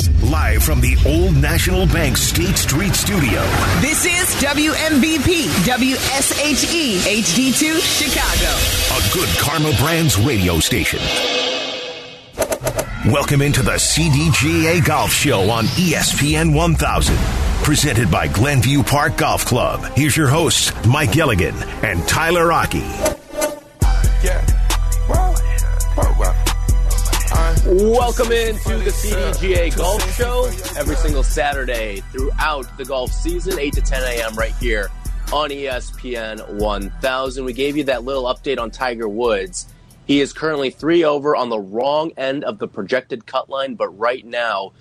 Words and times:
Live 0.00 0.62
from 0.62 0.80
the 0.80 0.96
Old 1.06 1.36
National 1.36 1.86
Bank 1.86 2.16
State 2.16 2.56
Street 2.56 2.94
Studio. 2.94 3.42
This 3.82 4.06
is 4.06 4.34
WMVP 4.42 5.48
WSHE 5.66 7.00
HD2 7.20 7.78
Chicago. 7.98 8.48
A 8.96 9.12
good 9.12 9.28
Karma 9.38 9.70
Brands 9.78 10.16
radio 10.16 10.60
station. 10.60 10.98
Welcome 13.12 13.42
into 13.42 13.62
the 13.62 13.72
CDGA 13.72 14.82
Golf 14.82 15.12
Show 15.12 15.50
on 15.50 15.64
ESPN 15.66 16.54
1000. 16.54 17.16
Presented 17.62 18.10
by 18.10 18.28
Glenview 18.28 18.82
Park 18.82 19.18
Golf 19.18 19.44
Club. 19.44 19.84
Here's 19.94 20.16
your 20.16 20.28
hosts, 20.28 20.72
Mike 20.86 21.12
Gilligan 21.12 21.54
and 21.82 22.08
Tyler 22.08 22.50
Aki. 22.50 23.21
Welcome 27.72 28.30
into 28.32 28.76
the 28.80 28.90
CDGA 28.90 29.74
Golf 29.74 30.14
Show 30.14 30.44
every 30.78 30.94
single 30.94 31.22
Saturday 31.22 32.02
throughout 32.12 32.66
the 32.76 32.84
golf 32.84 33.10
season, 33.10 33.58
8 33.58 33.72
to 33.72 33.80
10 33.80 34.02
a.m. 34.02 34.34
right 34.34 34.54
here 34.56 34.90
on 35.32 35.48
ESPN 35.48 36.46
1000. 36.58 37.44
We 37.46 37.54
gave 37.54 37.78
you 37.78 37.84
that 37.84 38.04
little 38.04 38.24
update 38.24 38.58
on 38.58 38.70
Tiger 38.70 39.08
Woods. 39.08 39.72
He 40.04 40.20
is 40.20 40.34
currently 40.34 40.68
three 40.68 41.02
over 41.02 41.34
on 41.34 41.48
the 41.48 41.58
wrong 41.58 42.12
end 42.18 42.44
of 42.44 42.58
the 42.58 42.68
projected 42.68 43.24
cut 43.24 43.48
line, 43.48 43.74
but 43.74 43.88
right 43.98 44.26
now, 44.26 44.72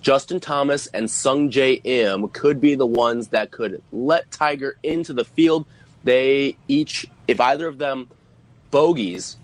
Justin 0.00 0.40
Thomas 0.40 0.88
and 0.88 1.08
Sung 1.08 1.52
Jae 1.52 1.80
Im 1.84 2.30
could 2.30 2.60
be 2.60 2.74
the 2.74 2.84
ones 2.84 3.28
that 3.28 3.52
could 3.52 3.80
let 3.92 4.28
Tiger 4.32 4.76
into 4.82 5.12
the 5.12 5.24
field. 5.24 5.66
They 6.02 6.56
each, 6.66 7.06
if 7.28 7.38
either 7.38 7.68
of 7.68 7.78
them 7.78 8.08
bogeys 8.72 9.36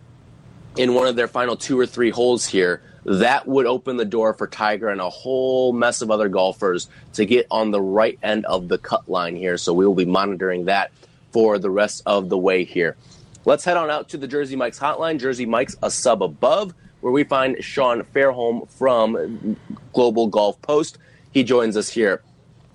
in 0.76 0.92
one 0.92 1.06
of 1.06 1.14
their 1.14 1.28
final 1.28 1.56
two 1.56 1.78
or 1.78 1.86
three 1.86 2.10
holes 2.10 2.44
here, 2.46 2.82
that 3.06 3.46
would 3.46 3.66
open 3.66 3.96
the 3.96 4.04
door 4.04 4.34
for 4.34 4.48
Tiger 4.48 4.88
and 4.88 5.00
a 5.00 5.08
whole 5.08 5.72
mess 5.72 6.02
of 6.02 6.10
other 6.10 6.28
golfers 6.28 6.88
to 7.14 7.24
get 7.24 7.46
on 7.50 7.70
the 7.70 7.80
right 7.80 8.18
end 8.22 8.44
of 8.46 8.66
the 8.68 8.78
cut 8.78 9.08
line 9.08 9.36
here. 9.36 9.56
So 9.56 9.72
we 9.72 9.86
will 9.86 9.94
be 9.94 10.04
monitoring 10.04 10.64
that 10.64 10.90
for 11.30 11.58
the 11.58 11.70
rest 11.70 12.02
of 12.04 12.28
the 12.28 12.36
way 12.36 12.64
here. 12.64 12.96
Let's 13.44 13.64
head 13.64 13.76
on 13.76 13.90
out 13.90 14.08
to 14.08 14.16
the 14.16 14.26
Jersey 14.26 14.56
Mike's 14.56 14.78
hotline. 14.78 15.20
Jersey 15.20 15.46
Mike's 15.46 15.76
a 15.82 15.90
sub 15.90 16.20
above, 16.20 16.74
where 17.00 17.12
we 17.12 17.22
find 17.22 17.62
Sean 17.62 18.02
Fairholm 18.02 18.68
from 18.70 19.56
Global 19.92 20.26
Golf 20.26 20.60
Post. 20.62 20.98
He 21.30 21.44
joins 21.44 21.76
us 21.76 21.88
here 21.88 22.22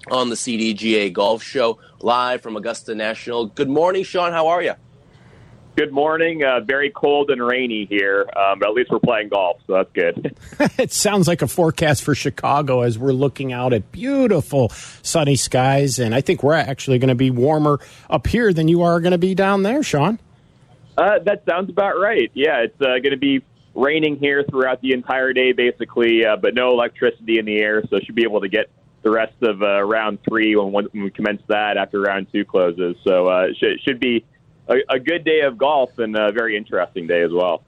on 0.10 0.30
the 0.30 0.36
CDGA 0.36 1.12
Golf 1.12 1.44
Show, 1.44 1.80
live 2.00 2.42
from 2.42 2.56
Augusta 2.56 2.96
National. 2.96 3.48
Good 3.48 3.70
morning, 3.70 4.06
Sean. 4.06 4.32
How 4.32 4.48
are 4.48 4.62
you? 4.62 4.76
Good 5.74 5.94
morning. 5.94 6.44
Uh, 6.44 6.60
very 6.60 6.90
cold 6.90 7.32
and 7.32 7.42
rainy 7.42 7.86
here, 7.86 8.30
um, 8.36 8.60
but 8.60 8.68
at 8.68 8.74
least 8.74 8.92
we're 8.92 9.00
playing 9.00 9.30
golf, 9.30 9.58
so 9.66 9.74
that's 9.74 9.92
good. 9.94 10.36
it 10.78 10.92
sounds 10.92 11.30
like 11.30 11.42
a 11.42 11.48
forecast 11.48 12.04
for 12.04 12.14
Chicago 12.14 12.82
as 12.82 13.00
we're 13.00 13.14
looking 13.14 13.54
out 13.54 13.72
at 13.72 13.90
beautiful 13.92 14.70
sunny 15.02 15.38
skies, 15.38 15.98
and 15.98 16.14
I 16.14 16.20
think 16.20 16.44
we're 16.44 16.56
actually 16.56 17.00
going 17.00 17.10
to 17.10 17.16
be 17.16 17.32
warmer 17.32 17.80
up 18.10 18.28
here 18.28 18.52
than 18.52 18.68
you 18.68 18.82
are 18.82 19.00
going 19.00 19.14
to 19.14 19.18
be 19.18 19.34
down 19.34 19.64
there, 19.64 19.82
Sean. 19.82 20.20
Uh, 20.98 21.20
that 21.20 21.44
sounds 21.50 21.70
about 21.70 21.98
right. 21.98 22.30
Yeah, 22.34 22.64
it's 22.64 22.82
uh, 22.82 23.00
going 23.02 23.12
to 23.12 23.18
be 23.18 23.42
raining 23.74 24.18
here 24.18 24.44
throughout 24.44 24.82
the 24.82 24.92
entire 24.92 25.32
day, 25.32 25.54
basically, 25.54 26.26
uh, 26.26 26.36
but 26.36 26.54
no 26.54 26.72
electricity 26.72 27.40
in 27.40 27.46
the 27.46 27.60
air, 27.60 27.82
so 27.90 27.98
should 28.00 28.16
be 28.16 28.24
able 28.24 28.42
to 28.42 28.50
get 28.50 28.70
the 29.04 29.10
rest 29.10 29.42
of 29.42 29.62
uh, 29.64 29.82
round 29.82 30.20
three 30.28 30.54
when, 30.56 30.74
when 30.74 30.90
we 30.94 31.10
commence 31.10 31.42
that 31.48 31.78
after 31.78 32.02
round 32.02 32.28
two 32.32 32.44
closes. 32.44 32.98
So 33.06 33.28
uh, 33.28 33.48
should 33.58 33.80
should 33.82 34.00
be 34.02 34.26
a, 34.72 34.96
a 34.96 35.00
good 35.00 35.24
day 35.24 35.42
of 35.42 35.58
golf 35.58 36.00
and 36.00 36.16
a 36.16 36.32
very 36.32 36.58
interesting 36.58 37.08
day 37.08 37.22
as 37.22 37.32
well. 37.32 37.64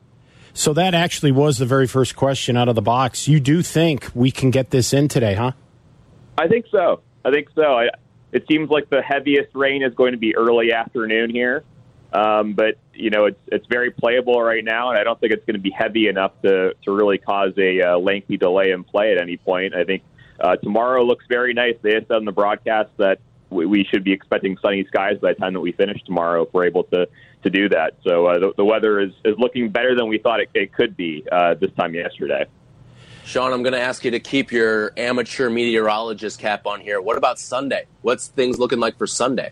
So 0.54 0.74
that 0.74 0.94
actually 0.94 1.32
was 1.32 1.58
the 1.58 1.66
very 1.66 1.88
first 1.88 2.16
question 2.16 2.56
out 2.58 2.70
of 2.70 2.76
the 2.76 2.82
box. 2.82 3.28
You 3.28 3.40
do 3.40 3.62
think 3.62 4.10
we 4.14 4.32
can 4.32 4.52
get 4.52 4.70
this 4.70 4.94
in 4.94 5.08
today, 5.08 5.34
huh? 5.34 5.54
I 6.38 6.48
think 6.48 6.66
so. 6.72 7.02
I 7.26 7.32
think 7.32 7.48
so. 7.56 7.64
I, 7.64 7.90
it 8.32 8.46
seems 8.48 8.70
like 8.70 8.90
the 8.90 9.02
heaviest 9.02 9.56
rain 9.56 9.84
is 9.84 9.94
going 9.94 10.12
to 10.12 10.18
be 10.18 10.36
early 10.36 10.72
afternoon 10.72 11.30
here, 11.30 11.64
um, 12.12 12.54
but 12.54 12.78
you 12.94 13.10
know 13.10 13.26
it's 13.26 13.40
it's 13.48 13.66
very 13.68 13.92
playable 13.92 14.42
right 14.42 14.64
now, 14.64 14.90
and 14.90 14.98
I 14.98 15.04
don't 15.04 15.20
think 15.20 15.34
it's 15.34 15.46
going 15.46 15.56
to 15.56 15.62
be 15.62 15.72
heavy 15.72 16.08
enough 16.08 16.34
to 16.44 16.74
to 16.84 16.92
really 16.92 17.18
cause 17.18 17.54
a 17.58 17.82
uh, 17.82 17.98
lengthy 17.98 18.38
delay 18.38 18.72
in 18.72 18.84
play 18.84 19.12
at 19.12 19.22
any 19.22 19.38
point. 19.38 19.76
I 19.76 19.84
think 19.84 20.04
uh, 20.40 20.56
tomorrow 20.58 21.04
looks 21.04 21.26
very 21.30 21.54
nice. 21.54 21.76
They 21.82 21.92
said 21.92 22.12
on 22.12 22.26
the 22.26 22.32
broadcast 22.32 22.90
that 22.98 23.20
we, 23.54 23.66
we 23.66 23.84
should 23.86 24.04
be 24.04 24.12
expecting 24.12 24.58
sunny 24.62 24.86
skies 24.86 25.18
by 25.22 25.34
the 25.34 25.40
time 25.40 25.54
that 25.54 25.60
we 25.62 25.72
finish 25.72 26.02
tomorrow 26.04 26.44
if 26.44 26.54
we're 26.54 26.66
able 26.66 26.84
to 26.86 27.08
to 27.44 27.50
do 27.50 27.70
that. 27.70 27.96
So 28.06 28.26
uh, 28.26 28.40
the, 28.40 28.54
the 28.58 28.66
weather 28.66 29.00
is 29.00 29.12
is 29.24 29.36
looking 29.38 29.70
better 29.70 29.96
than 29.96 30.08
we 30.08 30.18
thought 30.18 30.40
it, 30.40 30.50
it 30.54 30.74
could 30.74 30.96
be 30.98 31.26
uh, 31.32 31.56
this 31.56 31.72
time 31.74 31.94
yesterday. 31.94 32.46
Sean, 33.26 33.54
I'm 33.54 33.64
going 33.64 33.74
to 33.74 33.80
ask 33.80 34.04
you 34.04 34.12
to 34.12 34.20
keep 34.20 34.52
your 34.52 34.92
amateur 34.98 35.50
meteorologist 35.50 36.40
cap 36.40 36.66
on 36.66 36.82
here. 36.82 37.02
What 37.02 37.18
about 37.18 37.40
Sunday? 37.40 37.86
What's 38.02 38.28
things 38.28 38.60
looking 38.60 38.80
like 38.80 38.98
for 38.98 39.08
Sunday? 39.08 39.52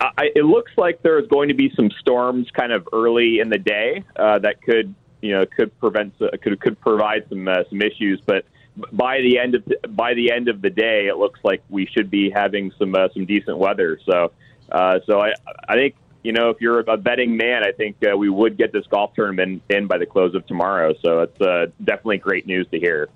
I, 0.00 0.30
it 0.34 0.46
looks 0.46 0.72
like 0.78 1.02
there's 1.02 1.28
going 1.28 1.48
to 1.48 1.54
be 1.54 1.70
some 1.76 1.90
storms 2.00 2.48
kind 2.52 2.72
of 2.72 2.88
early 2.90 3.38
in 3.40 3.50
the 3.50 3.58
day 3.58 4.02
uh, 4.16 4.38
that 4.38 4.62
could, 4.62 4.94
you 5.20 5.32
know, 5.32 5.44
could 5.44 5.78
prevent, 5.78 6.14
uh, 6.22 6.28
could 6.40 6.58
could 6.58 6.80
provide 6.80 7.26
some 7.28 7.46
uh, 7.46 7.64
some 7.68 7.82
issues. 7.82 8.18
But 8.24 8.46
by 8.92 9.18
the 9.20 9.38
end 9.38 9.54
of 9.54 9.64
the, 9.64 9.88
by 9.88 10.14
the 10.14 10.32
end 10.32 10.48
of 10.48 10.62
the 10.62 10.70
day, 10.70 11.06
it 11.08 11.16
looks 11.16 11.40
like 11.42 11.62
we 11.68 11.86
should 11.86 12.10
be 12.10 12.30
having 12.30 12.72
some 12.78 12.94
uh, 12.94 13.08
some 13.12 13.26
decent 13.26 13.58
weather. 13.58 13.98
So, 14.04 14.32
uh, 14.70 15.00
so 15.06 15.20
I 15.20 15.32
I 15.68 15.74
think 15.74 15.94
you 16.22 16.32
know, 16.32 16.50
if 16.50 16.60
you're 16.60 16.80
a 16.80 16.96
betting 16.96 17.36
man, 17.36 17.62
I 17.66 17.72
think 17.72 17.96
uh, 18.02 18.16
we 18.16 18.28
would 18.28 18.58
get 18.58 18.72
this 18.72 18.86
golf 18.86 19.14
tournament 19.14 19.62
in 19.70 19.86
by 19.86 19.98
the 19.98 20.06
close 20.06 20.34
of 20.34 20.46
tomorrow. 20.46 20.94
So 21.02 21.20
it's 21.20 21.40
uh, 21.40 21.66
definitely 21.82 22.18
great 22.18 22.46
news 22.46 22.66
to 22.72 22.78
hear. 22.78 23.08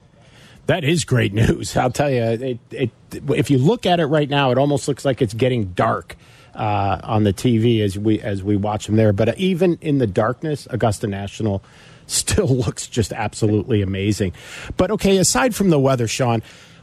That 0.66 0.84
is 0.84 1.04
great 1.04 1.34
news. 1.34 1.76
I'll 1.76 1.90
tell 1.90 2.10
you, 2.10 2.22
it, 2.22 2.58
it, 2.70 2.90
if 3.12 3.50
you 3.50 3.58
look 3.58 3.84
at 3.84 4.00
it 4.00 4.06
right 4.06 4.28
now, 4.28 4.50
it 4.50 4.58
almost 4.58 4.88
looks 4.88 5.04
like 5.04 5.20
it's 5.20 5.34
getting 5.34 5.72
dark 5.74 6.16
uh, 6.54 7.00
on 7.02 7.24
the 7.24 7.34
TV 7.34 7.80
as 7.82 7.98
we 7.98 8.20
as 8.20 8.42
we 8.42 8.56
watch 8.56 8.86
them 8.86 8.96
there. 8.96 9.12
But 9.12 9.38
even 9.38 9.76
in 9.82 9.98
the 9.98 10.06
darkness, 10.06 10.66
Augusta 10.70 11.06
National 11.06 11.62
still 12.06 12.46
looks 12.64 12.86
just 12.86 13.12
absolutely 13.12 13.82
amazing. 13.82 14.32
But 14.76 14.90
okay, 14.92 15.18
aside 15.18 15.54
from 15.54 15.70
the 15.70 15.78
weather, 15.78 16.08
Sean. 16.08 16.42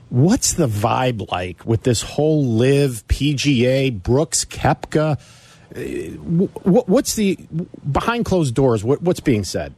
What's 0.09 0.55
the 0.55 0.67
vibe 0.67 1.31
like 1.31 1.65
with 1.65 1.83
this 1.83 2.01
whole 2.01 2.45
LIV 2.45 3.07
PGA 3.07 4.03
Brooks 4.03 4.43
Koepka? 4.43 5.17
what's 5.73 7.15
the 7.15 7.37
behind 7.89 8.25
closed 8.25 8.53
doors? 8.53 8.83
What's 8.83 9.19
being 9.19 9.43
said? 9.43 9.73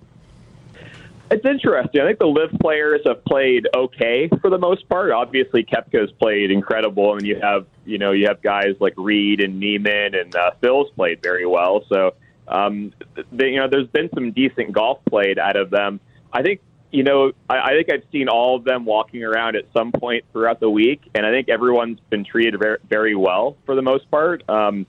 It's 1.31 1.45
interesting. 1.45 2.01
I 2.01 2.05
think 2.05 2.19
the 2.19 2.27
LIV 2.27 2.59
players 2.59 3.01
have 3.05 3.23
played 3.25 3.67
okay 3.73 4.29
for 4.41 4.49
the 4.49 4.57
most 4.57 4.87
part. 4.87 5.11
Obviously, 5.11 5.63
Koepka's 5.63 6.11
played 6.11 6.51
incredible, 6.51 7.13
I 7.13 7.17
and 7.17 7.25
you 7.25 7.39
have 7.41 7.65
you 7.85 7.97
know 7.97 8.11
you 8.11 8.27
have 8.27 8.41
guys 8.41 8.75
like 8.79 8.93
Reed 8.97 9.41
and 9.41 9.59
Niemann 9.59 10.15
and 10.15 10.35
uh, 10.35 10.51
Phil's 10.61 10.91
played 10.91 11.23
very 11.23 11.45
well. 11.45 11.85
So 11.89 12.13
um, 12.47 12.93
they, 13.31 13.49
you 13.49 13.57
know 13.57 13.67
there's 13.69 13.87
been 13.87 14.09
some 14.13 14.31
decent 14.31 14.71
golf 14.71 14.99
played 15.09 15.39
out 15.39 15.55
of 15.55 15.69
them. 15.69 15.99
I 16.31 16.41
think 16.41 16.61
you 16.91 17.03
know 17.03 17.31
I, 17.49 17.59
I 17.59 17.69
think 17.69 17.91
I've 17.91 18.03
seen 18.11 18.29
all 18.29 18.55
of 18.55 18.63
them 18.63 18.85
walking 18.85 19.23
around 19.23 19.55
at 19.55 19.65
some 19.73 19.91
point 19.91 20.25
throughout 20.31 20.59
the 20.59 20.69
week, 20.69 21.01
and 21.15 21.25
I 21.25 21.31
think 21.31 21.49
everyone's 21.49 21.99
been 22.09 22.25
treated 22.25 22.59
very, 22.59 22.77
very 22.89 23.15
well 23.15 23.57
for 23.65 23.75
the 23.75 23.81
most 23.81 24.09
part. 24.09 24.43
Um, 24.49 24.85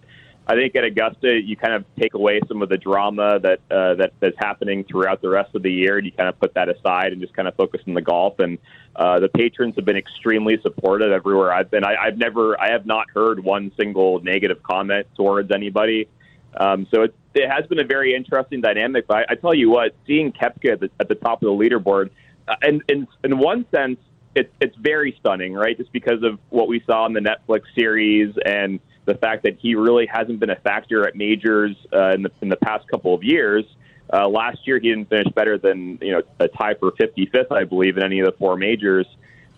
I 0.47 0.55
think 0.55 0.77
at 0.77 0.85
Augusta, 0.85 1.41
you 1.41 1.57
kind 1.57 1.73
of 1.73 1.85
take 1.99 2.13
away 2.13 2.39
some 2.49 2.61
of 2.61 2.69
the 2.69 2.77
drama 2.77 3.41
that 3.41 3.61
uh, 3.71 3.95
that 3.95 4.13
that's 4.21 4.37
happening 4.39 4.85
throughout 4.85 5.23
the 5.23 5.31
rest 5.31 5.55
of 5.55 5.63
the 5.63 5.73
year, 5.73 5.97
and 5.97 6.05
you 6.05 6.13
kind 6.13 6.29
of 6.29 6.39
put 6.39 6.53
that 6.55 6.69
aside 6.69 7.13
and 7.13 7.21
just 7.21 7.35
kind 7.35 7.49
of 7.49 7.55
focus 7.57 7.81
on 7.87 7.95
the 7.95 8.03
golf. 8.03 8.39
And 8.39 8.59
uh, 8.95 9.21
the 9.21 9.29
patrons 9.29 9.75
have 9.77 9.87
been 9.87 9.97
extremely 9.97 10.59
supportive 10.61 11.13
everywhere 11.13 11.53
I've 11.53 11.71
been. 11.71 11.83
I, 11.83 11.97
I've 11.97 12.19
never, 12.19 12.61
I 12.61 12.73
have 12.73 12.85
not 12.85 13.09
heard 13.11 13.43
one 13.43 13.73
single 13.79 14.21
negative 14.21 14.63
comment 14.63 15.07
towards 15.17 15.51
anybody. 15.51 16.09
Um, 16.57 16.87
so 16.93 17.03
it, 17.03 17.15
it 17.35 17.51
has 17.51 17.67
been 17.67 17.81
a 17.81 17.85
very 17.85 18.15
interesting 18.15 18.61
dynamic. 18.61 19.07
But 19.07 19.17
I, 19.17 19.33
I 19.33 19.35
tell 19.35 19.55
you 19.55 19.71
what, 19.71 19.95
seeing 20.07 20.33
Koepka 20.33 20.73
at 20.73 20.81
the, 20.81 20.91
at 21.01 21.09
the 21.09 21.15
top 21.15 21.43
of 21.43 21.47
the 21.47 21.65
leaderboard, 21.65 22.11
uh, 22.47 22.57
and 22.63 22.83
in 22.89 23.07
in 23.23 23.39
one 23.39 23.67
sense, 23.75 23.99
it's 24.35 24.53
it's 24.61 24.77
very 24.77 25.17
stunning, 25.21 25.55
right? 25.55 25.77
Just 25.77 25.93
because 25.93 26.23
of 26.23 26.39
what 26.51 26.69
we 26.69 26.83
saw 26.87 27.07
in 27.07 27.13
the 27.13 27.21
Netflix 27.21 27.63
series 27.75 28.35
and 28.45 28.81
the 29.07 29.15
fact 29.15 29.43
that 29.43 29.59
he 29.59 29.75
really 29.75 30.07
hasn't 30.07 30.41
been 30.41 30.51
a 30.51 30.57
factor 30.57 31.07
at 31.07 31.15
majors 31.15 31.77
uh, 31.93 32.11
in 32.11 32.23
the 32.23 32.31
in 32.41 32.49
the 32.49 32.57
past 32.57 32.87
couple 32.89 33.15
of 33.15 33.23
years. 33.23 33.65
Uh, 34.13 34.29
last 34.29 34.59
year, 34.67 34.79
he 34.79 34.91
didn't 34.91 35.09
finish 35.09 35.33
better 35.35 35.59
than 35.59 35.99
you 36.01 36.13
know 36.13 36.23
a 36.39 36.49
tie 36.49 36.75
for 36.75 36.93
55th, 36.93 37.51
I 37.51 37.65
believe, 37.65 37.97
in 37.97 38.05
any 38.05 38.21
of 38.21 38.27
the 38.27 38.33
four 38.33 38.57
majors. 38.57 39.07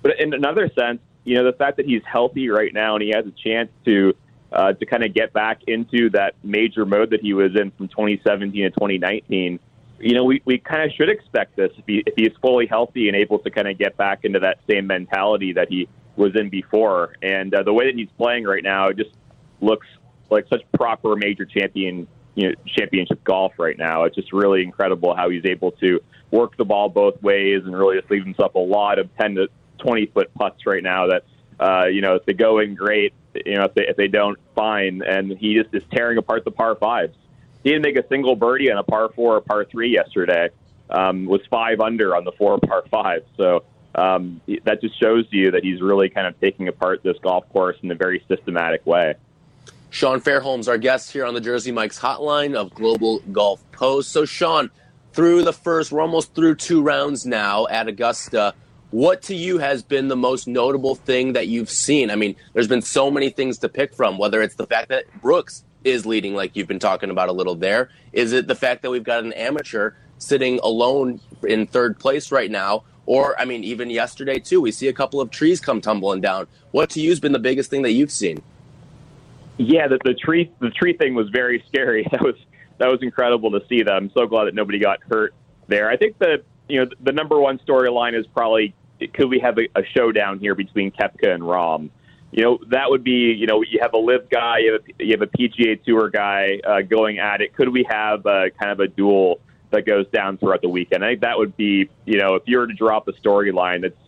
But 0.03 0.21
in 0.21 0.35
another 0.35 0.71
sense, 0.79 1.01
you 1.25 1.35
know 1.35 1.45
the 1.45 1.57
fact 1.57 1.77
that 1.79 1.87
he's 1.87 2.03
healthy 2.11 2.49
right 2.49 2.73
now 2.73 2.95
and 2.95 3.03
he 3.03 3.11
has 3.15 3.27
a 3.27 3.33
chance 3.33 3.71
to 3.85 4.15
uh, 4.53 4.73
to 4.73 4.87
kind 4.87 5.05
of 5.05 5.15
get 5.15 5.33
back 5.33 5.61
into 5.67 6.11
that 6.11 6.35
major 6.43 6.85
mode 6.85 7.11
that 7.11 7.21
he 7.21 7.33
was 7.35 7.57
in 7.57 7.71
from 7.73 7.89
2017 7.89 8.65
to 8.65 8.71
2019. 8.71 9.59
You 9.99 10.15
know, 10.15 10.25
we, 10.25 10.43
we 10.45 10.59
kind 10.59 10.83
of 10.83 10.95
should 10.97 11.09
expect 11.09 11.57
this 11.57 11.71
if, 11.79 11.85
he, 11.87 12.03
if 12.07 12.15
he's 12.17 12.37
fully 12.41 12.67
healthy 12.67 13.09
and 13.09 13.17
able 13.17 13.39
to 13.41 13.51
kind 13.51 13.69
of 13.69 13.79
get 13.79 13.97
back 13.97 14.25
into 14.25 14.41
that 14.41 14.59
same 14.69 14.87
mentality 14.87 15.55
that 15.55 15.69
he 15.69 15.89
was 16.17 16.37
in 16.37 16.51
before. 16.51 17.15
And 17.23 17.55
uh, 17.55 17.63
the 17.63 17.73
way 17.73 17.87
that 17.87 17.95
he's 17.95 18.11
playing 18.19 18.45
right 18.45 18.63
now, 18.63 18.93
just 18.93 19.11
looks 19.61 19.87
like 20.31 20.47
such 20.49 20.63
proper 20.73 21.17
major 21.17 21.45
champion 21.45 22.07
you 22.35 22.49
know, 22.49 22.55
championship 22.67 23.25
golf 23.25 23.55
right 23.59 23.79
now. 23.79 24.05
It's 24.05 24.15
just 24.15 24.33
really 24.33 24.63
incredible 24.63 25.17
how 25.17 25.31
he's 25.31 25.45
able 25.47 25.73
to 25.73 26.01
work 26.31 26.57
the 26.57 26.65
ball 26.65 26.89
both 26.89 27.21
ways 27.23 27.63
and 27.65 27.77
really 27.77 27.99
just 27.99 28.11
leave 28.11 28.25
himself 28.25 28.55
a 28.55 28.61
lot 28.61 28.99
of 28.99 29.09
ten 29.17 29.35
to 29.37 29.49
20 29.79 30.07
foot 30.07 30.33
putts 30.35 30.67
right 30.67 30.83
now 30.83 31.07
that, 31.07 31.25
uh, 31.59 31.87
you 31.87 32.03
know, 32.03 32.15
if 32.17 32.27
they 32.27 32.35
go 32.35 32.59
in 32.59 32.75
great, 32.75 33.15
you 33.45 33.57
know, 33.57 33.65
if 33.65 33.75
they, 33.75 33.87
if 33.87 33.97
they 33.97 34.09
don't, 34.09 34.39
fine. 34.55 35.03
And 35.03 35.33
he 35.33 35.55
just 35.55 35.75
is 35.75 35.83
tearing 35.93 36.19
apart 36.19 36.45
the 36.45 36.51
par 36.51 36.77
fives. 36.77 37.17
He 37.63 37.71
didn't 37.71 37.83
make 37.83 37.97
a 37.97 38.07
single 38.09 38.37
birdie 38.37 38.71
on 38.71 38.79
a 38.79 38.85
par 38.85 39.11
four 39.15 39.37
or 39.37 39.41
par 39.41 39.65
three 39.65 39.91
yesterday. 39.91 40.51
Um, 40.89 41.27
was 41.27 41.41
five 41.51 41.81
under 41.81 42.15
on 42.15 42.25
the 42.25 42.33
four 42.33 42.59
par 42.59 42.85
five. 42.91 43.25
So 43.37 43.65
um, 43.97 44.41
that 44.65 44.81
just 44.81 45.01
shows 45.01 45.27
you 45.31 45.51
that 45.51 45.65
he's 45.65 45.81
really 45.81 46.09
kind 46.09 46.27
of 46.27 46.39
taking 46.41 46.69
apart 46.69 47.03
this 47.03 47.17
golf 47.23 47.49
course 47.49 47.77
in 47.83 47.91
a 47.91 47.95
very 47.95 48.25
systematic 48.29 48.87
way. 48.87 49.15
Sean 49.91 50.21
Fairholmes, 50.21 50.69
our 50.69 50.79
guest 50.79 51.13
here 51.13 51.25
on 51.25 51.35
the 51.35 51.41
Jersey 51.41 51.73
Mike's 51.73 51.99
hotline 51.99 52.55
of 52.55 52.75
Global 52.75 53.21
Golf 53.33 53.63
Post. 53.73 54.11
So, 54.11 54.25
Sean, 54.25 54.71
through 55.13 55.43
the 55.43 55.53
first, 55.53 55.91
we're 55.91 56.03
almost 56.03 56.35
through 56.35 56.57
two 56.57 56.83
rounds 56.83 57.25
now 57.25 57.67
at 57.67 57.89
Augusta. 57.89 58.55
What 58.91 59.23
to 59.23 59.35
you 59.35 59.59
has 59.59 59.83
been 59.83 60.09
the 60.09 60.17
most 60.17 60.47
notable 60.47 60.95
thing 60.95 61.33
that 61.33 61.49
you've 61.49 61.71
seen? 61.71 62.11
I 62.11 62.17
mean, 62.17 62.37
there's 62.53 62.69
been 62.69 62.83
so 62.83 63.11
many 63.11 63.31
things 63.31 63.59
to 63.59 63.69
pick 63.69 63.95
from, 63.95 64.17
whether 64.17 64.41
it's 64.43 64.55
the 64.55 64.67
fact 64.67 64.89
that 64.91 65.05
Brooks 65.21 65.65
is 65.83 66.07
leading, 66.07 66.35
like 66.35 66.55
you've 66.55 66.69
been 66.69 66.79
talking 66.79 67.11
about 67.11 67.29
a 67.29 67.33
little 67.33 67.57
there. 67.57 67.91
Is 68.13 68.33
it 68.33 68.47
the 68.47 68.55
fact 68.55 68.83
that 68.83 68.91
we've 68.91 69.05
got 69.05 69.25
an 69.25 69.33
amateur 69.33 69.93
sitting 70.19 70.61
alone 70.63 71.21
in 71.43 71.67
third 71.67 71.99
place 71.99 72.31
right 72.31 72.51
now? 72.51 72.85
Or, 73.07 73.39
I 73.41 73.45
mean, 73.45 73.63
even 73.65 73.91
yesterday, 73.91 74.39
too, 74.39 74.61
we 74.61 74.73
see 74.73 74.89
a 74.89 74.93
couple 74.93 75.21
of 75.21 75.31
trees 75.31 75.61
come 75.61 75.81
tumbling 75.81 76.21
down. 76.21 76.47
What 76.73 76.91
to 76.91 77.01
you 77.01 77.11
has 77.11 77.21
been 77.21 77.33
the 77.33 77.39
biggest 77.39 77.71
thing 77.71 77.83
that 77.83 77.93
you've 77.93 78.11
seen? 78.11 78.43
Yeah, 79.59 79.89
the, 79.89 79.99
the 80.05 80.15
tree 80.15 80.53
the 80.61 80.71
tree 80.71 80.97
thing 80.97 81.15
was 81.15 81.29
very 81.31 81.65
scary. 81.69 82.07
That 82.11 82.23
was 82.23 82.35
that 82.79 82.89
was 82.89 83.03
incredible 83.03 83.53
to 83.53 83.67
see 83.69 83.83
that. 83.83 83.93
I'm 83.93 84.11
so 84.11 84.27
glad 84.27 84.45
that 84.45 84.55
nobody 84.55 84.79
got 84.79 85.01
hurt 85.09 85.35
there. 85.67 85.89
I 85.89 85.97
think 85.97 86.19
that 86.19 86.43
you 86.69 86.85
know 86.85 86.91
the 87.01 87.13
number 87.13 87.39
one 87.39 87.59
storyline 87.59 88.19
is 88.19 88.27
probably 88.27 88.75
could 89.13 89.29
we 89.29 89.39
have 89.41 89.59
a, 89.59 89.69
a 89.79 89.85
showdown 89.85 90.39
here 90.39 90.55
between 90.55 90.91
Koepka 90.91 91.33
and 91.33 91.43
Rahm? 91.43 91.91
You 92.33 92.43
know 92.43 92.59
that 92.69 92.91
would 92.91 93.05
be 93.05 93.33
you 93.33 93.47
know 93.47 93.63
you 93.63 93.79
have 93.81 93.95
a 93.95 93.99
LIV 93.99 94.29
guy, 94.31 94.59
you 94.59 94.73
have 94.73 94.83
a, 94.83 95.05
you 95.05 95.13
have 95.13 95.23
a 95.23 95.27
PGA 95.27 95.83
Tour 95.85 96.11
guy 96.11 96.61
uh, 96.67 96.83
going 96.83 97.19
at 97.19 97.41
it. 97.41 97.55
Could 97.55 97.69
we 97.69 97.87
have 97.89 98.27
a, 98.27 98.51
kind 98.51 98.73
of 98.73 98.81
a 98.81 98.89
duel 98.89 99.41
that 99.71 99.87
goes 99.87 100.07
down 100.09 100.39
throughout 100.39 100.63
the 100.63 100.69
weekend? 100.69 101.05
I 101.05 101.11
think 101.11 101.21
that 101.21 101.39
would 101.39 101.57
be 101.57 101.89
you 102.05 102.19
know 102.19 102.35
if 102.35 102.43
you 102.47 102.59
were 102.59 102.67
to 102.67 102.75
drop 102.75 103.09
a 103.09 103.13
storyline, 103.13 103.85
it's 103.85 103.99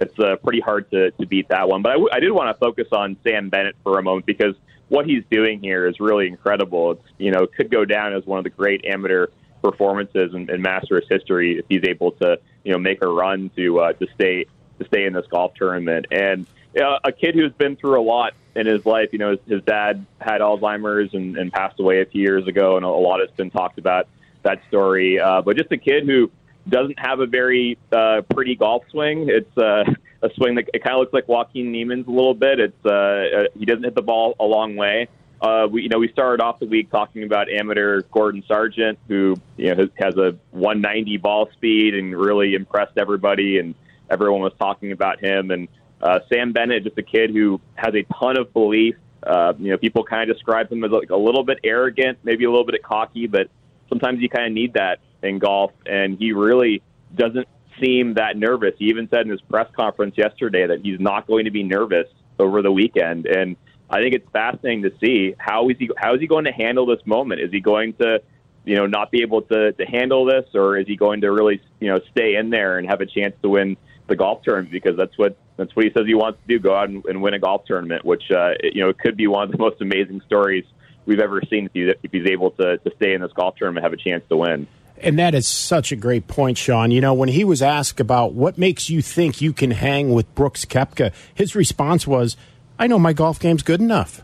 it's 0.00 0.18
uh, 0.18 0.36
pretty 0.36 0.60
hard 0.60 0.90
to, 0.90 1.10
to 1.12 1.26
beat 1.26 1.48
that 1.48 1.68
one. 1.68 1.82
But 1.82 1.90
I, 1.90 1.94
w- 1.94 2.10
I 2.12 2.20
did 2.20 2.30
want 2.30 2.54
to 2.54 2.58
focus 2.58 2.88
on 2.92 3.16
Sam 3.24 3.48
Bennett 3.48 3.76
for 3.82 3.98
a 3.98 4.02
moment 4.02 4.26
because 4.26 4.54
what 4.88 5.06
he's 5.06 5.22
doing 5.30 5.60
here 5.60 5.86
is 5.86 6.00
really 6.00 6.26
incredible. 6.26 6.92
It's 6.92 7.08
you 7.18 7.30
know 7.30 7.46
could 7.46 7.70
go 7.70 7.84
down 7.84 8.14
as 8.14 8.24
one 8.24 8.38
of 8.38 8.44
the 8.44 8.50
great 8.50 8.84
amateur 8.84 9.28
performances 9.62 10.34
and, 10.34 10.48
and 10.50 10.62
Masters 10.62 11.04
history 11.10 11.58
if 11.58 11.64
he's 11.68 11.84
able 11.84 12.12
to 12.12 12.38
you 12.64 12.72
know 12.72 12.78
make 12.78 13.02
a 13.02 13.08
run 13.08 13.50
to 13.56 13.80
uh, 13.80 13.92
to 13.94 14.06
stay 14.14 14.46
to 14.78 14.86
stay 14.86 15.06
in 15.06 15.12
this 15.12 15.26
golf 15.28 15.54
tournament. 15.54 16.06
And 16.10 16.46
uh, 16.78 16.98
a 17.04 17.12
kid 17.12 17.34
who's 17.34 17.52
been 17.52 17.76
through 17.76 18.00
a 18.00 18.02
lot 18.02 18.34
in 18.54 18.66
his 18.66 18.84
life. 18.84 19.10
You 19.12 19.18
know, 19.18 19.30
his, 19.30 19.40
his 19.46 19.62
dad 19.62 20.04
had 20.20 20.40
Alzheimer's 20.40 21.14
and, 21.14 21.36
and 21.36 21.52
passed 21.52 21.80
away 21.80 22.00
a 22.00 22.06
few 22.06 22.22
years 22.22 22.46
ago, 22.46 22.76
and 22.76 22.84
a 22.84 22.88
lot 22.88 23.20
has 23.20 23.30
been 23.30 23.50
talked 23.50 23.78
about 23.78 24.08
that 24.42 24.60
story. 24.68 25.18
Uh, 25.18 25.42
but 25.42 25.56
just 25.56 25.72
a 25.72 25.78
kid 25.78 26.04
who 26.06 26.30
doesn't 26.68 26.98
have 26.98 27.20
a 27.20 27.26
very 27.26 27.78
uh, 27.92 28.22
pretty 28.34 28.56
golf 28.56 28.84
swing. 28.90 29.28
It's 29.28 29.56
uh, 29.56 29.84
a 30.22 30.30
swing 30.34 30.56
that 30.56 30.68
it 30.74 30.82
kind 30.82 30.94
of 30.94 31.00
looks 31.00 31.12
like 31.12 31.28
Joaquin 31.28 31.72
Niemann's 31.72 32.06
a 32.06 32.10
little 32.10 32.34
bit. 32.34 32.60
It's 32.60 32.84
uh, 32.84 32.90
uh, 32.90 33.44
he 33.58 33.64
doesn't 33.64 33.84
hit 33.84 33.94
the 33.94 34.02
ball 34.02 34.34
a 34.40 34.44
long 34.44 34.76
way. 34.76 35.08
Uh, 35.40 35.68
we 35.70 35.82
you 35.82 35.88
know 35.88 35.98
we 35.98 36.08
started 36.08 36.42
off 36.42 36.58
the 36.58 36.66
week 36.66 36.90
talking 36.90 37.22
about 37.22 37.50
amateur 37.50 38.02
Gordon 38.10 38.42
Sargent, 38.48 38.98
who 39.08 39.36
you 39.56 39.74
know 39.74 39.82
has, 39.82 39.90
has 39.96 40.16
a 40.16 40.36
190 40.52 41.16
ball 41.18 41.50
speed 41.52 41.94
and 41.94 42.16
really 42.16 42.54
impressed 42.54 42.96
everybody, 42.96 43.58
and 43.58 43.74
everyone 44.10 44.40
was 44.40 44.54
talking 44.58 44.92
about 44.92 45.20
him. 45.20 45.50
And 45.50 45.68
uh, 46.00 46.20
Sam 46.32 46.52
Bennett, 46.52 46.84
just 46.84 46.98
a 46.98 47.02
kid 47.02 47.30
who 47.30 47.60
has 47.74 47.94
a 47.94 48.02
ton 48.14 48.38
of 48.38 48.52
belief. 48.52 48.96
Uh, 49.22 49.52
you 49.58 49.70
know, 49.70 49.76
people 49.76 50.04
kind 50.04 50.28
of 50.30 50.36
describe 50.36 50.70
him 50.70 50.84
as 50.84 50.90
like 50.90 51.10
a 51.10 51.16
little 51.16 51.42
bit 51.42 51.58
arrogant, 51.64 52.18
maybe 52.22 52.44
a 52.44 52.50
little 52.50 52.64
bit 52.64 52.80
cocky, 52.82 53.26
but 53.26 53.50
sometimes 53.88 54.20
you 54.20 54.28
kind 54.28 54.46
of 54.46 54.52
need 54.52 54.74
that 54.74 55.00
in 55.22 55.38
golf. 55.38 55.72
And 55.84 56.16
he 56.18 56.32
really 56.32 56.82
doesn't 57.14 57.48
seem 57.80 58.14
that 58.14 58.36
nervous. 58.36 58.74
He 58.78 58.86
even 58.86 59.08
said 59.08 59.22
in 59.22 59.30
his 59.30 59.40
press 59.40 59.68
conference 59.74 60.16
yesterday 60.16 60.66
that 60.66 60.80
he's 60.82 61.00
not 61.00 61.26
going 61.26 61.44
to 61.44 61.50
be 61.50 61.62
nervous 61.62 62.06
over 62.38 62.62
the 62.62 62.72
weekend. 62.72 63.26
And 63.26 63.56
I 63.88 64.00
think 64.00 64.14
it's 64.14 64.28
fascinating 64.30 64.82
to 64.82 64.92
see 64.98 65.34
how 65.38 65.68
is 65.68 65.76
he 65.78 65.90
how 65.96 66.14
is 66.14 66.20
he 66.20 66.26
going 66.26 66.44
to 66.44 66.52
handle 66.52 66.86
this 66.86 67.04
moment? 67.06 67.40
Is 67.40 67.50
he 67.52 67.60
going 67.60 67.94
to 67.94 68.22
you 68.64 68.74
know 68.74 68.86
not 68.86 69.10
be 69.10 69.22
able 69.22 69.42
to 69.42 69.72
to 69.72 69.84
handle 69.84 70.24
this, 70.24 70.44
or 70.54 70.76
is 70.76 70.86
he 70.86 70.96
going 70.96 71.20
to 71.20 71.30
really 71.30 71.60
you 71.80 71.88
know 71.88 72.00
stay 72.10 72.34
in 72.36 72.50
there 72.50 72.78
and 72.78 72.88
have 72.88 73.00
a 73.00 73.06
chance 73.06 73.34
to 73.42 73.48
win 73.48 73.76
the 74.08 74.16
golf 74.16 74.42
tournament? 74.42 74.72
Because 74.72 74.96
that's 74.96 75.16
what 75.16 75.36
that's 75.56 75.74
what 75.74 75.84
he 75.84 75.92
says 75.92 76.06
he 76.06 76.14
wants 76.14 76.40
to 76.40 76.46
do: 76.48 76.58
go 76.58 76.74
out 76.74 76.88
and, 76.88 77.04
and 77.06 77.22
win 77.22 77.34
a 77.34 77.38
golf 77.38 77.64
tournament. 77.64 78.04
Which 78.04 78.24
uh, 78.30 78.54
you 78.62 78.82
know 78.82 78.88
it 78.88 78.98
could 78.98 79.16
be 79.16 79.28
one 79.28 79.44
of 79.44 79.52
the 79.52 79.58
most 79.58 79.80
amazing 79.80 80.20
stories 80.26 80.64
we've 81.06 81.20
ever 81.20 81.40
seen 81.48 81.66
if, 81.66 81.72
he, 81.72 81.82
if 82.02 82.10
he's 82.10 82.26
able 82.26 82.50
to 82.52 82.78
to 82.78 82.92
stay 82.96 83.14
in 83.14 83.20
this 83.20 83.32
golf 83.32 83.54
tournament, 83.56 83.84
and 83.84 83.92
have 83.92 83.98
a 83.98 84.02
chance 84.02 84.24
to 84.28 84.36
win. 84.36 84.66
And 84.98 85.18
that 85.18 85.34
is 85.34 85.46
such 85.46 85.92
a 85.92 85.96
great 85.96 86.26
point, 86.26 86.58
Sean. 86.58 86.90
You 86.90 87.00
know, 87.00 87.14
when 87.14 87.28
he 87.28 87.44
was 87.44 87.62
asked 87.62 88.00
about 88.00 88.32
what 88.32 88.56
makes 88.56 88.88
you 88.88 89.02
think 89.02 89.40
you 89.40 89.52
can 89.52 89.70
hang 89.70 90.12
with 90.12 90.34
Brooks 90.34 90.64
Koepka, 90.64 91.12
his 91.34 91.54
response 91.54 92.06
was, 92.06 92.36
I 92.78 92.86
know 92.86 92.98
my 92.98 93.12
golf 93.12 93.38
game's 93.40 93.62
good 93.62 93.80
enough. 93.80 94.22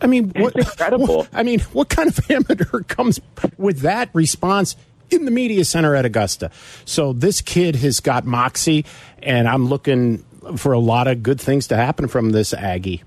I 0.00 0.06
mean, 0.06 0.32
what, 0.36 0.54
incredible. 0.56 1.18
What, 1.18 1.28
I 1.32 1.42
mean, 1.42 1.60
what 1.72 1.88
kind 1.88 2.08
of 2.08 2.30
amateur 2.30 2.82
comes 2.82 3.20
with 3.56 3.80
that 3.80 4.10
response 4.12 4.76
in 5.10 5.24
the 5.24 5.30
media 5.30 5.64
center 5.64 5.94
at 5.94 6.04
Augusta? 6.04 6.50
So 6.84 7.12
this 7.12 7.40
kid 7.40 7.76
has 7.76 8.00
got 8.00 8.24
moxie, 8.24 8.84
and 9.22 9.48
I'm 9.48 9.66
looking 9.66 10.24
for 10.56 10.72
a 10.72 10.78
lot 10.78 11.08
of 11.08 11.22
good 11.22 11.40
things 11.40 11.68
to 11.68 11.76
happen 11.76 12.08
from 12.08 12.30
this 12.30 12.54
Aggie. 12.54 13.02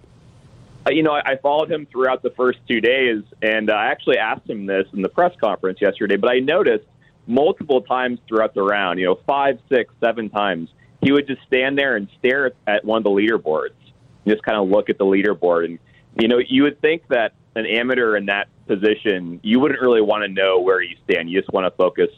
Uh, 0.85 0.91
you 0.91 1.03
know, 1.03 1.11
I, 1.11 1.33
I 1.33 1.35
followed 1.37 1.71
him 1.71 1.85
throughout 1.85 2.21
the 2.21 2.31
first 2.31 2.59
two 2.67 2.81
days, 2.81 3.23
and 3.41 3.69
I 3.69 3.87
actually 3.87 4.17
asked 4.17 4.49
him 4.49 4.65
this 4.65 4.87
in 4.93 5.01
the 5.01 5.09
press 5.09 5.35
conference 5.39 5.79
yesterday. 5.81 6.17
But 6.17 6.31
I 6.31 6.39
noticed 6.39 6.85
multiple 7.27 7.81
times 7.81 8.19
throughout 8.27 8.53
the 8.53 8.63
round, 8.63 8.99
you 8.99 9.05
know, 9.05 9.19
five, 9.27 9.59
six, 9.69 9.93
seven 9.99 10.29
times, 10.29 10.69
he 11.01 11.11
would 11.11 11.27
just 11.27 11.41
stand 11.43 11.77
there 11.77 11.95
and 11.95 12.09
stare 12.17 12.51
at 12.67 12.83
one 12.83 12.97
of 12.97 13.03
the 13.03 13.09
leaderboards, 13.09 13.71
just 14.27 14.43
kind 14.43 14.57
of 14.57 14.67
look 14.67 14.89
at 14.89 14.97
the 14.97 15.05
leaderboard. 15.05 15.65
And 15.65 15.79
you 16.19 16.27
know, 16.27 16.39
you 16.39 16.63
would 16.63 16.81
think 16.81 17.07
that 17.09 17.33
an 17.55 17.65
amateur 17.65 18.15
in 18.15 18.27
that 18.27 18.47
position, 18.67 19.39
you 19.43 19.59
wouldn't 19.59 19.81
really 19.81 20.01
want 20.01 20.23
to 20.23 20.27
know 20.27 20.59
where 20.59 20.81
you 20.81 20.95
stand. 21.09 21.29
You 21.29 21.39
just 21.39 21.51
want 21.51 21.65
to 21.65 21.71
focus 21.77 22.09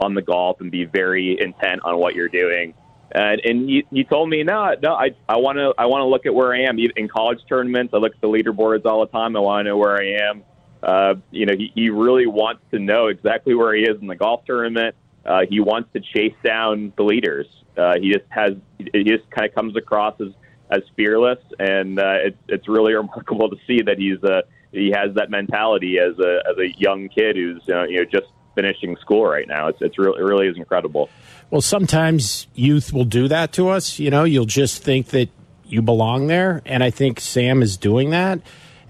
on 0.00 0.14
the 0.14 0.22
golf 0.22 0.60
and 0.60 0.70
be 0.70 0.84
very 0.84 1.40
intent 1.40 1.80
on 1.84 1.98
what 1.98 2.14
you're 2.14 2.28
doing. 2.28 2.74
And, 3.12 3.40
and 3.44 3.68
he, 3.68 3.86
he 3.90 4.04
told 4.04 4.28
me, 4.28 4.42
no, 4.42 4.74
no, 4.82 4.94
I 4.94 5.10
I 5.28 5.36
want 5.38 5.58
to 5.58 5.72
I 5.78 5.86
want 5.86 6.02
to 6.02 6.06
look 6.06 6.26
at 6.26 6.34
where 6.34 6.54
I 6.54 6.62
am 6.62 6.78
in 6.78 7.08
college 7.08 7.38
tournaments. 7.48 7.94
I 7.94 7.98
look 7.98 8.14
at 8.14 8.20
the 8.20 8.28
leaderboards 8.28 8.84
all 8.84 9.00
the 9.00 9.12
time. 9.12 9.36
I 9.36 9.40
want 9.40 9.64
to 9.64 9.70
know 9.70 9.76
where 9.76 9.96
I 10.00 10.28
am. 10.28 10.42
Uh, 10.82 11.14
you 11.30 11.46
know, 11.46 11.54
he, 11.56 11.72
he 11.74 11.90
really 11.90 12.26
wants 12.26 12.62
to 12.72 12.78
know 12.78 13.06
exactly 13.06 13.54
where 13.54 13.74
he 13.74 13.82
is 13.82 14.00
in 14.00 14.06
the 14.06 14.16
golf 14.16 14.44
tournament. 14.44 14.94
Uh, 15.24 15.40
he 15.48 15.60
wants 15.60 15.88
to 15.94 16.00
chase 16.00 16.34
down 16.44 16.92
the 16.96 17.02
leaders. 17.02 17.46
Uh, 17.76 17.94
he 18.00 18.12
just 18.12 18.24
has 18.28 18.52
he 18.92 19.04
just 19.04 19.28
kind 19.30 19.48
of 19.48 19.54
comes 19.54 19.76
across 19.76 20.20
as 20.20 20.28
as 20.70 20.82
fearless, 20.96 21.38
and 21.58 21.98
uh, 21.98 22.14
it's 22.24 22.38
it's 22.48 22.68
really 22.68 22.94
remarkable 23.02 23.50
to 23.50 23.56
see 23.66 23.82
that 23.82 23.98
he's 23.98 24.22
uh, 24.24 24.42
he 24.72 24.92
has 24.94 25.14
that 25.14 25.30
mentality 25.30 25.98
as 25.98 26.18
a 26.18 26.42
as 26.48 26.58
a 26.58 26.68
young 26.78 27.08
kid 27.08 27.36
who's 27.36 27.62
uh, 27.68 27.84
you 27.84 27.98
know 27.98 28.04
just 28.04 28.26
finishing 28.54 28.96
school 28.96 29.26
right 29.26 29.46
now. 29.46 29.68
It's 29.68 29.78
it's 29.80 29.98
really 29.98 30.20
it 30.20 30.24
really 30.24 30.48
is 30.48 30.56
incredible. 30.56 31.08
Well, 31.50 31.60
sometimes 31.60 32.48
youth 32.54 32.92
will 32.92 33.04
do 33.04 33.28
that 33.28 33.52
to 33.52 33.68
us. 33.68 33.98
You 33.98 34.10
know, 34.10 34.24
you'll 34.24 34.46
just 34.46 34.82
think 34.82 35.08
that 35.08 35.28
you 35.68 35.82
belong 35.82 36.26
there. 36.26 36.62
And 36.64 36.82
I 36.82 36.90
think 36.90 37.20
Sam 37.20 37.62
is 37.62 37.76
doing 37.76 38.10
that. 38.10 38.40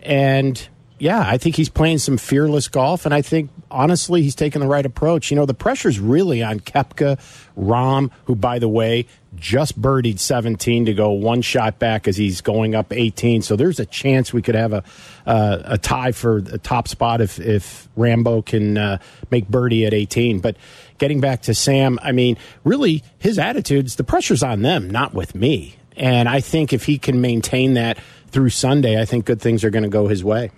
And 0.03 0.69
yeah, 0.99 1.23
I 1.27 1.37
think 1.37 1.57
he's 1.57 1.69
playing 1.69 1.99
some 1.99 2.17
fearless 2.17 2.69
golf. 2.69 3.05
And 3.05 3.13
I 3.13 3.21
think, 3.21 3.51
honestly, 3.71 4.23
he's 4.23 4.35
taking 4.35 4.61
the 4.61 4.67
right 4.67 4.85
approach. 4.85 5.31
You 5.31 5.37
know, 5.37 5.45
the 5.45 5.55
pressure's 5.55 6.01
really 6.01 6.43
on 6.43 6.61
Koepka, 6.61 7.19
Rahm, 7.59 8.11
who, 8.25 8.35
by 8.35 8.59
the 8.59 8.69
way, 8.69 9.07
just 9.35 9.81
birdied 9.81 10.19
17 10.19 10.87
to 10.87 10.95
go 10.95 11.11
one 11.11 11.43
shot 11.43 11.79
back 11.79 12.09
as 12.09 12.17
he's 12.17 12.41
going 12.41 12.75
up 12.75 12.95
18. 12.95 13.43
So 13.43 13.57
there's 13.57 13.79
a 13.79 13.85
chance 13.85 14.33
we 14.33 14.41
could 14.41 14.55
have 14.55 14.73
a 14.73 14.83
uh, 15.27 15.63
a 15.65 15.79
tie 15.79 16.13
for 16.13 16.39
a 16.39 16.59
top 16.59 16.89
spot 16.89 17.21
if 17.21 17.39
if 17.39 17.89
Rahmbo 17.99 18.47
can 18.47 18.79
uh, 18.79 18.99
make 19.31 19.49
birdie 19.49 19.85
at 19.85 19.93
18. 19.93 20.41
But 20.41 20.57
getting 20.97 21.21
back 21.21 21.43
to 21.43 21.55
Sam, 21.55 21.99
I 22.03 22.13
mean, 22.13 22.39
really, 22.65 23.03
his 23.19 23.39
attitudes, 23.39 23.97
the 23.97 24.05
pressure's 24.05 24.43
on 24.43 24.63
them, 24.63 24.89
not 24.89 25.13
with 25.13 25.35
me. 25.35 25.77
And 25.97 26.29
I 26.29 26.41
think 26.41 26.73
if 26.73 26.87
he 26.87 26.97
can 26.97 27.21
maintain 27.21 27.75
that 27.75 27.99
through 28.31 28.51
Sunday, 28.51 29.01
I 29.01 29.05
think 29.05 29.27
good 29.27 29.43
things 29.43 29.65
are 29.65 29.71
going 29.71 29.83
to 29.83 29.91
go 29.91 30.09
his 30.09 30.25
way. 30.25 30.51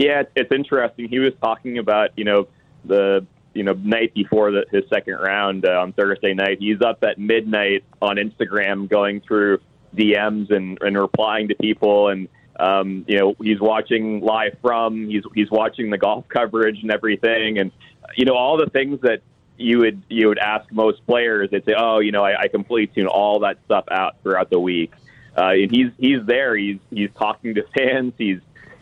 Yeah, 0.00 0.22
it's 0.34 0.50
interesting. 0.50 1.10
He 1.10 1.18
was 1.18 1.34
talking 1.42 1.76
about, 1.76 2.16
you 2.16 2.24
know, 2.24 2.48
the 2.86 3.26
you 3.52 3.64
know 3.64 3.74
night 3.74 4.14
before 4.14 4.50
the, 4.50 4.64
his 4.70 4.84
second 4.88 5.14
round 5.14 5.66
uh, 5.66 5.78
on 5.78 5.92
Thursday 5.92 6.32
night. 6.32 6.56
He's 6.58 6.80
up 6.80 7.04
at 7.04 7.18
midnight 7.18 7.84
on 8.00 8.16
Instagram 8.16 8.88
going 8.88 9.20
through 9.20 9.58
DMs 9.94 10.50
and, 10.50 10.78
and 10.80 10.96
replying 10.96 11.48
to 11.48 11.54
people 11.54 12.08
and 12.08 12.28
um, 12.58 13.04
you 13.08 13.18
know 13.18 13.34
he's 13.42 13.60
watching 13.60 14.20
live 14.20 14.56
from 14.62 15.08
he's 15.08 15.24
he's 15.34 15.50
watching 15.50 15.90
the 15.90 15.98
golf 15.98 16.26
coverage 16.28 16.78
and 16.80 16.90
everything 16.90 17.58
and 17.58 17.70
you 18.16 18.24
know 18.24 18.34
all 18.34 18.56
the 18.56 18.70
things 18.70 19.00
that 19.02 19.20
you 19.58 19.80
would 19.80 20.02
you 20.08 20.28
would 20.28 20.38
ask 20.38 20.72
most 20.72 21.06
players, 21.06 21.50
they'd 21.50 21.64
say, 21.66 21.74
"Oh, 21.76 21.98
you 21.98 22.12
know, 22.12 22.24
I, 22.24 22.40
I 22.40 22.48
completely 22.48 22.94
tune 22.94 23.06
all 23.06 23.40
that 23.40 23.58
stuff 23.66 23.84
out 23.90 24.16
throughout 24.22 24.48
the 24.48 24.58
week." 24.58 24.92
Uh, 25.36 25.50
and 25.50 25.70
he's 25.70 25.90
he's 25.98 26.24
there. 26.24 26.56
He's 26.56 26.78
he's 26.90 27.10
talking 27.18 27.54
to 27.54 27.64
fans. 27.76 28.14
He's 28.16 28.38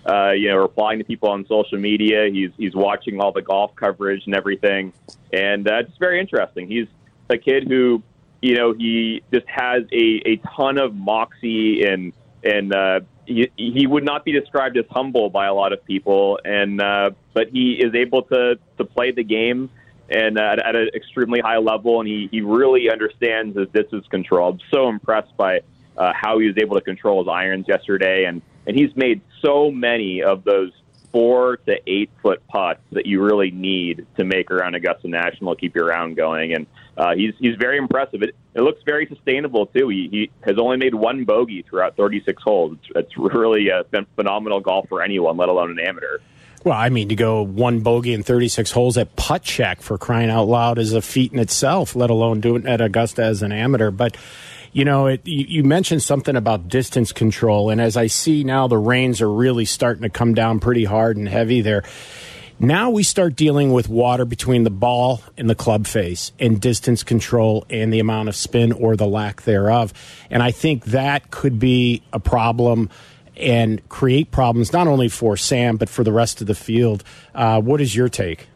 uh, 0.08 0.32
you 0.32 0.48
know 0.48 0.56
replying 0.56 0.98
to 0.98 1.04
people 1.04 1.28
on 1.28 1.46
social 1.46 1.78
media. 1.78 2.28
He's 2.30 2.50
he's 2.56 2.74
watching 2.74 3.20
all 3.20 3.32
the 3.32 3.42
golf 3.42 3.74
coverage 3.76 4.22
and 4.26 4.34
everything, 4.34 4.92
and 5.32 5.68
uh, 5.68 5.78
it's 5.78 5.96
very 5.98 6.20
interesting. 6.20 6.68
He's 6.68 6.86
a 7.28 7.38
kid 7.38 7.68
who 7.68 8.02
you 8.40 8.56
know 8.56 8.72
he 8.72 9.22
just 9.32 9.46
has 9.48 9.82
a 9.92 10.22
a 10.26 10.36
ton 10.56 10.78
of 10.78 10.94
moxie 10.94 11.84
and 11.84 12.12
and 12.44 12.72
uh, 12.72 13.00
he, 13.26 13.50
he 13.56 13.86
would 13.86 14.04
not 14.04 14.24
be 14.24 14.32
described 14.32 14.76
as 14.76 14.84
humble 14.90 15.28
by 15.28 15.46
a 15.46 15.54
lot 15.54 15.72
of 15.72 15.84
people, 15.84 16.38
and 16.44 16.80
uh, 16.80 17.10
but 17.34 17.48
he 17.48 17.72
is 17.72 17.94
able 17.94 18.22
to 18.22 18.58
to 18.78 18.84
play 18.84 19.10
the 19.10 19.24
game 19.24 19.70
and 20.08 20.38
uh, 20.38 20.42
at, 20.42 20.66
at 20.66 20.76
an 20.76 20.90
extremely 20.94 21.40
high 21.40 21.58
level, 21.58 22.00
and 22.00 22.08
he 22.08 22.28
he 22.30 22.40
really 22.40 22.90
understands 22.90 23.56
his 23.56 23.68
distance 23.68 24.06
control. 24.08 24.52
I'm 24.52 24.60
so 24.72 24.88
impressed 24.88 25.36
by 25.36 25.60
uh, 25.96 26.12
how 26.14 26.38
he 26.38 26.46
was 26.46 26.56
able 26.58 26.76
to 26.76 26.82
control 26.82 27.22
his 27.22 27.28
irons 27.28 27.66
yesterday, 27.68 28.24
and 28.24 28.40
and 28.68 28.78
he's 28.78 28.94
made 28.94 29.22
so 29.40 29.70
many 29.70 30.22
of 30.22 30.44
those 30.44 30.70
four 31.10 31.56
to 31.56 31.76
eight 31.86 32.10
foot 32.22 32.46
putts 32.48 32.82
that 32.92 33.06
you 33.06 33.22
really 33.22 33.50
need 33.50 34.06
to 34.18 34.24
make 34.24 34.50
around 34.50 34.74
Augusta 34.74 35.08
National, 35.08 35.56
keep 35.56 35.74
your 35.74 35.86
round 35.86 36.16
going, 36.16 36.52
and 36.52 36.66
uh, 36.98 37.14
he's 37.16 37.32
he's 37.40 37.56
very 37.56 37.78
impressive. 37.78 38.22
It, 38.22 38.36
it 38.54 38.60
looks 38.60 38.82
very 38.84 39.06
sustainable 39.06 39.66
too. 39.66 39.88
He, 39.88 40.08
he 40.10 40.30
has 40.42 40.58
only 40.58 40.76
made 40.76 40.94
one 40.94 41.24
bogey 41.24 41.62
throughout 41.62 41.96
36 41.96 42.42
holes. 42.42 42.76
It's, 42.82 43.08
it's 43.08 43.16
really 43.16 43.68
a 43.70 43.84
phenomenal 44.16 44.60
golf 44.60 44.88
for 44.88 45.02
anyone, 45.02 45.38
let 45.38 45.48
alone 45.48 45.70
an 45.70 45.80
amateur. 45.80 46.18
Well, 46.64 46.76
I 46.76 46.88
mean, 46.90 47.08
to 47.08 47.14
go 47.14 47.42
one 47.42 47.80
bogey 47.80 48.12
in 48.12 48.22
36 48.22 48.70
holes 48.72 48.98
at 48.98 49.16
putt 49.16 49.42
check 49.42 49.80
for 49.80 49.96
crying 49.96 50.28
out 50.28 50.44
loud 50.44 50.78
is 50.78 50.92
a 50.92 51.00
feat 51.00 51.32
in 51.32 51.38
itself, 51.38 51.96
let 51.96 52.10
alone 52.10 52.40
doing 52.40 52.62
it 52.62 52.68
at 52.68 52.80
Augusta 52.80 53.22
as 53.22 53.42
an 53.42 53.52
amateur. 53.52 53.90
But 53.90 54.16
you 54.78 54.84
know, 54.84 55.08
it, 55.08 55.26
you, 55.26 55.64
mentioned 55.64 56.04
something 56.04 56.36
about 56.36 56.68
distance 56.68 57.10
control, 57.10 57.68
and 57.68 57.80
as 57.80 57.96
I 57.96 58.06
see 58.06 58.44
now, 58.44 58.68
the 58.68 58.78
rains 58.78 59.20
are 59.20 59.28
really 59.28 59.64
starting 59.64 60.02
to 60.02 60.08
come 60.08 60.34
down 60.34 60.60
pretty 60.60 60.84
hard 60.84 61.16
and 61.16 61.28
heavy 61.28 61.62
there. 61.62 61.82
Now 62.60 62.90
we 62.90 63.02
start 63.02 63.34
dealing 63.34 63.72
with 63.72 63.88
water 63.88 64.24
between 64.24 64.62
the 64.62 64.70
ball 64.70 65.20
and 65.36 65.50
the 65.50 65.56
club 65.56 65.88
face 65.88 66.30
and 66.38 66.60
distance 66.60 67.02
control 67.02 67.66
and 67.68 67.92
the 67.92 67.98
amount 67.98 68.28
of 68.28 68.36
spin 68.36 68.70
or 68.70 68.94
the 68.94 69.08
lack 69.08 69.42
thereof. 69.42 69.92
And 70.30 70.44
I 70.44 70.52
think 70.52 70.84
that 70.84 71.32
could 71.32 71.58
be 71.58 72.04
a 72.12 72.20
problem 72.20 72.88
and 73.36 73.86
create 73.88 74.30
problems 74.30 74.72
not 74.72 74.86
only 74.86 75.08
for 75.08 75.36
Sam, 75.36 75.76
but 75.76 75.88
for 75.88 76.04
the 76.04 76.12
rest 76.12 76.40
of 76.40 76.46
the 76.46 76.54
field. 76.54 77.02
Uh, 77.34 77.60
what 77.60 77.80
is 77.80 77.96
your 77.96 78.08
take? 78.08 78.46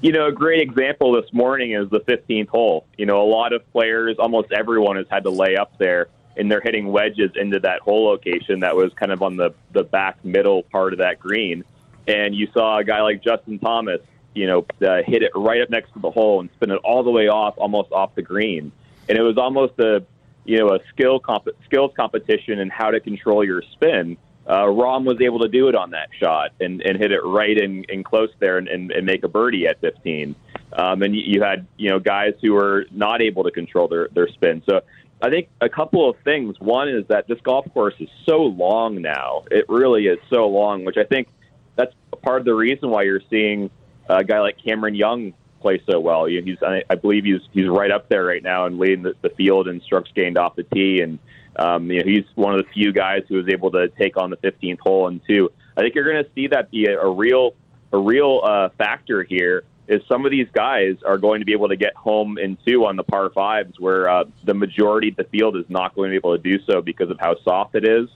You 0.00 0.12
know, 0.12 0.26
a 0.26 0.32
great 0.32 0.60
example 0.60 1.12
this 1.12 1.32
morning 1.32 1.72
is 1.72 1.88
the 1.90 2.00
15th 2.00 2.48
hole. 2.48 2.86
You 2.96 3.06
know, 3.06 3.22
a 3.22 3.28
lot 3.28 3.52
of 3.52 3.70
players, 3.72 4.16
almost 4.18 4.52
everyone 4.52 4.96
has 4.96 5.06
had 5.10 5.24
to 5.24 5.30
lay 5.30 5.56
up 5.56 5.76
there 5.78 6.08
and 6.36 6.50
they're 6.50 6.60
hitting 6.60 6.88
wedges 6.88 7.30
into 7.36 7.60
that 7.60 7.80
hole 7.80 8.06
location 8.06 8.60
that 8.60 8.74
was 8.74 8.92
kind 8.94 9.12
of 9.12 9.22
on 9.22 9.36
the, 9.36 9.54
the 9.72 9.84
back 9.84 10.24
middle 10.24 10.64
part 10.64 10.92
of 10.92 10.98
that 10.98 11.20
green 11.20 11.64
and 12.06 12.34
you 12.34 12.48
saw 12.52 12.78
a 12.78 12.84
guy 12.84 13.00
like 13.02 13.22
Justin 13.22 13.58
Thomas, 13.58 14.00
you 14.34 14.46
know, 14.46 14.66
uh, 14.86 15.02
hit 15.06 15.22
it 15.22 15.32
right 15.34 15.62
up 15.62 15.70
next 15.70 15.92
to 15.94 16.00
the 16.00 16.10
hole 16.10 16.40
and 16.40 16.50
spin 16.56 16.70
it 16.70 16.80
all 16.84 17.02
the 17.02 17.10
way 17.10 17.28
off, 17.28 17.54
almost 17.56 17.92
off 17.92 18.14
the 18.14 18.22
green. 18.22 18.72
And 19.08 19.16
it 19.16 19.22
was 19.22 19.38
almost 19.38 19.78
a, 19.78 20.04
you 20.44 20.58
know, 20.58 20.74
a 20.74 20.80
skill 20.90 21.18
comp- 21.18 21.48
skills 21.64 21.92
competition 21.96 22.58
in 22.58 22.68
how 22.68 22.90
to 22.90 23.00
control 23.00 23.44
your 23.44 23.62
spin. 23.72 24.16
Uh, 24.46 24.64
Rahm 24.64 25.04
was 25.04 25.20
able 25.20 25.40
to 25.40 25.48
do 25.48 25.68
it 25.68 25.74
on 25.74 25.90
that 25.90 26.08
shot 26.18 26.50
and, 26.60 26.82
and 26.82 26.98
hit 26.98 27.12
it 27.12 27.20
right 27.24 27.56
in, 27.56 27.84
in 27.84 28.02
close 28.02 28.30
there 28.40 28.58
and, 28.58 28.68
and, 28.68 28.90
and 28.90 29.06
make 29.06 29.24
a 29.24 29.28
birdie 29.28 29.66
at 29.66 29.80
15. 29.80 30.34
Um, 30.72 31.02
and 31.02 31.14
you, 31.14 31.22
you 31.24 31.42
had, 31.42 31.66
you 31.76 31.90
know, 31.90 31.98
guys 31.98 32.34
who 32.42 32.52
were 32.52 32.86
not 32.90 33.22
able 33.22 33.44
to 33.44 33.50
control 33.50 33.88
their, 33.88 34.08
their 34.12 34.28
spin. 34.28 34.62
So 34.68 34.82
I 35.22 35.30
think 35.30 35.48
a 35.60 35.68
couple 35.68 36.08
of 36.08 36.16
things. 36.24 36.56
One 36.60 36.88
is 36.88 37.06
that 37.08 37.26
this 37.26 37.40
golf 37.42 37.66
course 37.72 37.94
is 38.00 38.08
so 38.26 38.42
long 38.42 39.00
now. 39.00 39.44
It 39.50 39.64
really 39.68 40.06
is 40.06 40.18
so 40.28 40.46
long, 40.48 40.84
which 40.84 40.96
I 40.96 41.04
think– 41.04 41.28
that's 41.76 41.94
part 42.22 42.40
of 42.40 42.44
the 42.44 42.54
reason 42.54 42.90
why 42.90 43.02
you're 43.02 43.22
seeing 43.30 43.70
a 44.08 44.22
guy 44.24 44.40
like 44.40 44.56
Cameron 44.62 44.94
Young 44.94 45.32
play 45.64 45.82
so 45.90 45.98
well. 45.98 46.26
He's, 46.26 46.58
I 46.62 46.94
believe, 46.94 47.24
he's 47.24 47.40
he's 47.52 47.68
right 47.68 47.90
up 47.90 48.10
there 48.10 48.22
right 48.22 48.42
now 48.42 48.66
and 48.66 48.78
leading 48.78 49.02
the, 49.02 49.14
the 49.22 49.30
field 49.30 49.66
in 49.66 49.80
strokes 49.80 50.10
gained 50.14 50.36
off 50.36 50.56
the 50.56 50.62
tee, 50.62 51.00
and 51.00 51.18
um, 51.56 51.90
you 51.90 52.00
know 52.00 52.04
he's 52.04 52.24
one 52.34 52.54
of 52.54 52.62
the 52.64 52.70
few 52.70 52.92
guys 52.92 53.22
who 53.28 53.36
was 53.36 53.48
able 53.48 53.70
to 53.70 53.88
take 53.88 54.18
on 54.18 54.28
the 54.28 54.36
15th 54.36 54.80
hole 54.80 55.08
and 55.08 55.22
two. 55.26 55.50
I 55.74 55.80
think 55.80 55.94
you're 55.94 56.04
going 56.04 56.22
to 56.22 56.30
see 56.34 56.48
that 56.48 56.70
be 56.70 56.84
a, 56.84 57.00
a 57.00 57.10
real 57.10 57.54
a 57.92 57.98
real 57.98 58.42
uh, 58.44 58.68
factor 58.76 59.22
here. 59.22 59.64
Is 59.88 60.02
some 60.06 60.24
of 60.24 60.30
these 60.30 60.48
guys 60.52 60.96
are 61.04 61.18
going 61.18 61.40
to 61.40 61.46
be 61.46 61.52
able 61.52 61.68
to 61.68 61.76
get 61.76 61.94
home 61.94 62.38
in 62.38 62.58
two 62.66 62.84
on 62.84 62.96
the 62.96 63.02
par 63.02 63.30
fives, 63.30 63.80
where 63.80 64.08
uh, 64.08 64.24
the 64.44 64.54
majority 64.54 65.08
of 65.08 65.16
the 65.16 65.24
field 65.24 65.56
is 65.56 65.64
not 65.68 65.94
going 65.94 66.10
to 66.10 66.12
be 66.12 66.16
able 66.16 66.36
to 66.36 66.42
do 66.42 66.62
so 66.64 66.82
because 66.82 67.10
of 67.10 67.18
how 67.18 67.36
soft 67.42 67.74
it 67.74 67.86
is. 67.86 68.08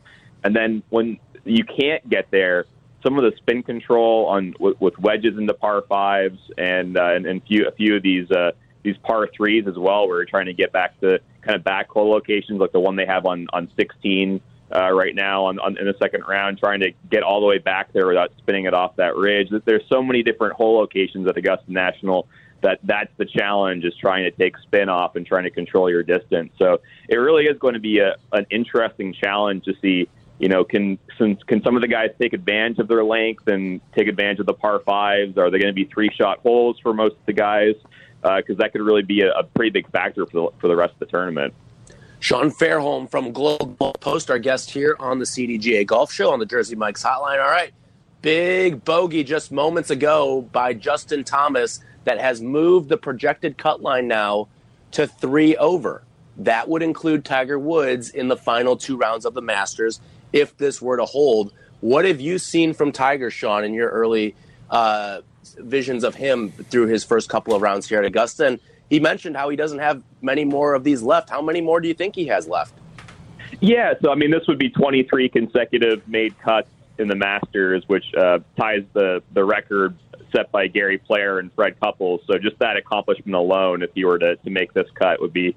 And 0.45 0.55
then 0.55 0.83
when 0.91 1.19
you 1.45 1.65
can't 1.65 2.09
get 2.09 2.31
there, 2.31 2.67
some 3.03 3.19
of 3.19 3.25
the 3.25 3.37
spin 3.37 3.63
control 3.63 4.27
on 4.27 4.55
with, 4.59 4.81
with 4.81 4.99
wedges 4.99 5.39
into 5.39 5.55
par 5.55 5.85
fives 5.89 6.39
and 6.57 6.97
uh, 6.97 7.15
and, 7.15 7.27
and 7.27 7.43
few, 7.47 7.67
a 7.67 7.73
few 7.73 7.97
of 7.97 8.03
these 8.03 8.31
uh, 8.31 8.53
these 8.83 8.97
par 8.99 9.29
threes 9.37 9.67
as 9.67 9.77
well. 9.77 10.09
We're 10.09 10.25
trying 10.25 10.47
to 10.47 10.55
get 10.55 10.73
back 10.73 10.99
to 11.01 11.21
kind 11.43 11.57
of 11.57 11.65
back 11.65 11.89
hole 11.89 12.11
locations 12.11 12.61
like 12.61 12.73
the 12.73 12.81
one 12.81 12.97
they 12.97 13.07
have 13.07 13.27
on 13.27 13.47
on 13.53 13.71
16 13.77 14.41
uh, 14.75 14.93
right 14.93 15.15
now 15.15 15.47
on, 15.47 15.59
on 15.59 15.79
in 15.79 15.87
the 15.87 15.95
second 16.01 16.25
round, 16.29 16.59
trying 16.59 16.81
to 16.81 16.93
get 17.11 17.23
all 17.23 17.41
the 17.41 17.47
way 17.47 17.59
back 17.59 17.93
there 17.93 18.07
without 18.07 18.33
spinning 18.39 18.67
it 18.67 18.75
off 18.75 18.97
that 18.97 19.17
ridge. 19.17 19.49
There's 19.65 19.85
so 19.89 20.03
many 20.03 20.23
different 20.23 20.55
hole 20.55 20.79
locations 20.79 21.27
at 21.27 21.37
Augusta 21.37 21.73
National 21.73 22.27
that 22.61 22.81
that's 22.83 23.11
the 23.19 23.25
challenge 23.25 23.85
is 23.85 23.95
trying 24.01 24.25
to 24.25 24.31
take 24.33 24.57
spin 24.59 24.89
off 24.89 25.17
and 25.17 25.25
trying 25.25 25.45
to 25.45 25.51
control 25.51 25.89
your 25.89 26.03
distance. 26.03 26.53
So 26.59 26.81
it 27.09 27.17
really 27.17 27.45
is 27.45 27.57
going 27.59 27.75
to 27.75 27.81
be 27.81 28.01
a, 28.01 28.17
an 28.33 28.47
interesting 28.51 29.15
challenge 29.15 29.65
to 29.65 29.75
see 29.81 30.09
you 30.39 30.49
know, 30.49 30.65
can 30.65 30.99
since 31.19 31.43
can 31.43 31.63
some 31.63 31.77
of 31.77 31.83
the 31.83 31.89
guys 31.89 32.11
take 32.21 32.33
advantage 32.33 32.79
of 32.79 32.89
their 32.89 33.05
length 33.05 33.49
and 33.49 33.81
take 33.93 34.09
advantage 34.09 34.39
of 34.39 34.47
the 34.47 34.55
par 34.55 34.81
fives? 34.81 35.37
Are 35.37 35.51
they 35.51 35.59
going 35.59 35.71
to 35.71 35.75
be 35.75 35.85
three 35.85 36.11
shot 36.15 36.39
holes 36.41 36.79
for 36.81 36.95
most 36.95 37.13
of 37.13 37.27
the 37.27 37.33
guys? 37.33 37.75
Because 38.23 38.57
uh, 38.57 38.63
that 38.63 38.73
could 38.73 38.81
really 38.81 39.03
be 39.03 39.23
a, 39.23 39.33
a 39.33 39.45
pretty 39.45 39.71
big 39.71 39.91
factor 39.91 40.27
for 40.27 40.33
the, 40.33 40.49
for 40.61 40.69
the 40.69 40.77
rest 40.77 40.93
of 40.95 40.99
the 41.01 41.07
tournament. 41.07 41.55
Sean 42.21 42.51
Fairholm 42.51 43.09
from 43.09 43.33
Global 43.33 43.93
Post, 44.01 44.29
our 44.31 44.41
guest 44.41 44.71
here 44.71 44.97
on 44.99 45.21
the 45.21 45.25
CDGA 45.25 45.87
Golf 45.87 46.13
Show 46.13 46.33
on 46.33 46.41
the 46.41 46.47
Jersey 46.47 46.75
Mike's 46.75 47.03
Hotline. 47.03 47.41
All 47.41 47.51
right, 47.51 47.73
big 48.23 48.85
bogey 48.85 49.23
just 49.23 49.53
moments 49.53 49.91
ago 49.91 50.43
by 50.43 50.75
Justin 50.75 51.23
Thomas 51.23 51.81
that 52.05 52.21
has 52.21 52.41
moved 52.41 52.89
the 52.89 52.97
projected 52.97 53.57
cut 53.57 53.83
line 53.83 54.09
now 54.09 54.49
to 54.93 55.07
three 55.07 55.57
over. 55.57 56.03
That 56.39 56.69
would 56.69 56.83
include 56.83 57.25
Tiger 57.25 57.59
Woods 57.59 58.11
in 58.11 58.29
the 58.29 58.37
final 58.37 58.77
two 58.77 58.97
rounds 58.97 59.25
of 59.25 59.35
the 59.35 59.43
Masters 59.43 60.01
if 60.33 60.57
this 60.57 60.81
were 60.81 60.97
to 60.97 61.05
hold. 61.05 61.53
What 61.81 62.05
have 62.05 62.21
you 62.21 62.39
seen 62.39 62.75
from 62.75 62.93
Tiger, 62.93 63.31
Sean, 63.31 63.65
in 63.65 63.73
your 63.73 63.89
early 63.89 64.35
uh, 64.71 65.21
visions 65.59 66.05
of 66.05 66.15
him 66.15 66.51
through 66.51 66.87
his 66.87 67.05
first 67.05 67.29
couple 67.29 67.55
of 67.55 67.63
rounds 67.63 67.89
here 67.89 67.99
at 67.99 68.05
Augusta? 68.05 68.47
And 68.47 68.61
he 68.91 69.01
mentioned 69.01 69.37
how 69.37 69.49
he 69.49 69.57
doesn't 69.57 69.79
have 69.79 70.03
many 70.21 70.45
more 70.45 70.75
of 70.75 70.85
these 70.85 71.03
left. 71.03 71.31
How 71.31 71.43
many 71.43 71.61
more 71.61 71.81
do 71.81 71.89
you 71.89 71.95
think 71.95 72.15
he 72.15 72.27
has 72.27 72.49
left? 72.49 72.75
Yeah, 73.61 73.95
so 74.03 74.11
I 74.11 74.15
mean, 74.15 74.31
this 74.31 74.47
would 74.49 74.59
be 74.59 74.71
23 74.71 75.29
consecutive 75.29 76.07
made 76.09 76.39
cuts 76.39 76.69
in 76.99 77.09
the 77.09 77.15
Masters, 77.15 77.85
which 77.87 78.05
uh, 78.15 78.41
ties 78.57 78.85
the 78.93 79.23
the 79.33 79.45
record 79.45 79.97
set 80.33 80.53
by 80.53 80.67
Gary 80.67 80.99
Player 80.99 81.39
and 81.39 81.53
Fred 81.53 81.79
Couples. 81.81 82.21
So 82.27 82.39
just 82.39 82.59
that 82.59 82.77
accomplishment 82.77 83.35
alone, 83.35 83.83
if 83.83 83.91
he 83.95 84.05
were 84.05 84.19
to, 84.19 84.37
to 84.37 84.51
make 84.51 84.73
this 84.75 84.89
cut, 84.95 85.21
would 85.21 85.33
be 85.33 85.57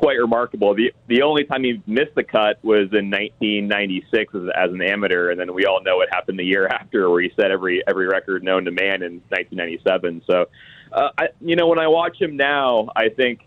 quite 0.00 0.18
remarkable. 0.18 0.74
The 0.74 0.94
the 1.08 1.22
only 1.22 1.44
time 1.44 1.62
he 1.62 1.82
missed 1.86 2.14
the 2.16 2.24
cut 2.24 2.58
was 2.64 2.88
in 2.92 3.10
1996 3.10 4.34
as, 4.34 4.42
as 4.56 4.72
an 4.72 4.80
amateur, 4.80 5.30
and 5.30 5.38
then 5.38 5.52
we 5.52 5.66
all 5.66 5.82
know 5.82 5.98
what 5.98 6.08
happened 6.10 6.38
the 6.38 6.44
year 6.44 6.66
after, 6.72 7.10
where 7.10 7.20
he 7.20 7.30
set 7.36 7.50
every 7.50 7.82
every 7.86 8.06
record 8.06 8.42
known 8.42 8.64
to 8.64 8.70
man 8.70 9.02
in 9.02 9.20
1997. 9.28 10.22
So, 10.26 10.46
uh, 10.92 11.10
I, 11.18 11.28
you 11.42 11.54
know, 11.54 11.66
when 11.68 11.78
I 11.78 11.88
watch 11.88 12.20
him 12.20 12.36
now, 12.36 12.88
I 12.96 13.10
think, 13.10 13.46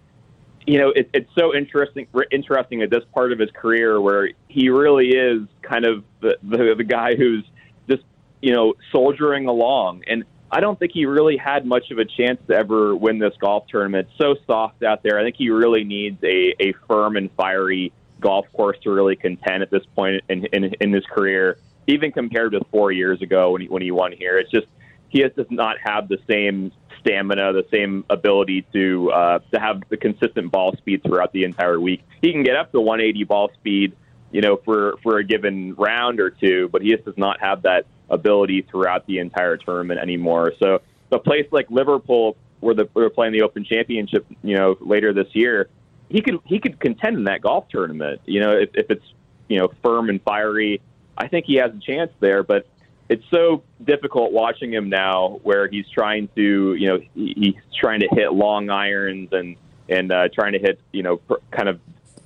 you 0.68 0.78
know, 0.78 0.92
it, 0.96 1.10
it's 1.12 1.30
so 1.38 1.56
interesting 1.56 2.08
interesting 2.32 2.84
at 2.84 2.92
this 2.92 3.04
part 3.16 3.32
of 3.32 3.40
his 3.40 3.50
career 3.52 4.00
where 4.00 4.30
he 4.48 4.70
really 4.70 5.10
is 5.10 5.42
kind 5.64 5.86
of 5.86 6.04
the 6.22 6.38
the, 6.44 6.76
the 6.78 6.84
guy 6.84 7.16
who's 7.16 7.44
just 7.90 8.04
you 8.44 8.54
know 8.54 8.76
soldiering 8.92 9.48
along 9.48 10.04
and 10.06 10.24
I 10.54 10.60
don't 10.60 10.78
think 10.78 10.92
he 10.92 11.08
really 11.08 11.36
had 11.36 11.66
much 11.66 11.90
of 11.90 11.98
a 11.98 12.06
chance 12.06 12.40
to 12.48 12.56
ever 12.56 12.96
win 12.96 13.18
this 13.18 13.34
golf 13.40 13.66
tournament. 13.68 14.08
So 14.20 14.36
soft 14.46 14.84
out 14.84 15.02
there. 15.02 15.20
I 15.20 15.24
think 15.24 15.36
he 15.36 15.50
really 15.50 15.84
needs 15.84 16.24
a, 16.24 16.54
a 16.60 16.74
firm 16.88 17.18
and 17.18 17.32
fiery 17.32 17.92
golf 18.20 18.46
course 18.54 18.78
to 18.84 18.92
really 18.92 19.16
contend 19.16 19.64
at 19.64 19.72
this 19.72 19.84
point 19.96 20.24
in, 20.30 20.46
in, 20.46 20.66
in 20.80 20.94
his 20.94 21.06
career, 21.08 21.58
even 21.88 22.12
compared 22.12 22.54
with 22.54 22.62
four 22.70 22.92
years 22.92 23.20
ago 23.24 23.52
when 23.52 23.62
he, 23.64 23.68
when 23.68 23.82
he 23.82 23.90
won 23.90 24.12
here. 24.12 24.38
It's 24.38 24.52
just 24.52 24.68
he 25.10 25.22
just 25.22 25.36
does 25.36 25.50
not 25.50 25.78
have 25.84 26.08
the 26.08 26.20
same 26.30 26.72
stamina, 27.00 27.54
the 27.54 27.66
same 27.72 28.06
ability 28.12 28.68
to 28.74 29.12
uh, 29.12 29.40
to 29.52 29.60
have 29.60 29.82
the 29.90 29.98
consistent 29.98 30.52
ball 30.52 30.76
speed 30.78 31.02
throughout 31.02 31.34
the 31.34 31.46
entire 31.46 31.80
week. 31.80 32.04
He 32.22 32.32
can 32.32 32.44
get 32.44 32.56
up 32.56 32.72
to 32.74 32.80
180 32.80 33.24
ball 33.24 33.50
speed, 33.56 33.96
you 34.32 34.42
know, 34.42 34.58
for 34.58 34.98
for 35.02 35.18
a 35.18 35.24
given 35.24 35.74
round 35.74 36.20
or 36.20 36.30
two, 36.30 36.70
but 36.72 36.84
he 36.84 36.92
just 36.92 37.06
does 37.06 37.18
not 37.18 37.40
have 37.42 37.64
that 37.64 37.88
ability 38.10 38.62
throughout 38.70 39.06
the 39.08 39.20
entire 39.20 39.58
tournament 39.58 40.00
anymore. 40.00 40.54
So 40.60 40.82
a 41.12 41.20
place 41.20 41.48
like 41.52 41.70
Liverpool 41.70 42.38
where 42.60 42.74
the 42.74 42.88
they're 42.96 43.10
playing 43.10 43.34
the 43.34 43.42
Open 43.42 43.64
Championship, 43.64 44.26
you 44.42 44.56
know, 44.56 44.78
later 44.80 45.14
this 45.14 45.28
year, 45.34 45.70
he 46.10 46.22
could 46.22 46.40
he 46.46 46.60
could 46.60 46.80
contend 46.80 47.18
in 47.18 47.24
that 47.26 47.42
golf 47.42 47.68
tournament. 47.70 48.22
You 48.26 48.42
know, 48.42 48.52
if, 48.52 48.70
if 48.74 48.90
it's 48.90 49.06
you 49.48 49.60
know 49.60 49.70
firm 49.84 50.10
and 50.10 50.22
fiery, 50.22 50.82
I 51.18 51.28
think 51.28 51.46
he 51.46 51.56
has 51.56 51.72
a 51.72 51.80
chance 51.80 52.12
there. 52.20 52.44
But 52.44 52.68
it's 53.10 53.24
so 53.32 53.64
difficult 53.84 54.32
watching 54.32 54.74
him 54.74 54.90
now, 54.90 55.40
where 55.44 55.68
he's 55.68 55.90
trying 55.90 56.30
to 56.36 56.76
you 56.76 56.88
know 56.88 57.00
he's 57.16 57.56
trying 57.78 58.00
to 58.00 58.08
hit 58.12 58.34
long 58.34 58.70
irons 58.70 59.30
and 59.32 59.56
and 59.90 60.12
uh, 60.12 60.30
trying 60.34 60.54
to 60.54 60.60
hit 60.60 60.80
you 60.92 61.04
know 61.04 61.18
pr- 61.18 61.36
kind 61.52 61.68
of 61.68 61.80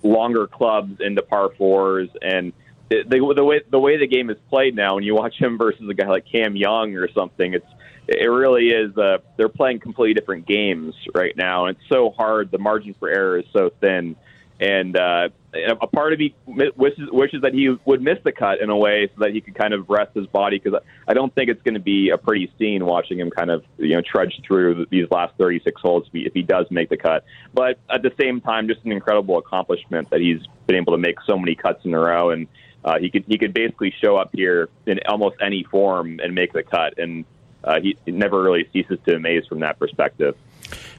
longer 0.04 0.48
clubs 0.48 1.02
into 1.02 1.22
par 1.24 1.50
fours 1.58 2.10
and 2.22 2.54
the, 2.90 3.34
the 3.36 3.44
way 3.44 3.62
the 3.70 3.80
way 3.80 3.98
the 3.98 4.08
game 4.08 4.30
is 4.30 4.38
played 4.50 4.76
now, 4.76 4.96
when 4.96 5.04
you 5.04 5.16
watch 5.16 5.36
him 5.38 5.58
versus 5.58 5.88
a 5.90 5.94
guy 5.94 6.08
like 6.08 6.26
Cam 6.32 6.56
Young 6.56 6.96
or 6.96 7.12
something, 7.12 7.54
it's 7.54 7.66
it 8.08 8.28
really 8.28 8.70
is. 8.70 8.98
Uh, 8.98 9.18
they're 9.36 9.50
playing 9.50 9.80
completely 9.80 10.14
different 10.14 10.48
games 10.48 10.96
right 11.14 11.36
now, 11.36 11.66
and 11.66 11.76
it's 11.76 11.90
so 11.90 12.12
hard. 12.12 12.52
The 12.52 12.58
margin 12.58 12.96
for 12.98 13.10
error 13.10 13.40
is 13.40 13.46
so 13.52 13.72
thin, 13.82 14.16
and 14.60 14.96
uh, 14.96 15.30
a 15.54 15.88
part 15.88 16.14
of 16.14 16.20
me 16.20 16.34
wishes 16.46 17.10
wishes 17.12 17.42
that 17.42 17.54
he 17.54 17.76
would 17.86 18.02
miss 18.02 18.18
the 18.24 18.32
cut 18.32 18.62
in 18.62 18.70
a 18.70 18.78
way 18.78 19.10
so 19.14 19.24
that 19.24 19.34
he 19.34 19.42
could 19.42 19.56
kind 19.56 19.74
of 19.74 19.90
rest 19.90 20.16
his 20.16 20.26
body 20.28 20.60
because 20.60 20.80
I 21.08 21.14
don't 21.14 21.34
think 21.34 21.50
it's 21.50 21.62
going 21.64 21.74
to 21.74 21.82
be 21.82 22.10
a 22.10 22.18
pretty 22.18 22.52
scene 22.58 22.86
watching 22.86 23.20
him 23.20 23.30
kind 23.30 23.52
of 23.52 23.64
you 23.78 23.96
know 23.96 24.02
trudge 24.02 24.40
through 24.46 24.86
these 24.90 25.08
last 25.12 25.34
36 25.38 25.82
holes 25.82 26.04
if 26.08 26.14
he, 26.14 26.26
if 26.26 26.34
he 26.34 26.44
does 26.44 26.66
make 26.70 26.90
the 26.90 26.98
cut. 26.98 27.26
But 27.54 27.80
at 27.90 28.04
the 28.04 28.12
same 28.20 28.42
time, 28.42 28.68
just 28.68 28.84
an 28.86 28.92
incredible 28.92 29.38
accomplishment 29.38 30.10
that 30.12 30.22
he's 30.22 30.42
been 30.66 30.78
able 30.78 30.94
to 30.94 30.98
make 30.98 31.18
so 31.26 31.38
many 31.38 31.56
cuts 31.56 31.84
in 31.86 31.94
a 31.94 32.00
row 32.00 32.30
and 32.30 32.48
uh, 32.84 33.00
he 33.00 33.10
could 33.10 33.26
he 33.28 33.38
could 33.38 33.54
basically 33.54 33.94
show 34.02 34.18
up 34.18 34.30
here 34.34 34.70
in 34.86 35.00
almost 35.08 35.38
any 35.42 35.64
form 35.64 36.20
and 36.24 36.34
make 36.34 36.54
the 36.54 36.64
cut, 36.64 36.98
and 36.98 37.26
uh, 37.64 37.80
he 37.82 37.98
never 38.08 38.42
really 38.42 38.68
ceases 38.72 39.00
to 39.06 39.16
amaze 39.16 39.46
from 39.48 39.60
that 39.60 39.80
perspective. 39.80 40.36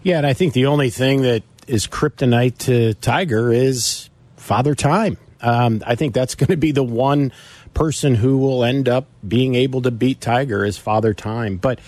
Yeah, 0.02 0.18
and 0.18 0.26
I 0.26 0.32
think 0.32 0.52
the 0.52 0.66
only 0.66 0.90
thing 0.90 1.22
that 1.22 1.42
is 1.66 1.86
kryptonite 1.86 2.58
to 2.58 2.94
Tiger 2.94 3.52
is 3.52 4.10
Father 4.36 4.74
Time. 4.74 5.16
Um, 5.40 5.82
I 5.86 5.94
think 5.94 6.14
that's 6.14 6.34
going 6.34 6.48
to 6.48 6.56
be 6.56 6.72
the 6.72 6.84
one 6.84 7.32
person 7.74 8.14
who 8.14 8.38
will 8.38 8.64
end 8.64 8.88
up 8.88 9.06
being 9.26 9.54
able 9.54 9.82
to 9.82 9.90
beat 9.90 10.20
Tiger 10.20 10.64
is 10.64 10.76
Father 10.76 11.14
Time. 11.14 11.56
But 11.56 11.78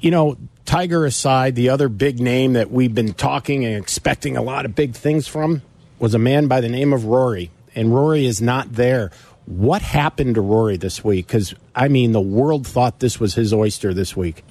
you 0.00 0.10
know, 0.10 0.36
Tiger 0.64 1.06
aside, 1.06 1.54
the 1.54 1.70
other 1.70 1.88
big 1.88 2.20
name 2.20 2.52
that 2.52 2.70
we've 2.70 2.94
been 2.94 3.14
talking 3.14 3.64
and 3.64 3.76
expecting 3.76 4.36
a 4.36 4.42
lot 4.42 4.64
of 4.64 4.74
big 4.74 4.94
things 4.94 5.26
from 5.26 5.62
was 5.98 6.14
a 6.14 6.18
man 6.18 6.46
by 6.46 6.60
the 6.60 6.68
name 6.68 6.92
of 6.92 7.06
Rory 7.06 7.50
and 7.78 7.94
Rory 7.94 8.26
is 8.26 8.42
not 8.42 8.72
there. 8.72 9.12
What 9.46 9.82
happened 9.82 10.34
to 10.34 10.40
Rory 10.40 10.76
this 10.76 11.04
week? 11.04 11.28
Because, 11.28 11.54
I 11.74 11.86
mean, 11.86 12.10
the 12.10 12.20
world 12.20 12.66
thought 12.66 12.98
this 12.98 13.20
was 13.20 13.34
his 13.34 13.54
oyster 13.54 13.94
this 13.94 14.16
week. 14.16 14.44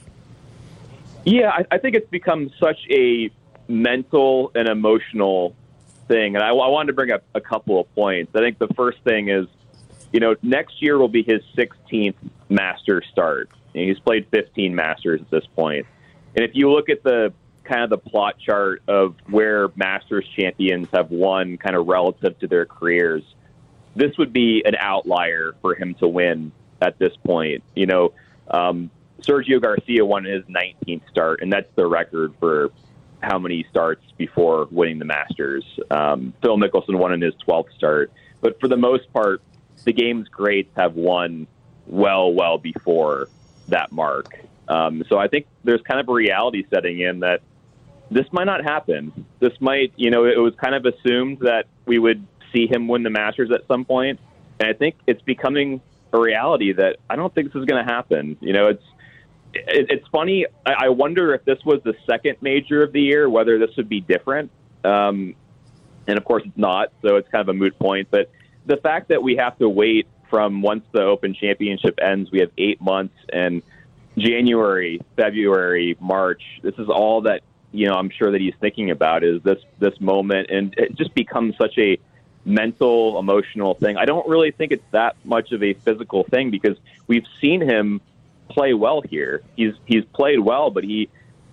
Yeah, 1.26 1.50
I, 1.50 1.66
I 1.72 1.78
think 1.78 1.96
it's 1.96 2.10
become 2.10 2.50
such 2.58 2.80
a 2.90 3.30
mental 3.68 4.52
and 4.56 4.70
emotional 4.70 5.56
thing. 6.08 6.36
And 6.36 6.44
I, 6.44 6.48
I 6.48 6.70
wanted 6.70 6.88
to 6.88 6.94
bring 6.94 7.12
up 7.12 7.24
a 7.36 7.42
couple 7.42 7.82
of 7.82 7.94
points. 7.94 8.32
I 8.34 8.40
think 8.40 8.60
the 8.60 8.70
first 8.76 9.00
thing 9.04 9.28
is, 9.28 9.46
you 10.14 10.22
know, 10.22 10.36
next 10.42 10.82
year 10.82 10.98
will 10.98 11.10
be 11.10 11.22
his 11.22 11.42
16th 11.58 12.16
Master 12.48 13.04
start. 13.12 13.50
And 13.76 13.84
he's 13.84 14.00
played 14.00 14.28
15 14.32 14.74
Masters 14.74 15.20
at 15.20 15.30
this 15.30 15.46
point. 15.54 15.86
And 16.34 16.46
if 16.46 16.52
you 16.54 16.72
look 16.72 16.90
at 16.90 17.04
the 17.04 17.34
kind 17.68 17.84
of 17.84 17.90
the 17.90 17.98
plot 17.98 18.40
chart 18.40 18.82
of 18.88 19.16
where 19.30 19.70
Masters 19.76 20.28
champions 20.36 20.88
have 20.94 21.12
won 21.12 21.58
kind 21.58 21.76
of 21.76 21.88
relative 21.88 22.40
to 22.40 22.48
their 22.48 22.66
careers, 22.66 23.24
this 23.96 24.18
would 24.18 24.34
be 24.34 24.64
an 24.66 24.76
outlier 24.80 25.56
for 25.62 25.76
him 25.76 25.94
to 25.96 26.08
win 26.08 26.52
at 26.82 26.98
this 27.00 27.16
point. 27.26 27.64
You 27.76 27.88
know, 27.88 28.14
um, 28.50 28.90
Sergio 29.22 29.62
Garcia 29.62 30.06
won 30.06 30.24
his 30.24 30.44
19th 30.46 31.10
start, 31.10 31.42
and 31.42 31.52
that's 31.52 31.70
the 31.76 31.88
record 31.88 32.34
for 32.40 32.72
how 33.22 33.40
many 33.40 33.66
starts 33.70 34.04
before 34.18 34.68
winning 34.72 35.00
the 35.00 35.06
Masters. 35.06 35.64
Um, 35.90 36.34
Phil 36.42 36.58
Mickelson 36.58 36.98
won 36.98 37.14
in 37.14 37.22
his 37.22 37.34
12th 37.48 37.74
start. 37.76 38.12
But 38.42 38.60
for 38.60 38.68
the 38.68 38.78
most 38.78 39.12
part, 39.12 39.42
the 39.84 39.94
game's 39.94 40.28
greats 40.28 40.72
have 40.76 40.96
won 40.96 41.48
well, 41.88 42.32
well 42.34 42.58
before 42.58 43.28
that 43.70 43.92
mark. 43.92 44.38
Um, 44.68 45.04
so 45.10 45.18
I 45.18 45.28
think 45.28 45.48
there's 45.64 45.82
kind 45.82 46.00
of 46.00 46.10
a 46.10 46.14
reality 46.14 46.66
setting 46.70 47.00
in 47.00 47.22
that 47.22 47.42
this 48.10 48.26
might 48.32 48.46
not 48.46 48.64
happen. 48.64 49.26
This 49.40 49.54
might, 49.60 49.92
you 49.96 50.10
know, 50.12 50.26
it 50.26 50.38
was 50.38 50.54
kind 50.56 50.76
of 50.76 50.86
assumed 50.86 51.40
that 51.40 51.66
we 51.86 52.00
would 52.00 52.26
see 52.54 52.68
him 52.68 52.88
win 52.88 53.04
the 53.04 53.10
Masters 53.10 53.52
at 53.52 53.68
some 53.68 53.86
point, 53.86 54.20
and 54.60 54.70
I 54.70 54.74
think 54.74 54.96
it's 55.06 55.22
becoming 55.22 55.82
a 56.14 56.20
reality 56.20 56.72
that 56.74 56.98
I 57.10 57.16
don't 57.16 57.34
think 57.34 57.52
this 57.52 57.60
is 57.60 57.66
going 57.66 57.86
to 57.86 57.92
happen. 57.92 58.38
You 58.40 58.54
know, 58.54 58.68
it's 58.68 58.84
it, 59.54 59.88
it's 59.90 60.08
funny. 60.08 60.46
I, 60.66 60.86
I 60.86 60.90
wonder 60.90 61.34
if 61.34 61.44
this 61.44 61.60
was 61.66 61.82
the 61.84 61.96
second 62.10 62.38
major 62.42 62.84
of 62.84 62.94
the 62.94 63.02
year, 63.02 63.30
whether 63.30 63.60
this 63.60 63.76
would 63.76 63.90
be 63.90 64.02
different. 64.02 64.52
Um, 64.84 65.36
and 66.08 66.18
of 66.18 66.24
course, 66.24 66.44
it's 66.46 66.58
not, 66.58 66.94
so 67.02 67.18
it's 67.18 67.28
kind 67.30 67.42
of 67.42 67.50
a 67.50 67.54
moot 67.54 67.78
point. 67.78 68.08
But 68.10 68.32
the 68.66 68.78
fact 68.78 69.10
that 69.10 69.22
we 69.22 69.36
have 69.36 69.58
to 69.60 69.68
wait 69.68 70.08
from 70.30 70.62
once 70.62 70.86
the 70.94 71.02
Open 71.02 71.34
Championship 71.34 72.00
ends, 72.02 72.32
we 72.32 72.40
have 72.40 72.52
eight 72.58 72.82
months 72.82 73.16
and. 73.32 73.62
January, 74.18 75.00
February, 75.16 75.96
March. 76.00 76.42
This 76.64 76.74
is 76.80 76.90
all 76.90 77.22
that 77.22 77.42
you 77.78 77.88
know, 77.88 77.94
I'm 77.94 78.10
sure 78.10 78.32
that 78.32 78.42
he's 78.42 78.56
thinking 78.60 78.90
about 78.90 79.24
is 79.24 79.44
this 79.44 79.64
this 79.78 80.02
moment, 80.02 80.50
and 80.50 80.74
it 80.78 80.96
just 80.96 81.14
becomes 81.14 81.56
such 81.58 81.78
a 81.78 82.00
mental, 82.44 83.20
emotional 83.20 83.76
thing. 83.76 83.98
I 83.98 84.06
don't 84.06 84.28
really 84.28 84.52
think 84.52 84.72
it's 84.72 84.90
that 84.92 85.16
much 85.24 85.52
of 85.52 85.62
a 85.62 85.74
physical 85.74 86.24
thing 86.24 86.50
because 86.50 86.78
we've 87.06 87.26
seen 87.40 87.62
him 87.62 88.02
play 88.50 88.74
well 88.74 89.02
here. 89.02 89.44
He's 89.56 89.76
he's 89.86 90.04
played 90.06 90.40
well, 90.40 90.72
but 90.72 90.84
he 90.86 91.10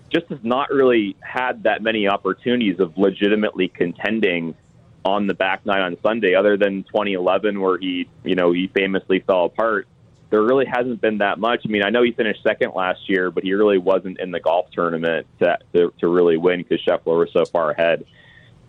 just 0.09 0.27
has 0.29 0.43
not 0.43 0.71
really 0.71 1.15
had 1.21 1.63
that 1.63 1.83
many 1.83 2.07
opportunities 2.07 2.79
of 2.79 2.97
legitimately 2.97 3.67
contending 3.67 4.55
on 5.03 5.27
the 5.27 5.35
back 5.35 5.63
nine 5.63 5.81
on 5.81 5.97
Sunday, 6.01 6.33
other 6.33 6.57
than 6.57 6.83
2011 6.85 7.61
where 7.61 7.77
he 7.77 8.07
you 8.23 8.33
know 8.33 8.51
he 8.51 8.65
famously 8.67 9.19
fell 9.19 9.45
apart 9.45 9.87
there 10.29 10.41
really 10.41 10.65
hasn't 10.65 11.01
been 11.01 11.19
that 11.19 11.39
much. 11.39 11.61
I 11.65 11.69
mean, 11.69 11.83
I 11.83 11.89
know 11.89 12.03
he 12.03 12.11
finished 12.11 12.41
second 12.43 12.73
last 12.75 13.09
year, 13.09 13.31
but 13.31 13.43
he 13.43 13.53
really 13.53 13.77
wasn't 13.77 14.19
in 14.19 14.31
the 14.31 14.39
golf 14.39 14.69
tournament 14.71 15.27
to 15.39 15.57
to, 15.73 15.93
to 15.99 16.07
really 16.07 16.37
win 16.37 16.63
because 16.63 16.83
Scheffler 16.85 17.19
was 17.19 17.29
so 17.31 17.45
far 17.45 17.71
ahead. 17.71 18.05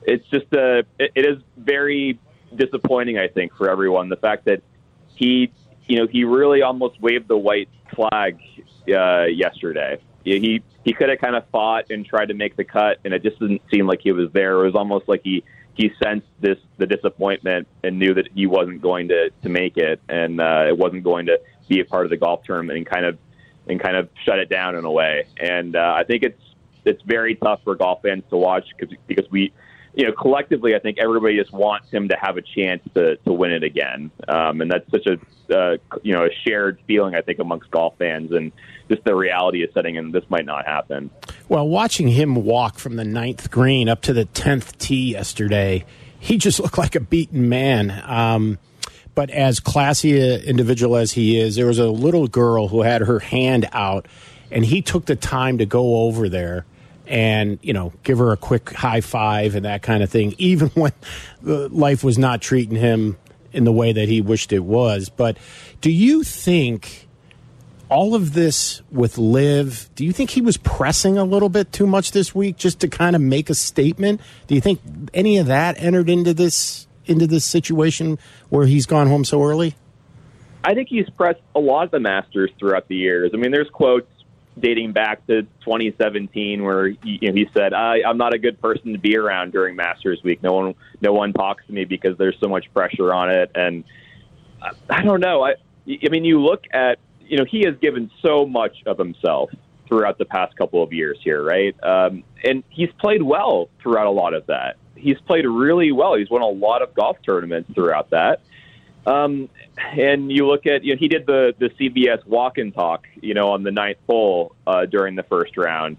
It's 0.02 0.26
just 0.28 0.52
a 0.52 0.80
it, 0.98 1.12
it 1.14 1.26
is 1.26 1.42
very 1.56 2.18
disappointing, 2.54 3.18
I 3.18 3.28
think, 3.28 3.54
for 3.54 3.70
everyone. 3.70 4.08
The 4.08 4.16
fact 4.16 4.44
that 4.44 4.62
he, 5.14 5.50
you 5.86 5.98
know, 5.98 6.06
he 6.06 6.24
really 6.24 6.62
almost 6.62 7.00
waved 7.00 7.28
the 7.28 7.38
white 7.38 7.68
flag 7.94 8.38
uh, 8.88 9.24
yesterday. 9.24 10.00
He 10.24 10.62
he 10.84 10.92
could 10.92 11.08
have 11.08 11.18
kind 11.20 11.36
of 11.36 11.44
fought 11.50 11.90
and 11.90 12.04
tried 12.04 12.26
to 12.26 12.34
make 12.34 12.56
the 12.56 12.64
cut, 12.64 12.98
and 13.04 13.14
it 13.14 13.22
just 13.22 13.38
didn't 13.38 13.62
seem 13.70 13.86
like 13.86 14.00
he 14.02 14.12
was 14.12 14.30
there. 14.32 14.60
It 14.60 14.64
was 14.66 14.74
almost 14.74 15.08
like 15.08 15.22
he 15.24 15.44
he 15.76 15.92
sensed 16.02 16.26
this 16.40 16.58
the 16.78 16.86
disappointment 16.86 17.68
and 17.84 17.98
knew 17.98 18.14
that 18.14 18.28
he 18.34 18.46
wasn't 18.46 18.80
going 18.80 19.08
to 19.08 19.30
to 19.42 19.48
make 19.48 19.76
it 19.76 20.00
and 20.08 20.40
uh, 20.40 20.64
it 20.66 20.76
wasn't 20.76 21.04
going 21.04 21.26
to 21.26 21.38
be 21.68 21.80
a 21.80 21.84
part 21.84 22.06
of 22.06 22.10
the 22.10 22.16
golf 22.16 22.42
tournament 22.44 22.76
and 22.78 22.86
kind 22.86 23.04
of 23.04 23.18
and 23.68 23.80
kind 23.80 23.96
of 23.96 24.08
shut 24.24 24.38
it 24.38 24.48
down 24.48 24.76
in 24.76 24.84
a 24.84 24.90
way. 24.90 25.26
And 25.38 25.76
uh, 25.76 25.94
I 25.96 26.04
think 26.04 26.22
it's 26.22 26.40
it's 26.84 27.02
very 27.02 27.34
tough 27.34 27.60
for 27.64 27.74
golf 27.74 28.02
fans 28.02 28.24
to 28.30 28.36
watch 28.36 28.64
because 28.76 28.96
because 29.06 29.30
we 29.30 29.52
you 29.96 30.04
know 30.04 30.12
collectively 30.12 30.76
I 30.76 30.78
think 30.78 30.98
everybody 30.98 31.36
just 31.36 31.52
wants 31.52 31.90
him 31.90 32.08
to 32.08 32.16
have 32.20 32.36
a 32.36 32.42
chance 32.42 32.82
to 32.94 33.16
to 33.16 33.32
win 33.32 33.50
it 33.50 33.64
again. 33.64 34.10
Um, 34.28 34.60
and 34.60 34.70
that's 34.70 34.88
such 34.90 35.06
a 35.06 35.18
uh, 35.56 35.78
you 36.02 36.12
know 36.12 36.26
a 36.26 36.30
shared 36.46 36.78
feeling 36.86 37.14
I 37.14 37.22
think 37.22 37.38
amongst 37.38 37.70
golf 37.70 37.94
fans 37.98 38.30
and 38.30 38.52
just 38.90 39.02
the 39.04 39.14
reality 39.14 39.64
is 39.64 39.72
setting 39.72 39.96
in. 39.96 40.12
This 40.12 40.24
might 40.28 40.44
not 40.44 40.66
happen. 40.66 41.10
Well, 41.48 41.66
watching 41.66 42.08
him 42.08 42.44
walk 42.44 42.78
from 42.78 42.96
the 42.96 43.04
ninth 43.04 43.50
green 43.50 43.88
up 43.88 44.02
to 44.02 44.12
the 44.12 44.26
tenth 44.26 44.76
tee 44.78 45.12
yesterday, 45.12 45.86
he 46.20 46.36
just 46.36 46.60
looked 46.60 46.78
like 46.78 46.94
a 46.94 47.00
beaten 47.00 47.48
man. 47.48 47.90
Um, 48.04 48.58
but 49.14 49.30
as 49.30 49.60
classy 49.60 50.20
an 50.20 50.42
individual 50.42 50.96
as 50.96 51.12
he 51.12 51.40
is, 51.40 51.56
there 51.56 51.66
was 51.66 51.78
a 51.78 51.88
little 51.88 52.28
girl 52.28 52.68
who 52.68 52.82
had 52.82 53.00
her 53.00 53.18
hand 53.18 53.66
out, 53.72 54.06
and 54.50 54.62
he 54.62 54.82
took 54.82 55.06
the 55.06 55.16
time 55.16 55.56
to 55.56 55.64
go 55.64 56.02
over 56.02 56.28
there 56.28 56.66
and 57.06 57.58
you 57.62 57.72
know 57.72 57.92
give 58.02 58.18
her 58.18 58.32
a 58.32 58.36
quick 58.36 58.70
high 58.72 59.00
five 59.00 59.54
and 59.54 59.64
that 59.64 59.82
kind 59.82 60.02
of 60.02 60.10
thing, 60.10 60.34
even 60.38 60.68
when 60.70 60.92
life 61.42 62.04
was 62.04 62.18
not 62.18 62.42
treating 62.42 62.76
him 62.76 63.16
in 63.52 63.64
the 63.64 63.72
way 63.72 63.92
that 63.92 64.08
he 64.08 64.20
wished 64.20 64.52
it 64.52 64.64
was. 64.64 65.08
But 65.08 65.38
do 65.80 65.90
you 65.90 66.22
think? 66.22 67.02
all 67.88 68.14
of 68.14 68.32
this 68.32 68.82
with 68.90 69.16
LIV, 69.16 69.90
do 69.94 70.04
you 70.04 70.12
think 70.12 70.30
he 70.30 70.40
was 70.40 70.56
pressing 70.56 71.18
a 71.18 71.24
little 71.24 71.48
bit 71.48 71.72
too 71.72 71.86
much 71.86 72.10
this 72.10 72.34
week 72.34 72.56
just 72.56 72.80
to 72.80 72.88
kind 72.88 73.14
of 73.14 73.22
make 73.22 73.48
a 73.48 73.54
statement? 73.54 74.20
Do 74.46 74.54
you 74.54 74.60
think 74.60 74.80
any 75.14 75.38
of 75.38 75.46
that 75.46 75.80
entered 75.80 76.10
into 76.10 76.34
this 76.34 76.86
into 77.04 77.26
this 77.26 77.44
situation 77.44 78.18
where 78.48 78.66
he's 78.66 78.86
gone 78.86 79.06
home 79.06 79.24
so 79.24 79.42
early? 79.44 79.76
I 80.64 80.74
think 80.74 80.88
he's 80.88 81.08
pressed 81.10 81.40
a 81.54 81.60
lot 81.60 81.84
of 81.84 81.90
the 81.92 82.00
Masters 82.00 82.50
throughout 82.58 82.88
the 82.88 82.96
years. 82.96 83.30
I 83.32 83.36
mean, 83.36 83.52
there's 83.52 83.70
quotes 83.70 84.10
dating 84.58 84.92
back 84.92 85.26
to 85.26 85.42
2017 85.42 86.62
where 86.62 86.88
he, 86.88 86.98
you 87.20 87.28
know, 87.28 87.34
he 87.34 87.48
said, 87.52 87.72
I, 87.74 88.02
"I'm 88.06 88.18
not 88.18 88.34
a 88.34 88.38
good 88.38 88.60
person 88.60 88.92
to 88.92 88.98
be 88.98 89.16
around 89.16 89.52
during 89.52 89.76
Masters 89.76 90.20
week. 90.24 90.42
No 90.42 90.52
one, 90.52 90.74
no 91.00 91.12
one 91.12 91.32
talks 91.32 91.66
to 91.66 91.72
me 91.72 91.84
because 91.84 92.16
there's 92.18 92.36
so 92.40 92.48
much 92.48 92.72
pressure 92.72 93.12
on 93.12 93.30
it." 93.30 93.50
And 93.54 93.84
I, 94.62 94.70
I 94.88 95.02
don't 95.02 95.20
know. 95.20 95.44
I, 95.44 95.54
I 95.86 96.08
mean, 96.08 96.24
you 96.24 96.42
look 96.42 96.64
at 96.72 96.98
you 97.28 97.36
know, 97.36 97.44
he 97.44 97.64
has 97.64 97.74
given 97.80 98.10
so 98.22 98.46
much 98.46 98.76
of 98.86 98.98
himself 98.98 99.50
throughout 99.88 100.18
the 100.18 100.24
past 100.24 100.56
couple 100.56 100.82
of 100.82 100.92
years 100.92 101.18
here, 101.22 101.42
right? 101.42 101.74
Um, 101.82 102.24
and 102.44 102.62
he's 102.70 102.90
played 102.98 103.22
well 103.22 103.68
throughout 103.80 104.06
a 104.06 104.10
lot 104.10 104.34
of 104.34 104.46
that. 104.46 104.76
He's 104.94 105.18
played 105.20 105.44
really 105.44 105.92
well. 105.92 106.14
He's 106.14 106.30
won 106.30 106.42
a 106.42 106.48
lot 106.48 106.82
of 106.82 106.94
golf 106.94 107.18
tournaments 107.24 107.72
throughout 107.74 108.10
that. 108.10 108.40
Um, 109.06 109.48
and 109.76 110.32
you 110.32 110.46
look 110.46 110.66
at, 110.66 110.84
you 110.84 110.94
know, 110.94 110.98
he 110.98 111.08
did 111.08 111.26
the, 111.26 111.54
the 111.58 111.70
CBS 111.70 112.26
walk 112.26 112.58
and 112.58 112.74
talk, 112.74 113.06
you 113.20 113.34
know, 113.34 113.52
on 113.52 113.62
the 113.62 113.70
ninth 113.70 113.98
hole 114.06 114.54
uh, 114.66 114.84
during 114.86 115.14
the 115.14 115.22
first 115.22 115.56
round. 115.56 115.96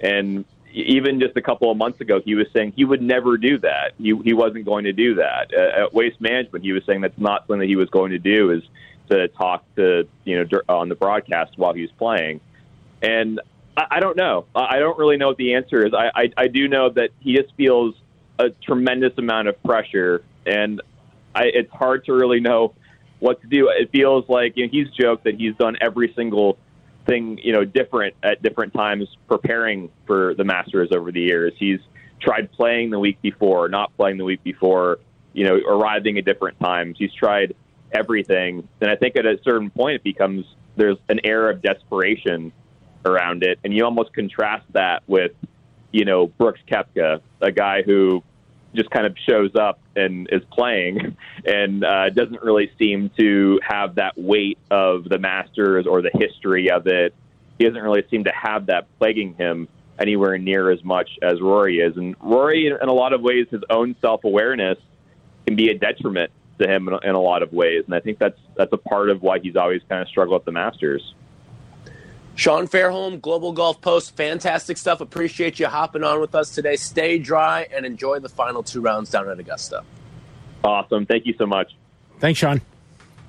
And 0.00 0.44
even 0.72 1.20
just 1.20 1.36
a 1.36 1.42
couple 1.42 1.70
of 1.70 1.78
months 1.78 2.00
ago, 2.00 2.20
he 2.22 2.34
was 2.34 2.46
saying 2.52 2.74
he 2.76 2.84
would 2.84 3.02
never 3.02 3.38
do 3.38 3.58
that. 3.58 3.94
He, 3.98 4.14
he 4.22 4.34
wasn't 4.34 4.66
going 4.66 4.84
to 4.84 4.92
do 4.92 5.14
that. 5.16 5.52
Uh, 5.56 5.84
at 5.84 5.94
Waste 5.94 6.20
Management, 6.20 6.64
he 6.64 6.72
was 6.72 6.84
saying 6.84 7.00
that's 7.00 7.18
not 7.18 7.42
something 7.46 7.60
that 7.60 7.68
he 7.68 7.76
was 7.76 7.88
going 7.88 8.10
to 8.10 8.18
do 8.18 8.50
is 8.50 8.62
to 9.10 9.28
talk 9.28 9.64
to, 9.76 10.06
you 10.24 10.44
know, 10.44 10.60
on 10.68 10.88
the 10.88 10.94
broadcast 10.94 11.56
while 11.56 11.72
he 11.72 11.82
was 11.82 11.90
playing. 11.92 12.40
And 13.02 13.40
I, 13.76 13.86
I 13.92 14.00
don't 14.00 14.16
know. 14.16 14.44
I 14.54 14.78
don't 14.78 14.98
really 14.98 15.16
know 15.16 15.28
what 15.28 15.38
the 15.38 15.54
answer 15.54 15.86
is. 15.86 15.94
I, 15.94 16.10
I, 16.14 16.30
I 16.36 16.48
do 16.48 16.68
know 16.68 16.90
that 16.90 17.10
he 17.20 17.34
just 17.34 17.54
feels 17.56 17.94
a 18.38 18.50
tremendous 18.50 19.16
amount 19.18 19.48
of 19.48 19.62
pressure, 19.62 20.22
and 20.46 20.80
I, 21.34 21.44
it's 21.44 21.70
hard 21.72 22.04
to 22.06 22.12
really 22.12 22.40
know 22.40 22.74
what 23.20 23.40
to 23.42 23.46
do. 23.46 23.68
It 23.68 23.90
feels 23.92 24.28
like 24.28 24.56
you 24.56 24.66
know, 24.66 24.70
he's 24.70 24.88
joked 24.90 25.24
that 25.24 25.36
he's 25.36 25.54
done 25.56 25.76
every 25.80 26.12
single 26.14 26.58
thing 27.06 27.38
you 27.42 27.52
know 27.52 27.64
different 27.64 28.14
at 28.22 28.42
different 28.42 28.74
times 28.74 29.08
preparing 29.26 29.90
for 30.06 30.34
the 30.34 30.44
Masters 30.44 30.90
over 30.92 31.12
the 31.12 31.20
years. 31.20 31.52
He's 31.58 31.80
tried 32.20 32.52
playing 32.52 32.90
the 32.90 32.98
week 32.98 33.20
before, 33.22 33.68
not 33.68 33.96
playing 33.96 34.18
the 34.18 34.24
week 34.24 34.42
before, 34.44 34.98
you 35.32 35.46
know, 35.46 35.56
arriving 35.56 36.18
at 36.18 36.24
different 36.24 36.60
times. 36.60 36.96
He's 36.98 37.12
tried 37.12 37.54
everything, 37.92 38.68
and 38.80 38.90
I 38.90 38.96
think 38.96 39.16
at 39.16 39.26
a 39.26 39.38
certain 39.42 39.70
point 39.70 39.96
it 39.96 40.04
becomes 40.04 40.44
there's 40.76 40.98
an 41.08 41.20
air 41.24 41.50
of 41.50 41.62
desperation 41.62 42.52
around 43.04 43.42
it, 43.42 43.58
and 43.64 43.74
you 43.74 43.84
almost 43.84 44.12
contrast 44.12 44.64
that 44.72 45.02
with 45.06 45.32
you 45.92 46.04
know 46.04 46.26
Brooks 46.26 46.60
Koepka, 46.70 47.20
a 47.40 47.52
guy 47.52 47.82
who 47.82 48.22
just 48.74 48.90
kind 48.90 49.06
of 49.06 49.16
shows 49.28 49.50
up 49.54 49.80
and 49.96 50.28
is 50.30 50.42
playing 50.52 51.16
and 51.44 51.84
uh, 51.84 52.10
doesn't 52.10 52.42
really 52.42 52.70
seem 52.78 53.10
to 53.18 53.58
have 53.62 53.96
that 53.96 54.16
weight 54.16 54.58
of 54.70 55.04
the 55.04 55.18
Masters 55.18 55.86
or 55.86 56.02
the 56.02 56.10
history 56.14 56.70
of 56.70 56.86
it. 56.86 57.14
He 57.58 57.64
doesn't 57.66 57.82
really 57.82 58.04
seem 58.10 58.24
to 58.24 58.32
have 58.32 58.66
that 58.66 58.86
plaguing 58.98 59.34
him 59.34 59.68
anywhere 59.98 60.38
near 60.38 60.70
as 60.70 60.82
much 60.82 61.10
as 61.22 61.40
Rory 61.40 61.78
is. 61.78 61.96
And 61.96 62.16
Rory, 62.20 62.68
in 62.68 62.88
a 62.88 62.92
lot 62.92 63.12
of 63.12 63.20
ways, 63.20 63.46
his 63.50 63.62
own 63.68 63.94
self 64.00 64.24
awareness 64.24 64.78
can 65.46 65.56
be 65.56 65.68
a 65.68 65.78
detriment 65.78 66.30
to 66.60 66.68
him 66.68 66.88
in 66.88 66.94
a, 66.94 66.98
in 66.98 67.14
a 67.14 67.20
lot 67.20 67.42
of 67.42 67.52
ways. 67.52 67.84
And 67.86 67.94
I 67.94 68.00
think 68.00 68.18
that's 68.18 68.38
that's 68.56 68.72
a 68.72 68.78
part 68.78 69.10
of 69.10 69.22
why 69.22 69.38
he's 69.40 69.56
always 69.56 69.82
kind 69.88 70.00
of 70.00 70.08
struggled 70.08 70.40
at 70.40 70.44
the 70.46 70.52
Masters. 70.52 71.14
Sean 72.40 72.66
Fairholm, 72.66 73.20
Global 73.20 73.52
Golf 73.52 73.82
Post, 73.82 74.16
fantastic 74.16 74.78
stuff. 74.78 75.02
Appreciate 75.02 75.60
you 75.60 75.66
hopping 75.66 76.02
on 76.02 76.22
with 76.22 76.34
us 76.34 76.54
today. 76.54 76.74
Stay 76.74 77.18
dry 77.18 77.68
and 77.70 77.84
enjoy 77.84 78.18
the 78.18 78.30
final 78.30 78.62
two 78.62 78.80
rounds 78.80 79.10
down 79.10 79.28
at 79.28 79.38
Augusta. 79.38 79.84
Awesome. 80.64 81.04
Thank 81.04 81.26
you 81.26 81.34
so 81.36 81.44
much. 81.44 81.76
Thanks, 82.18 82.40
Sean. 82.40 82.62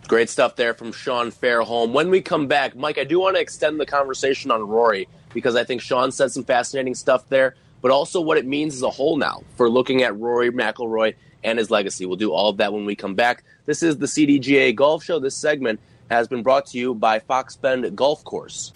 Great 0.08 0.30
stuff 0.30 0.56
there 0.56 0.74
from 0.74 0.94
Sean 0.94 1.30
Fairholm. 1.30 1.92
When 1.92 2.10
we 2.10 2.22
come 2.22 2.48
back, 2.48 2.74
Mike, 2.74 2.98
I 2.98 3.04
do 3.04 3.20
want 3.20 3.36
to 3.36 3.42
extend 3.42 3.82
the 3.82 3.86
conversation 3.86 4.50
on 4.50 4.66
Rory 4.66 5.10
because 5.34 5.58
I 5.58 5.66
think 5.66 5.82
Sean 5.82 6.14
said 6.14 6.32
some 6.32 6.46
fascinating 6.46 6.96
stuff 6.96 7.28
there, 7.28 7.58
but 7.82 7.92
also 7.92 8.22
what 8.22 8.38
it 8.38 8.46
means 8.46 8.76
as 8.76 8.82
a 8.82 8.90
whole 8.90 9.18
now 9.18 9.44
for 9.58 9.70
looking 9.70 10.04
at 10.04 10.18
Rory 10.18 10.52
McIlroy 10.52 11.16
and 11.44 11.60
his 11.60 11.70
legacy. 11.70 12.06
We'll 12.06 12.16
do 12.16 12.32
all 12.32 12.48
of 12.48 12.56
that 12.58 12.72
when 12.72 12.86
we 12.86 12.96
come 12.96 13.16
back. 13.16 13.44
This 13.66 13.84
is 13.84 13.98
the 13.98 14.06
CDGA 14.06 14.74
Golf 14.74 15.04
Show. 15.04 15.20
This 15.20 15.36
segment 15.36 15.82
has 16.10 16.30
been 16.30 16.44
brought 16.44 16.68
to 16.68 16.78
you 16.78 16.96
by 16.96 17.20
Fox 17.20 17.58
Bend 17.58 17.94
Golf 17.98 18.24
Course. 18.24 18.72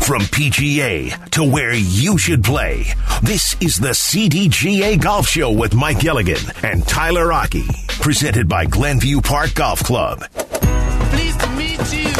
From 0.00 0.22
PGA 0.22 1.30
to 1.30 1.44
where 1.44 1.74
you 1.74 2.16
should 2.16 2.42
play, 2.42 2.86
this 3.22 3.54
is 3.60 3.76
the 3.76 3.90
CDGA 3.90 5.00
Golf 5.00 5.28
Show 5.28 5.50
with 5.50 5.74
Mike 5.74 6.00
Gilligan 6.00 6.40
and 6.62 6.86
Tyler 6.86 7.32
Aki, 7.32 7.66
presented 8.00 8.48
by 8.48 8.64
Glenview 8.64 9.20
Park 9.20 9.54
Golf 9.54 9.82
Club. 9.82 10.20
Pleased 10.30 11.40
to 11.40 11.50
meet 11.50 11.92
you. 11.92 12.12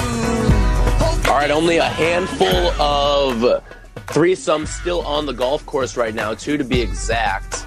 All 1.31 1.35
right, 1.35 1.51
only 1.51 1.79
a 1.79 1.85
handful 1.85 2.47
of 2.81 3.63
threesomes 4.09 4.69
still 4.69 5.01
on 5.03 5.27
the 5.27 5.33
golf 5.33 5.65
course 5.65 5.97
right 5.97 6.15
now, 6.15 6.35
two 6.35 6.57
to 6.57 6.65
be 6.65 6.81
exact. 6.81 7.65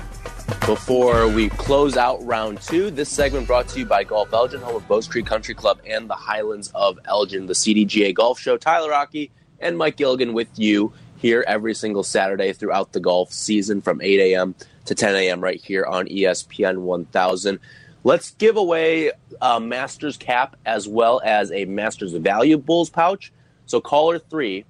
Before 0.65 1.27
we 1.27 1.49
close 1.49 1.97
out 1.97 2.23
round 2.23 2.61
two, 2.61 2.91
this 2.91 3.09
segment 3.09 3.47
brought 3.47 3.67
to 3.69 3.79
you 3.79 3.85
by 3.85 4.03
Golf 4.03 4.31
Elgin, 4.33 4.61
home 4.61 4.75
of 4.75 4.87
Bowes 4.87 5.07
Creek 5.07 5.25
Country 5.25 5.55
Club 5.55 5.79
and 5.87 6.09
the 6.09 6.15
Highlands 6.15 6.71
of 6.75 6.99
Elgin, 7.05 7.47
the 7.47 7.53
CDGA 7.53 8.13
Golf 8.13 8.39
Show. 8.39 8.57
Tyler 8.57 8.93
Aki 8.93 9.31
and 9.61 9.77
Mike 9.77 9.97
Gilligan 9.97 10.33
with 10.33 10.47
you 10.57 10.93
here 11.17 11.43
every 11.47 11.73
single 11.73 12.03
Saturday 12.03 12.51
throughout 12.51 12.93
the 12.93 12.99
golf 12.99 13.31
season 13.31 13.81
from 13.81 14.01
8 14.01 14.33
a.m. 14.33 14.55
to 14.85 14.95
10 14.95 15.15
a.m. 15.15 15.41
right 15.41 15.61
here 15.61 15.85
on 15.85 16.07
ESPN 16.07 16.79
1000. 16.79 17.59
Let's 18.03 18.31
give 18.31 18.57
away 18.57 19.11
a 19.41 19.59
Masters 19.59 20.17
cap 20.17 20.55
as 20.65 20.87
well 20.87 21.21
as 21.23 21.51
a 21.51 21.65
Masters 21.65 22.13
Valuables 22.13 22.89
pouch. 22.89 23.31
So, 23.67 23.79
caller 23.79 24.17
three, 24.17 24.65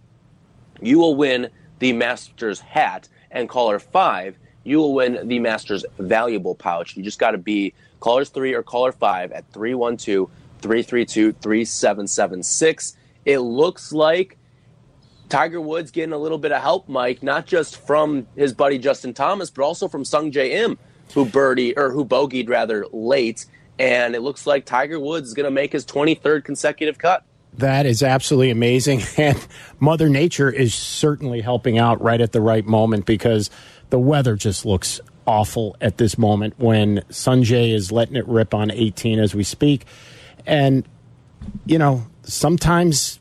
you 0.82 0.99
will 0.99 1.15
win 1.15 1.49
the 1.80 1.93
Masters 1.93 2.60
hat, 2.60 3.08
and 3.32 3.47
caller 3.47 3.80
five, 3.80 4.38
you 4.63 4.77
will 4.77 4.93
win 4.93 5.27
the 5.27 5.39
Masters 5.39 5.86
Valuable 5.97 6.56
pouch. 6.56 6.97
You 6.97 7.04
just 7.04 7.19
got 7.19 7.32
to 7.32 7.38
be 7.38 7.73
callers 8.01 8.30
three 8.30 8.54
or 8.54 8.63
caller 8.63 8.91
five 8.91 9.32
at 9.32 9.49
312 9.54 10.30
332 10.62 11.32
3776. 11.32 12.97
It 13.25 13.39
looks 13.39 13.93
like 13.93 14.38
Tiger 15.31 15.61
Woods 15.61 15.91
getting 15.91 16.11
a 16.11 16.17
little 16.17 16.37
bit 16.37 16.51
of 16.51 16.61
help, 16.61 16.89
Mike, 16.89 17.23
not 17.23 17.45
just 17.45 17.77
from 17.87 18.27
his 18.35 18.53
buddy 18.53 18.77
Justin 18.77 19.13
Thomas, 19.13 19.49
but 19.49 19.63
also 19.63 19.87
from 19.87 20.03
Sungjae 20.03 20.51
Im, 20.51 20.77
who 21.13 21.25
birdie 21.25 21.75
or 21.77 21.89
who 21.89 22.05
bogeyed 22.05 22.49
rather 22.49 22.85
late, 22.91 23.45
and 23.79 24.13
it 24.13 24.21
looks 24.21 24.45
like 24.45 24.65
Tiger 24.65 24.99
Woods 24.99 25.29
is 25.29 25.33
going 25.33 25.45
to 25.45 25.51
make 25.51 25.71
his 25.71 25.85
23rd 25.85 26.43
consecutive 26.43 26.97
cut. 26.97 27.23
That 27.53 27.85
is 27.85 28.03
absolutely 28.03 28.49
amazing, 28.51 29.03
and 29.17 29.47
Mother 29.79 30.09
Nature 30.09 30.49
is 30.49 30.73
certainly 30.73 31.39
helping 31.39 31.77
out 31.77 32.01
right 32.01 32.19
at 32.19 32.33
the 32.33 32.41
right 32.41 32.65
moment 32.65 33.05
because 33.05 33.49
the 33.89 33.99
weather 33.99 34.35
just 34.35 34.65
looks 34.65 34.99
awful 35.25 35.77
at 35.79 35.97
this 35.97 36.17
moment 36.17 36.59
when 36.59 36.97
Sungjae 37.09 37.73
is 37.73 37.89
letting 37.89 38.17
it 38.17 38.27
rip 38.27 38.53
on 38.53 38.69
18 38.69 39.17
as 39.17 39.33
we 39.33 39.43
speak, 39.43 39.85
and 40.45 40.85
you 41.65 41.77
know 41.77 42.05
sometimes 42.23 43.20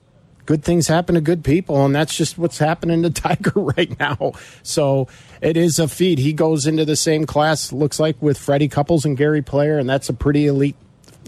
good 0.51 0.65
things 0.65 0.89
happen 0.89 1.15
to 1.15 1.21
good 1.21 1.45
people, 1.45 1.85
and 1.85 1.95
that's 1.95 2.17
just 2.17 2.37
what's 2.37 2.59
happening 2.59 3.05
to 3.05 3.11
Tiger 3.23 3.53
right 3.55 3.97
now. 4.01 4.33
So 4.65 5.07
it 5.41 5.57
is 5.57 5.79
a 5.79 5.87
feat. 5.87 6.19
He 6.19 6.33
goes 6.33 6.67
into 6.67 6.85
the 6.85 6.97
same 6.97 7.25
class, 7.25 7.73
looks 7.73 8.01
like, 8.01 8.21
with 8.21 8.37
Freddie 8.37 8.67
Couples 8.67 9.05
and 9.05 9.17
Gary 9.17 9.43
Player, 9.43 9.79
and 9.79 9.89
that's 9.89 10.09
a 10.09 10.13
pretty 10.13 10.49
elite 10.49 10.75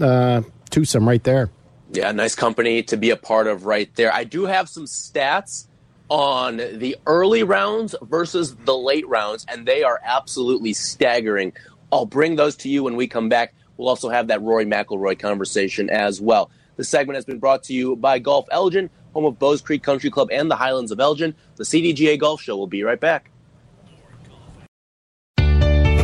uh, 0.00 0.42
twosome 0.70 1.08
right 1.08 1.22
there. 1.22 1.50
Yeah, 1.92 2.10
nice 2.10 2.34
company 2.34 2.82
to 2.82 2.96
be 2.96 3.10
a 3.10 3.16
part 3.16 3.46
of 3.46 3.64
right 3.64 3.94
there. 3.94 4.12
I 4.12 4.24
do 4.24 4.46
have 4.46 4.68
some 4.68 4.86
stats 4.86 5.66
on 6.08 6.56
the 6.56 6.96
early 7.06 7.44
rounds 7.44 7.94
versus 8.02 8.56
the 8.56 8.76
late 8.76 9.06
rounds, 9.06 9.46
and 9.48 9.64
they 9.64 9.84
are 9.84 10.00
absolutely 10.02 10.72
staggering. 10.72 11.52
I'll 11.92 12.06
bring 12.06 12.34
those 12.34 12.56
to 12.56 12.68
you 12.68 12.82
when 12.82 12.96
we 12.96 13.06
come 13.06 13.28
back. 13.28 13.54
We'll 13.76 13.88
also 13.88 14.08
have 14.08 14.26
that 14.26 14.42
Rory 14.42 14.66
McIlroy 14.66 15.16
conversation 15.16 15.90
as 15.90 16.20
well. 16.20 16.50
The 16.74 16.82
segment 16.82 17.14
has 17.14 17.24
been 17.24 17.38
brought 17.38 17.62
to 17.64 17.72
you 17.72 17.94
by 17.94 18.18
Golf 18.18 18.48
Elgin 18.50 18.90
home 19.12 19.24
of 19.24 19.38
Bowes 19.38 19.60
Creek 19.60 19.82
Country 19.82 20.10
Club 20.10 20.28
and 20.32 20.50
the 20.50 20.56
Highlands 20.56 20.90
of 20.90 21.00
Elgin. 21.00 21.34
The 21.56 21.64
CDGA 21.64 22.18
Golf 22.18 22.42
Show 22.42 22.56
will 22.56 22.66
be 22.66 22.82
right 22.82 23.00
back. 23.00 23.30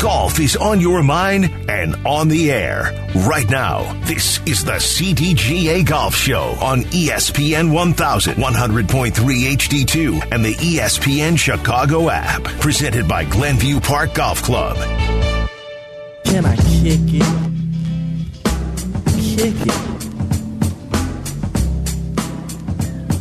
Golf 0.00 0.38
is 0.38 0.56
on 0.56 0.80
your 0.80 1.02
mind 1.02 1.46
and 1.68 1.96
on 2.06 2.28
the 2.28 2.52
air 2.52 3.10
right 3.26 3.50
now. 3.50 3.92
This 4.04 4.40
is 4.46 4.64
the 4.64 4.74
CDGA 4.74 5.84
Golf 5.84 6.14
Show 6.14 6.56
on 6.62 6.82
ESPN 6.82 7.72
1000, 7.72 8.34
100.3 8.36 9.12
HD2, 9.12 10.32
and 10.32 10.44
the 10.44 10.54
ESPN 10.54 11.36
Chicago 11.36 12.10
app. 12.10 12.44
Presented 12.60 13.08
by 13.08 13.24
Glenview 13.24 13.80
Park 13.80 14.14
Golf 14.14 14.40
Club. 14.42 14.76
Can 16.24 16.46
I 16.46 16.54
kick 16.56 17.00
it? 17.02 17.22
Kick 19.36 19.66
it. 19.66 19.97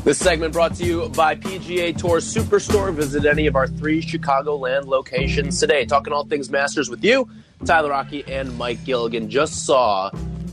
This 0.08 0.20
segment 0.20 0.54
brought 0.54 0.74
to 0.76 0.86
you 0.86 1.10
by 1.10 1.36
PGA 1.36 1.94
Tour 1.94 2.20
Superstore. 2.22 2.94
Visit 2.94 3.26
any 3.26 3.46
of 3.46 3.58
our 3.58 3.68
three 3.68 4.02
Chicagoland 4.02 4.86
locations 4.86 5.60
today. 5.60 5.84
Talking 5.84 6.14
all 6.14 6.24
things 6.24 6.50
Masters 6.50 6.90
with 6.90 7.04
you, 7.04 7.30
Tyler 7.66 7.92
Aki 7.92 8.24
and 8.26 8.58
Mike 8.58 8.86
Gilligan. 8.86 9.30
Just 9.30 9.66
saw 9.66 10.10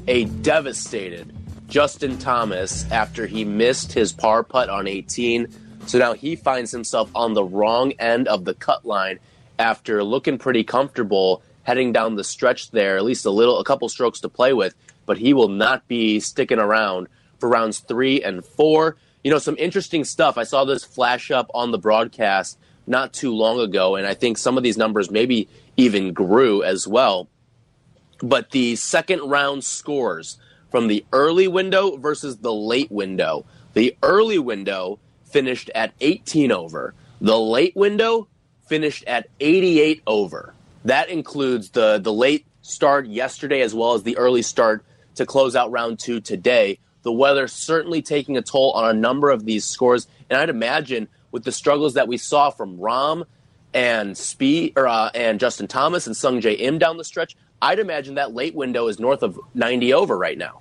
a 0.08 0.24
devastated 0.24 1.32
Justin 1.68 2.18
Thomas 2.18 2.90
after 2.90 3.28
he 3.28 3.44
missed 3.44 3.92
his 3.92 4.12
par 4.12 4.42
putt 4.42 4.68
on 4.68 4.88
18. 4.88 5.46
So 5.86 6.00
now 6.00 6.14
he 6.14 6.34
finds 6.34 6.72
himself 6.72 7.08
on 7.14 7.34
the 7.34 7.44
wrong 7.44 7.92
end 8.00 8.26
of 8.26 8.44
the 8.44 8.54
cut 8.54 8.84
line 8.84 9.20
after 9.60 10.02
looking 10.02 10.36
pretty 10.36 10.64
comfortable 10.64 11.42
heading 11.62 11.92
down 11.92 12.16
the 12.16 12.24
stretch 12.24 12.72
there, 12.72 12.96
at 12.96 13.04
least 13.04 13.24
a 13.24 13.30
little, 13.30 13.60
a 13.60 13.64
couple 13.64 13.88
strokes 13.88 14.18
to 14.22 14.28
play 14.28 14.52
with. 14.52 14.74
But 15.06 15.18
he 15.18 15.32
will 15.32 15.46
not 15.46 15.86
be 15.86 16.18
sticking 16.18 16.58
around 16.58 17.06
for 17.38 17.48
rounds 17.48 17.78
three 17.78 18.20
and 18.20 18.44
four. 18.44 18.96
You 19.24 19.30
know, 19.30 19.38
some 19.38 19.56
interesting 19.58 20.04
stuff. 20.04 20.38
I 20.38 20.44
saw 20.44 20.64
this 20.64 20.84
flash 20.84 21.30
up 21.30 21.50
on 21.54 21.70
the 21.72 21.78
broadcast 21.78 22.58
not 22.86 23.14
too 23.14 23.34
long 23.34 23.58
ago, 23.58 23.96
and 23.96 24.06
I 24.06 24.12
think 24.12 24.36
some 24.36 24.58
of 24.58 24.62
these 24.62 24.76
numbers 24.76 25.10
maybe 25.10 25.48
even 25.78 26.12
grew 26.12 26.62
as 26.62 26.86
well. 26.86 27.28
But 28.22 28.50
the 28.50 28.76
second 28.76 29.20
round 29.22 29.64
scores 29.64 30.38
from 30.70 30.88
the 30.88 31.04
early 31.12 31.48
window 31.48 31.96
versus 31.96 32.38
the 32.38 32.52
late 32.52 32.92
window. 32.92 33.46
The 33.72 33.96
early 34.02 34.38
window 34.38 34.98
finished 35.24 35.70
at 35.74 35.94
18 36.00 36.52
over. 36.52 36.94
The 37.20 37.38
late 37.38 37.74
window 37.74 38.28
finished 38.66 39.04
at 39.06 39.28
88 39.40 40.02
over. 40.06 40.54
That 40.84 41.08
includes 41.08 41.70
the 41.70 41.98
the 41.98 42.12
late 42.12 42.44
start 42.62 43.06
yesterday 43.06 43.62
as 43.62 43.74
well 43.74 43.94
as 43.94 44.02
the 44.02 44.16
early 44.16 44.42
start 44.42 44.84
to 45.14 45.24
close 45.24 45.56
out 45.56 45.70
round 45.70 45.98
2 45.98 46.20
today. 46.20 46.78
The 47.04 47.12
weather 47.12 47.46
certainly 47.46 48.02
taking 48.02 48.36
a 48.36 48.42
toll 48.42 48.72
on 48.72 48.90
a 48.90 48.98
number 48.98 49.30
of 49.30 49.44
these 49.44 49.64
scores 49.64 50.08
and 50.28 50.38
I'd 50.38 50.50
imagine 50.50 51.08
with 51.30 51.44
the 51.44 51.52
struggles 51.52 51.94
that 51.94 52.08
we 52.08 52.16
saw 52.16 52.50
from 52.50 52.78
Rahm 52.78 53.24
and 53.72 54.14
Spieth 54.14 54.72
or 54.76 54.86
uh, 54.86 55.10
and 55.14 55.40
Justin 55.40 55.66
Thomas 55.66 56.06
and 56.06 56.16
Sungjae 56.16 56.58
Im 56.60 56.78
down 56.78 56.96
the 56.96 57.04
stretch, 57.04 57.36
I'd 57.60 57.78
imagine 57.78 58.14
that 58.14 58.34
late 58.34 58.54
window 58.54 58.88
is 58.88 58.98
north 58.98 59.22
of 59.22 59.38
90 59.54 59.92
over 59.94 60.16
right 60.16 60.38
now. 60.38 60.60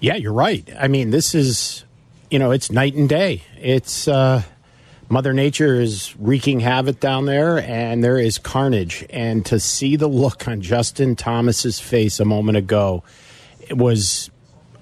Yeah, 0.00 0.16
you're 0.16 0.32
right. 0.32 0.68
I 0.78 0.88
mean, 0.88 1.10
this 1.10 1.34
is, 1.34 1.84
you 2.30 2.38
know, 2.38 2.50
it's 2.50 2.70
night 2.70 2.94
and 2.94 3.08
day. 3.08 3.42
It's 3.60 4.08
uh, 4.08 4.42
Mother 5.08 5.32
Nature 5.32 5.80
is 5.80 6.14
wreaking 6.18 6.60
havoc 6.60 7.00
down 7.00 7.26
there, 7.26 7.58
and 7.58 8.02
there 8.02 8.18
is 8.18 8.38
carnage. 8.38 9.04
And 9.10 9.44
to 9.46 9.60
see 9.60 9.96
the 9.96 10.08
look 10.08 10.48
on 10.48 10.60
Justin 10.60 11.16
Thomas's 11.16 11.78
face 11.78 12.20
a 12.20 12.24
moment 12.24 12.56
ago, 12.56 13.02
it 13.60 13.76
was 13.76 14.30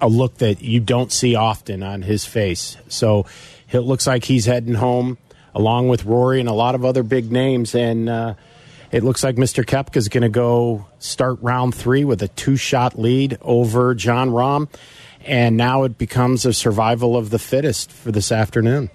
a 0.02 0.08
look 0.08 0.38
that 0.38 0.60
you 0.60 0.80
don't 0.80 1.12
see 1.12 1.36
often 1.36 1.82
on 1.82 2.02
his 2.02 2.26
face. 2.26 2.76
So 2.88 3.24
it 3.70 3.80
looks 3.80 4.06
like 4.06 4.24
he's 4.24 4.44
heading 4.44 4.74
home 4.74 5.16
along 5.54 5.88
with 5.88 6.04
Rory 6.04 6.40
and 6.40 6.48
a 6.48 6.52
lot 6.52 6.74
of 6.74 6.84
other 6.84 7.02
big 7.02 7.30
names. 7.30 7.74
And 7.74 8.08
uh, 8.08 8.34
it 8.90 9.04
looks 9.04 9.22
like 9.22 9.36
Mr. 9.36 9.64
Koepka 9.64 9.96
is 9.96 10.08
going 10.08 10.22
to 10.22 10.28
go 10.28 10.86
start 10.98 11.38
round 11.40 11.74
three 11.74 12.04
with 12.04 12.20
a 12.20 12.28
two 12.28 12.56
shot 12.56 12.98
lead 12.98 13.38
over 13.40 13.94
Jon 13.94 14.30
Rahm. 14.30 14.68
And 15.24 15.56
now 15.56 15.84
it 15.84 15.98
becomes 15.98 16.44
a 16.44 16.52
survival 16.52 17.16
of 17.16 17.30
the 17.30 17.38
fittest 17.38 17.92
for 17.92 18.10
this 18.10 18.32
afternoon. 18.32 18.90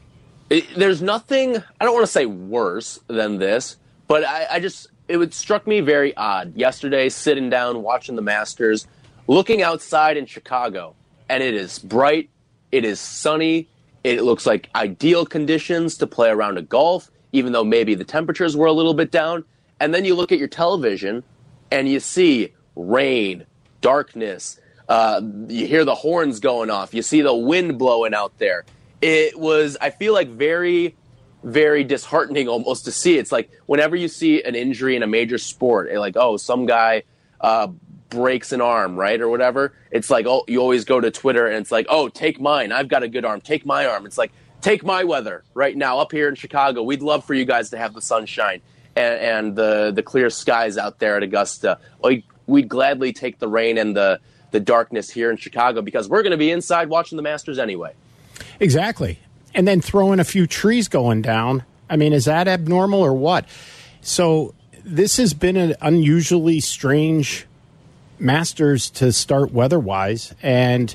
It, 0.49 0.65
there's 0.75 1.01
nothing, 1.01 1.57
I 1.79 1.85
don't 1.85 1.93
want 1.93 2.05
to 2.05 2.11
say 2.11 2.25
worse 2.25 2.99
than 3.07 3.37
this, 3.37 3.77
but 4.07 4.25
I, 4.25 4.47
I 4.51 4.59
just, 4.59 4.87
it 5.07 5.17
would 5.17 5.33
struck 5.33 5.65
me 5.65 5.79
very 5.79 6.15
odd 6.15 6.55
yesterday 6.55 7.09
sitting 7.09 7.49
down 7.49 7.81
watching 7.81 8.15
the 8.15 8.21
Masters, 8.21 8.87
looking 9.27 9.61
outside 9.61 10.17
in 10.17 10.25
Chicago, 10.25 10.95
and 11.29 11.43
it 11.43 11.53
is 11.53 11.79
bright, 11.79 12.29
it 12.71 12.85
is 12.85 12.99
sunny, 12.99 13.69
it 14.03 14.23
looks 14.23 14.45
like 14.45 14.69
ideal 14.75 15.25
conditions 15.25 15.97
to 15.97 16.07
play 16.07 16.29
around 16.29 16.57
a 16.57 16.61
golf, 16.61 17.11
even 17.33 17.51
though 17.51 17.63
maybe 17.63 17.93
the 17.93 18.05
temperatures 18.05 18.55
were 18.55 18.67
a 18.67 18.73
little 18.73 18.93
bit 18.93 19.11
down. 19.11 19.43
And 19.79 19.93
then 19.93 20.05
you 20.05 20.15
look 20.15 20.31
at 20.31 20.39
your 20.39 20.47
television 20.47 21.23
and 21.71 21.89
you 21.89 21.99
see 21.99 22.53
rain, 22.75 23.45
darkness, 23.81 24.59
uh, 24.87 25.21
you 25.47 25.67
hear 25.67 25.83
the 25.83 25.95
horns 25.95 26.39
going 26.39 26.69
off, 26.69 26.93
you 26.93 27.01
see 27.01 27.21
the 27.21 27.35
wind 27.35 27.77
blowing 27.77 28.13
out 28.13 28.37
there. 28.37 28.63
It 29.01 29.37
was, 29.37 29.77
I 29.81 29.89
feel 29.89 30.13
like, 30.13 30.29
very, 30.29 30.95
very 31.43 31.83
disheartening 31.83 32.47
almost 32.47 32.85
to 32.85 32.91
see. 32.91 33.17
It's 33.17 33.31
like 33.31 33.51
whenever 33.65 33.95
you 33.95 34.07
see 34.07 34.41
an 34.41 34.55
injury 34.55 34.95
in 34.95 35.03
a 35.03 35.07
major 35.07 35.37
sport, 35.37 35.93
like, 35.93 36.15
oh, 36.15 36.37
some 36.37 36.65
guy 36.65 37.03
uh, 37.41 37.67
breaks 38.09 38.51
an 38.51 38.61
arm, 38.61 38.95
right, 38.95 39.19
or 39.19 39.29
whatever, 39.29 39.73
it's 39.91 40.09
like, 40.09 40.25
oh, 40.25 40.43
you 40.47 40.59
always 40.59 40.85
go 40.85 40.99
to 40.99 41.11
Twitter 41.11 41.47
and 41.47 41.57
it's 41.57 41.71
like, 41.71 41.87
oh, 41.89 42.09
take 42.09 42.39
mine. 42.39 42.71
I've 42.71 42.87
got 42.87 43.03
a 43.03 43.07
good 43.07 43.25
arm. 43.25 43.41
Take 43.41 43.65
my 43.65 43.85
arm. 43.85 44.05
It's 44.05 44.17
like, 44.17 44.31
take 44.61 44.83
my 44.83 45.03
weather 45.03 45.43
right 45.53 45.75
now 45.75 45.99
up 45.99 46.11
here 46.11 46.29
in 46.29 46.35
Chicago. 46.35 46.83
We'd 46.83 47.01
love 47.01 47.25
for 47.25 47.33
you 47.33 47.45
guys 47.45 47.69
to 47.71 47.77
have 47.77 47.93
the 47.93 48.01
sunshine 48.01 48.61
and, 48.95 49.19
and 49.19 49.55
the 49.55 49.91
the 49.93 50.03
clear 50.03 50.29
skies 50.29 50.77
out 50.77 50.99
there 50.99 51.17
at 51.17 51.23
Augusta. 51.23 51.79
We, 52.03 52.25
we'd 52.47 52.69
gladly 52.69 53.13
take 53.13 53.39
the 53.39 53.47
rain 53.47 53.77
and 53.77 53.95
the 53.95 54.19
the 54.51 54.59
darkness 54.59 55.09
here 55.09 55.29
in 55.29 55.37
Chicago 55.37 55.81
because 55.81 56.07
we're 56.07 56.23
going 56.23 56.31
to 56.31 56.37
be 56.37 56.51
inside 56.51 56.89
watching 56.89 57.17
the 57.17 57.21
Masters 57.21 57.59
anyway. 57.59 57.93
Exactly. 58.59 59.19
And 59.53 59.67
then 59.67 59.81
throw 59.81 60.11
in 60.13 60.19
a 60.19 60.23
few 60.23 60.47
trees 60.47 60.87
going 60.87 61.21
down. 61.21 61.63
I 61.89 61.97
mean, 61.97 62.13
is 62.13 62.25
that 62.25 62.47
abnormal 62.47 63.01
or 63.01 63.13
what? 63.13 63.45
So 64.01 64.53
this 64.83 65.17
has 65.17 65.33
been 65.33 65.57
an 65.57 65.75
unusually 65.81 66.59
strange 66.59 67.45
Masters 68.19 68.89
to 68.91 69.11
start 69.11 69.51
weather 69.51 69.79
wise, 69.79 70.33
and 70.41 70.93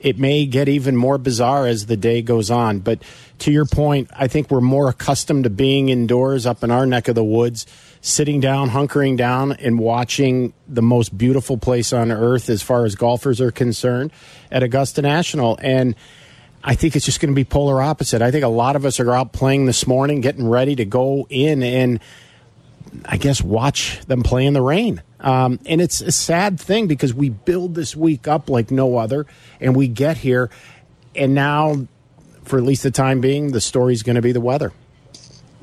it 0.00 0.18
may 0.18 0.46
get 0.46 0.68
even 0.68 0.96
more 0.96 1.18
bizarre 1.18 1.66
as 1.66 1.86
the 1.86 1.96
day 1.96 2.22
goes 2.22 2.50
on. 2.50 2.78
But 2.80 3.02
to 3.40 3.50
your 3.50 3.64
point, 3.64 4.10
I 4.14 4.28
think 4.28 4.50
we're 4.50 4.60
more 4.60 4.88
accustomed 4.88 5.44
to 5.44 5.50
being 5.50 5.88
indoors 5.88 6.46
up 6.46 6.62
in 6.62 6.70
our 6.70 6.86
neck 6.86 7.08
of 7.08 7.14
the 7.14 7.24
woods, 7.24 7.66
sitting 8.00 8.40
down, 8.40 8.70
hunkering 8.70 9.16
down, 9.16 9.52
and 9.52 9.78
watching 9.78 10.52
the 10.68 10.82
most 10.82 11.16
beautiful 11.16 11.58
place 11.58 11.92
on 11.92 12.12
earth 12.12 12.48
as 12.48 12.62
far 12.62 12.84
as 12.84 12.94
golfers 12.94 13.40
are 13.40 13.50
concerned 13.50 14.12
at 14.52 14.62
Augusta 14.62 15.02
National. 15.02 15.58
And 15.60 15.96
I 16.62 16.74
think 16.74 16.94
it's 16.94 17.04
just 17.04 17.20
going 17.20 17.32
to 17.32 17.36
be 17.36 17.44
polar 17.44 17.82
opposite. 17.82 18.22
I 18.22 18.30
think 18.30 18.44
a 18.44 18.48
lot 18.48 18.76
of 18.76 18.84
us 18.84 19.00
are 19.00 19.12
out 19.12 19.32
playing 19.32 19.66
this 19.66 19.86
morning, 19.86 20.20
getting 20.20 20.48
ready 20.48 20.76
to 20.76 20.84
go 20.84 21.26
in 21.28 21.62
and 21.62 22.00
I 23.04 23.16
guess 23.16 23.42
watch 23.42 24.00
them 24.06 24.22
play 24.22 24.46
in 24.46 24.54
the 24.54 24.62
rain. 24.62 25.02
Um, 25.20 25.58
and 25.66 25.80
it's 25.80 26.00
a 26.00 26.12
sad 26.12 26.60
thing 26.60 26.86
because 26.86 27.12
we 27.12 27.28
build 27.30 27.74
this 27.74 27.96
week 27.96 28.28
up 28.28 28.48
like 28.48 28.70
no 28.70 28.96
other, 28.96 29.26
and 29.60 29.74
we 29.74 29.88
get 29.88 30.16
here, 30.16 30.50
and 31.14 31.34
now, 31.34 31.86
for 32.44 32.58
at 32.58 32.64
least 32.64 32.84
the 32.84 32.90
time 32.90 33.20
being, 33.20 33.52
the 33.52 33.60
story's 33.60 34.02
going 34.02 34.16
to 34.16 34.22
be 34.22 34.32
the 34.32 34.40
weather. 34.40 34.72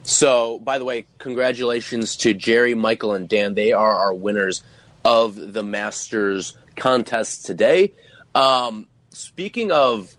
So, 0.03 0.59
by 0.59 0.77
the 0.77 0.85
way, 0.85 1.07
congratulations 1.17 2.15
to 2.17 2.33
Jerry, 2.33 2.75
Michael, 2.75 3.13
and 3.13 3.27
Dan. 3.27 3.55
They 3.55 3.71
are 3.71 3.95
our 3.95 4.13
winners 4.13 4.61
of 5.03 5.53
the 5.53 5.63
Masters 5.63 6.57
contest 6.75 7.45
today. 7.45 7.93
Um, 8.35 8.87
speaking 9.09 9.71
of 9.71 10.13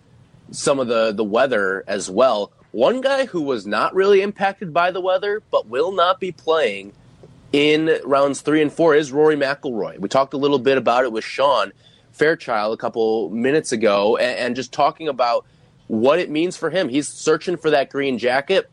some 0.50 0.80
of 0.80 0.88
the, 0.88 1.12
the 1.12 1.22
weather 1.24 1.84
as 1.86 2.10
well, 2.10 2.52
one 2.72 3.00
guy 3.00 3.26
who 3.26 3.42
was 3.42 3.66
not 3.66 3.94
really 3.94 4.22
impacted 4.22 4.72
by 4.72 4.90
the 4.90 5.00
weather 5.00 5.42
but 5.50 5.66
will 5.66 5.92
not 5.92 6.20
be 6.20 6.32
playing 6.32 6.92
in 7.52 7.98
rounds 8.04 8.40
three 8.40 8.60
and 8.60 8.72
four 8.72 8.94
is 8.94 9.12
Rory 9.12 9.36
McIlroy. 9.36 9.98
We 9.98 10.08
talked 10.08 10.34
a 10.34 10.36
little 10.36 10.58
bit 10.58 10.76
about 10.76 11.04
it 11.04 11.12
with 11.12 11.24
Sean 11.24 11.72
Fairchild 12.12 12.74
a 12.74 12.76
couple 12.76 13.30
minutes 13.30 13.72
ago, 13.72 14.16
and, 14.16 14.38
and 14.38 14.56
just 14.56 14.72
talking 14.72 15.08
about 15.08 15.44
what 15.86 16.18
it 16.18 16.30
means 16.30 16.56
for 16.56 16.70
him. 16.70 16.88
He's 16.88 17.08
searching 17.08 17.56
for 17.56 17.70
that 17.70 17.90
green 17.90 18.18
jacket. 18.18 18.68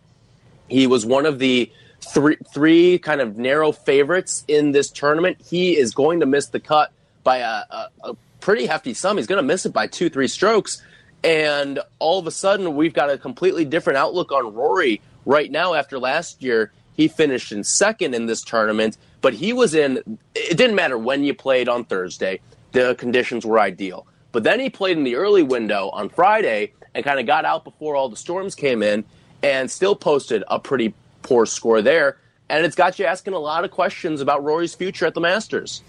He 0.68 0.88
was 0.88 1.06
one 1.06 1.26
of 1.26 1.40
the 1.40 1.72
three 2.02 2.38
three 2.54 3.00
kind 3.00 3.22
of 3.22 3.38
narrow 3.38 3.72
favorites 3.72 4.44
in 4.48 4.72
this 4.72 4.90
tournament. 4.90 5.38
He 5.46 5.78
is 5.78 5.94
going 5.94 6.20
to 6.22 6.26
miss 6.26 6.48
the 6.48 6.60
cut 6.60 6.92
by 7.24 7.38
a, 7.38 7.64
a, 7.70 7.90
a 8.04 8.16
pretty 8.40 8.66
hefty 8.66 8.94
sum. 8.94 9.18
He's 9.18 9.28
going 9.28 9.42
to 9.42 9.48
miss 9.48 9.66
it 9.66 9.74
by 9.74 9.88
two, 9.88 10.10
three 10.10 10.28
strokes. 10.28 10.82
And 11.24 11.80
all 12.00 12.20
of 12.20 12.28
a 12.28 12.32
sudden, 12.32 12.76
we've 12.76 12.94
got 12.94 13.10
a 13.10 13.18
completely 13.18 13.66
different 13.66 13.98
outlook 13.98 14.32
on 14.32 14.54
Rory 14.54 15.02
right 15.26 15.50
now 15.50 15.74
after 15.74 16.00
last 16.00 16.42
year. 16.44 16.72
He 16.96 17.08
finished 17.08 17.52
in 17.52 17.64
second 17.64 18.14
in 18.14 18.26
this 18.26 18.44
tournament, 18.44 18.98
but 19.22 19.34
he 19.34 19.54
was 19.54 19.74
in. 19.74 20.20
It 20.36 20.58
didn't 20.58 20.76
matter 20.76 20.98
when 20.98 21.24
you 21.24 21.34
played 21.34 21.70
on 21.70 21.86
Thursday, 21.86 22.40
the 22.72 22.96
conditions 22.96 23.46
were 23.46 23.60
ideal. 23.60 24.06
But 24.32 24.44
then 24.44 24.60
he 24.60 24.70
played 24.70 24.98
in 24.98 25.04
the 25.04 25.16
early 25.16 25.44
window 25.44 25.90
on 25.90 26.10
Friday 26.10 26.74
and 26.94 27.06
kind 27.06 27.20
of 27.20 27.26
got 27.26 27.46
out 27.46 27.64
before 27.64 27.96
all 27.96 28.10
the 28.10 28.18
storms 28.18 28.56
came 28.56 28.84
in 28.84 29.06
and 29.42 29.70
still 29.70 29.96
posted 29.96 30.44
a 30.48 30.60
pretty 30.60 30.94
poor 31.22 31.46
score 31.46 31.82
there. 31.82 32.18
And 32.50 32.66
it's 32.66 32.76
got 32.76 33.00
you 33.00 33.06
asking 33.06 33.34
a 33.34 33.40
lot 33.40 33.64
of 33.64 33.72
questions 33.72 34.22
about 34.22 34.44
Rory's 34.44 34.76
future 34.76 35.06
at 35.06 35.14
the 35.14 35.22
Masters. 35.22 35.82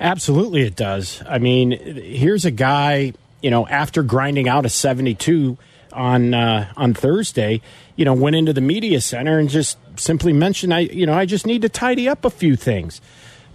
Absolutely, 0.00 0.62
it 0.62 0.76
does. 0.76 1.22
I 1.26 1.38
mean, 1.38 1.70
here's 1.70 2.44
a 2.44 2.50
guy, 2.50 3.14
you 3.42 3.50
know, 3.50 3.66
after 3.68 4.02
grinding 4.02 4.48
out 4.48 4.66
a 4.66 4.68
72 4.68 5.56
on 5.92 6.34
uh, 6.34 6.72
on 6.76 6.94
Thursday, 6.94 7.60
you 7.96 8.04
know, 8.04 8.14
went 8.14 8.36
into 8.36 8.52
the 8.52 8.60
media 8.60 9.00
center 9.00 9.38
and 9.38 9.48
just 9.48 9.78
simply 9.98 10.32
mentioned, 10.32 10.72
I, 10.74 10.80
you 10.80 11.06
know, 11.06 11.14
I 11.14 11.26
just 11.26 11.46
need 11.46 11.62
to 11.62 11.68
tidy 11.68 12.08
up 12.08 12.24
a 12.24 12.30
few 12.30 12.56
things. 12.56 13.00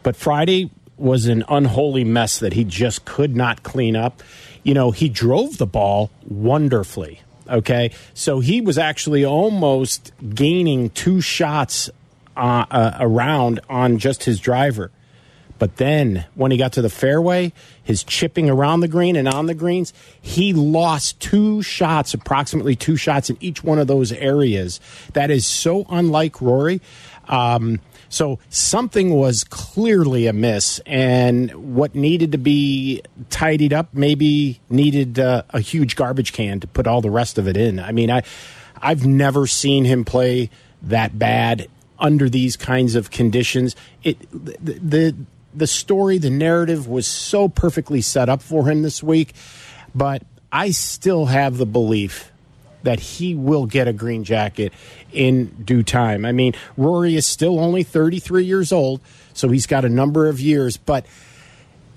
But 0.03 0.15
Friday 0.15 0.71
was 0.97 1.27
an 1.27 1.43
unholy 1.49 2.03
mess 2.03 2.39
that 2.39 2.53
he 2.53 2.63
just 2.63 3.05
could 3.05 3.35
not 3.35 3.63
clean 3.63 3.95
up. 3.95 4.21
You 4.63 4.73
know, 4.73 4.91
he 4.91 5.09
drove 5.09 5.57
the 5.57 5.65
ball 5.65 6.11
wonderfully. 6.27 7.21
Okay, 7.49 7.91
so 8.13 8.39
he 8.39 8.61
was 8.61 8.77
actually 8.77 9.25
almost 9.25 10.13
gaining 10.33 10.89
two 10.91 11.19
shots 11.19 11.89
uh, 12.37 12.65
uh, 12.71 12.97
around 12.99 13.59
on 13.67 13.97
just 13.97 14.23
his 14.23 14.39
driver. 14.39 14.89
But 15.61 15.77
then 15.77 16.25
when 16.33 16.49
he 16.49 16.57
got 16.57 16.73
to 16.73 16.81
the 16.81 16.89
fairway, 16.89 17.53
his 17.83 18.03
chipping 18.03 18.49
around 18.49 18.79
the 18.79 18.87
green 18.87 19.15
and 19.15 19.27
on 19.27 19.45
the 19.45 19.53
greens, 19.53 19.93
he 20.19 20.53
lost 20.53 21.19
two 21.19 21.61
shots, 21.61 22.15
approximately 22.15 22.75
two 22.75 22.95
shots 22.97 23.29
in 23.29 23.37
each 23.39 23.63
one 23.63 23.77
of 23.77 23.85
those 23.85 24.11
areas. 24.11 24.79
That 25.13 25.29
is 25.29 25.45
so 25.45 25.85
unlike 25.87 26.41
Rory. 26.41 26.81
Um, 27.27 27.79
So 28.09 28.39
something 28.49 29.13
was 29.13 29.45
clearly 29.45 30.27
amiss, 30.27 30.81
and 30.85 31.75
what 31.75 31.95
needed 31.95 32.33
to 32.33 32.37
be 32.37 33.01
tidied 33.29 33.71
up 33.71 33.93
maybe 33.93 34.59
needed 34.69 35.17
uh, 35.17 35.43
a 35.51 35.61
huge 35.61 35.95
garbage 35.95 36.33
can 36.33 36.59
to 36.59 36.67
put 36.67 36.87
all 36.87 37.01
the 37.01 37.11
rest 37.11 37.37
of 37.37 37.47
it 37.47 37.55
in. 37.55 37.79
I 37.79 37.91
mean, 37.93 38.11
I 38.11 38.23
I've 38.81 39.05
never 39.05 39.47
seen 39.47 39.85
him 39.85 40.03
play 40.03 40.49
that 40.81 41.17
bad 41.17 41.67
under 41.99 42.29
these 42.29 42.57
kinds 42.57 42.95
of 42.95 43.11
conditions. 43.11 43.77
It 44.03 44.17
the, 44.31 44.79
the 44.81 45.15
the 45.53 45.67
story, 45.67 46.17
the 46.17 46.29
narrative 46.29 46.87
was 46.87 47.07
so 47.07 47.47
perfectly 47.47 48.01
set 48.01 48.29
up 48.29 48.41
for 48.41 48.69
him 48.69 48.81
this 48.81 49.03
week, 49.03 49.33
but 49.93 50.23
I 50.51 50.71
still 50.71 51.25
have 51.25 51.57
the 51.57 51.65
belief 51.65 52.31
that 52.83 52.99
he 52.99 53.35
will 53.35 53.65
get 53.65 53.87
a 53.87 53.93
green 53.93 54.23
jacket 54.23 54.73
in 55.13 55.47
due 55.63 55.83
time. 55.83 56.25
I 56.25 56.31
mean, 56.31 56.53
Rory 56.77 57.15
is 57.15 57.27
still 57.27 57.59
only 57.59 57.83
33 57.83 58.43
years 58.43 58.71
old, 58.71 59.01
so 59.33 59.49
he's 59.49 59.67
got 59.67 59.85
a 59.85 59.89
number 59.89 60.27
of 60.27 60.39
years, 60.39 60.77
but 60.77 61.05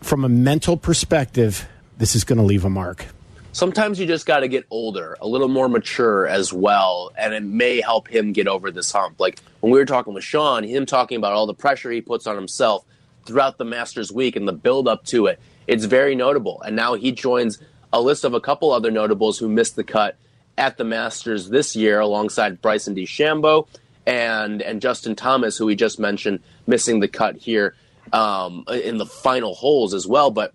from 0.02 0.24
a 0.24 0.28
mental 0.28 0.76
perspective, 0.76 1.66
this 1.96 2.14
is 2.14 2.24
going 2.24 2.38
to 2.38 2.44
leave 2.44 2.64
a 2.64 2.70
mark. 2.70 3.06
Sometimes 3.52 4.00
you 4.00 4.06
just 4.06 4.26
got 4.26 4.40
to 4.40 4.48
get 4.48 4.66
older, 4.68 5.16
a 5.20 5.28
little 5.28 5.48
more 5.48 5.68
mature 5.68 6.26
as 6.26 6.52
well, 6.52 7.12
and 7.16 7.32
it 7.32 7.44
may 7.44 7.80
help 7.80 8.08
him 8.08 8.32
get 8.32 8.48
over 8.48 8.70
this 8.72 8.90
hump. 8.90 9.20
Like 9.20 9.38
when 9.60 9.72
we 9.72 9.78
were 9.78 9.84
talking 9.84 10.12
with 10.12 10.24
Sean, 10.24 10.64
him 10.64 10.86
talking 10.86 11.16
about 11.16 11.32
all 11.32 11.46
the 11.46 11.54
pressure 11.54 11.90
he 11.90 12.00
puts 12.00 12.26
on 12.26 12.34
himself 12.34 12.84
throughout 13.26 13.58
the 13.58 13.64
Masters 13.64 14.12
week 14.12 14.36
and 14.36 14.46
the 14.46 14.52
build 14.52 14.88
up 14.88 15.04
to 15.06 15.26
it, 15.26 15.40
it's 15.66 15.84
very 15.84 16.14
notable. 16.14 16.60
And 16.62 16.76
now 16.76 16.94
he 16.94 17.12
joins 17.12 17.60
a 17.92 18.00
list 18.00 18.24
of 18.24 18.34
a 18.34 18.40
couple 18.40 18.72
other 18.72 18.90
notables 18.90 19.38
who 19.38 19.48
missed 19.48 19.76
the 19.76 19.84
cut 19.84 20.16
at 20.58 20.76
the 20.76 20.84
Masters 20.84 21.48
this 21.48 21.74
year 21.74 22.00
alongside 22.00 22.60
Bryson 22.60 22.94
DeChambeau 22.94 23.66
and 24.06 24.62
and 24.62 24.80
Justin 24.80 25.16
Thomas, 25.16 25.56
who 25.56 25.66
we 25.66 25.76
just 25.76 25.98
mentioned, 25.98 26.40
missing 26.66 27.00
the 27.00 27.08
cut 27.08 27.36
here 27.36 27.74
um, 28.12 28.64
in 28.68 28.98
the 28.98 29.06
final 29.06 29.54
holes 29.54 29.94
as 29.94 30.06
well. 30.06 30.30
But 30.30 30.52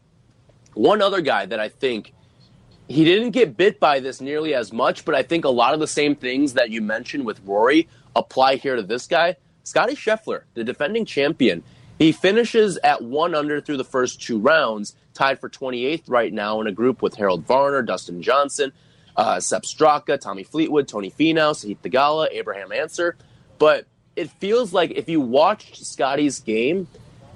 one 0.73 1.01
other 1.01 1.21
guy 1.21 1.45
that 1.45 1.59
I 1.59 1.69
think 1.69 2.13
he 2.87 3.03
didn't 3.03 3.31
get 3.31 3.55
bit 3.57 3.79
by 3.79 3.99
this 3.99 4.19
nearly 4.21 4.53
as 4.53 4.73
much, 4.73 5.05
but 5.05 5.15
I 5.15 5.23
think 5.23 5.45
a 5.45 5.49
lot 5.49 5.73
of 5.73 5.79
the 5.79 5.87
same 5.87 6.15
things 6.15 6.53
that 6.53 6.69
you 6.69 6.81
mentioned 6.81 7.25
with 7.25 7.39
Rory 7.45 7.87
apply 8.15 8.55
here 8.55 8.75
to 8.75 8.83
this 8.83 9.07
guy. 9.07 9.35
Scottie 9.63 9.95
Scheffler, 9.95 10.43
the 10.55 10.63
defending 10.63 11.05
champion, 11.05 11.63
he 11.99 12.13
finishes 12.13 12.77
at 12.77 13.03
one 13.03 13.35
under 13.35 13.59
through 13.59 13.77
the 13.77 13.83
first 13.83 14.21
two 14.21 14.39
rounds, 14.39 14.95
tied 15.13 15.39
for 15.39 15.49
28th 15.49 16.03
right 16.07 16.31
now 16.31 16.61
in 16.61 16.67
a 16.67 16.71
group 16.71 17.01
with 17.01 17.15
Harold 17.15 17.45
Varner, 17.45 17.81
Dustin 17.81 18.21
Johnson, 18.21 18.71
uh, 19.17 19.41
Sepp 19.41 19.63
Straka, 19.63 20.19
Tommy 20.19 20.43
Fleetwood, 20.43 20.87
Tony 20.87 21.11
Finau, 21.11 21.51
Sahith 21.51 21.79
Theegala, 21.83 22.29
Abraham 22.31 22.71
Ancer. 22.71 23.17
But 23.59 23.85
it 24.15 24.29
feels 24.29 24.71
like 24.71 24.91
if 24.91 25.09
you 25.09 25.19
watched 25.19 25.85
Scottie's 25.85 26.39
game, 26.39 26.87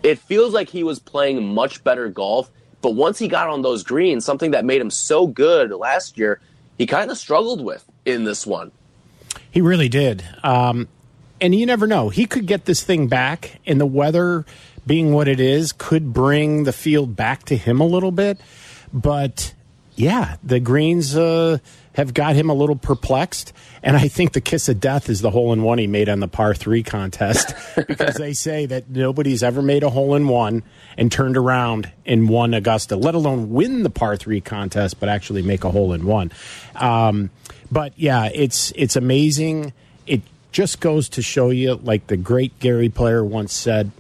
it 0.02 0.18
feels 0.18 0.54
like 0.54 0.70
he 0.70 0.84
was 0.84 0.98
playing 0.98 1.54
much 1.54 1.84
better 1.84 2.08
golf. 2.08 2.50
But 2.82 2.92
once 2.96 3.20
he 3.20 3.28
got 3.28 3.50
on 3.50 3.64
those 3.64 3.84
greens, 3.84 4.24
something 4.24 4.52
that 4.52 4.64
made 4.64 4.80
him 4.80 4.90
so 4.90 5.28
good 5.28 5.72
last 5.72 6.18
year, 6.18 6.40
he 6.78 6.86
kind 6.86 7.12
of 7.12 7.18
struggled 7.18 7.64
with 7.64 7.84
in 8.06 8.24
this 8.24 8.48
one. 8.48 8.72
He 9.52 9.62
really 9.62 9.90
did. 9.90 10.24
Um, 10.42 10.88
and 11.44 11.54
you 11.54 11.66
never 11.66 11.86
know. 11.86 12.08
He 12.08 12.26
could 12.26 12.46
get 12.46 12.64
this 12.64 12.82
thing 12.82 13.08
back, 13.08 13.60
and 13.66 13.80
the 13.80 13.86
weather 13.86 14.46
being 14.88 15.12
what 15.12 15.28
it 15.28 15.42
is 15.42 15.74
could 15.74 16.14
bring 16.14 16.64
the 16.64 16.72
field 16.72 17.18
back 17.18 17.44
to 17.46 17.58
him 17.58 17.82
a 17.82 17.86
little 17.86 18.12
bit. 18.12 18.40
But 18.94 19.54
yeah, 19.96 20.38
the 20.42 20.62
greens 20.62 21.18
uh, 21.18 21.58
have 21.96 22.14
got 22.14 22.36
him 22.36 22.50
a 22.50 22.54
little 22.54 22.78
perplexed. 22.78 23.52
And 23.84 23.98
I 23.98 24.08
think 24.08 24.32
the 24.32 24.40
kiss 24.40 24.70
of 24.70 24.80
death 24.80 25.10
is 25.10 25.20
the 25.20 25.32
hole 25.32 25.52
in 25.52 25.64
one 25.64 25.80
he 25.80 25.88
made 25.88 26.08
on 26.08 26.22
the 26.22 26.30
par 26.30 26.56
three 26.56 26.82
contest 26.82 27.54
because 27.88 28.16
they 28.16 28.32
say 28.32 28.66
that 28.66 28.90
nobody's 28.90 29.44
ever 29.44 29.62
made 29.62 29.84
a 29.84 29.90
hole 29.90 30.16
in 30.16 30.30
one 30.30 30.64
and 30.98 31.12
turned 31.12 31.36
around 31.36 31.92
and 32.06 32.30
won 32.30 32.54
Augusta, 32.54 32.96
let 32.96 33.16
alone 33.16 33.50
win 33.50 33.84
the 33.84 33.90
par 33.90 34.16
three 34.16 34.40
contest, 34.40 34.98
but 35.00 35.10
actually 35.10 35.42
make 35.42 35.66
a 35.66 35.72
hole 35.72 35.92
in 35.92 36.06
one. 36.06 36.32
Um, 36.76 37.32
but 37.70 37.92
yeah, 37.98 38.30
it's 38.34 38.72
it's 38.78 38.96
amazing. 38.96 39.74
It 40.08 40.22
just 40.54 40.80
goes 40.80 41.10
to 41.10 41.22
show 41.22 41.50
you, 41.50 41.76
like 41.76 42.08
the 42.08 42.16
great 42.16 42.58
Gary 42.60 42.90
Player 42.90 43.26
once 43.26 43.54
said, 43.54 43.92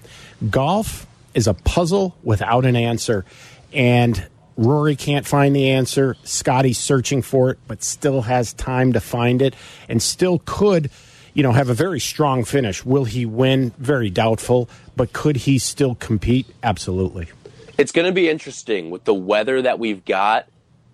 golf 0.49 1.05
is 1.33 1.47
a 1.47 1.53
puzzle 1.53 2.15
without 2.23 2.65
an 2.65 2.75
answer. 2.75 3.25
And 3.73 4.25
Rory 4.55 4.95
can't 4.95 5.25
find 5.25 5.55
the 5.55 5.71
answer. 5.71 6.15
Scottie's 6.23 6.77
searching 6.77 7.21
for 7.21 7.49
it, 7.49 7.59
but 7.67 7.83
still 7.83 8.21
has 8.21 8.53
time 8.53 8.93
to 8.93 9.01
find 9.01 9.41
it 9.41 9.55
and 9.89 10.01
still 10.01 10.41
could, 10.45 10.91
you 11.33 11.43
know, 11.43 11.51
have 11.51 11.69
a 11.69 11.73
very 11.73 11.99
strong 11.99 12.43
finish. 12.43 12.85
Will 12.85 13.05
he 13.05 13.25
win? 13.25 13.71
Very 13.79 14.11
doubtful. 14.11 14.69
But 14.95 15.11
could 15.11 15.37
he 15.37 15.57
still 15.57 15.95
compete? 15.95 16.45
Absolutely. 16.61 17.29
It's 17.77 17.91
going 17.91 18.05
to 18.05 18.13
be 18.13 18.29
interesting 18.29 18.91
with 18.91 19.03
the 19.03 19.13
weather 19.15 19.63
that 19.63 19.79
we've 19.79 20.05
got 20.05 20.47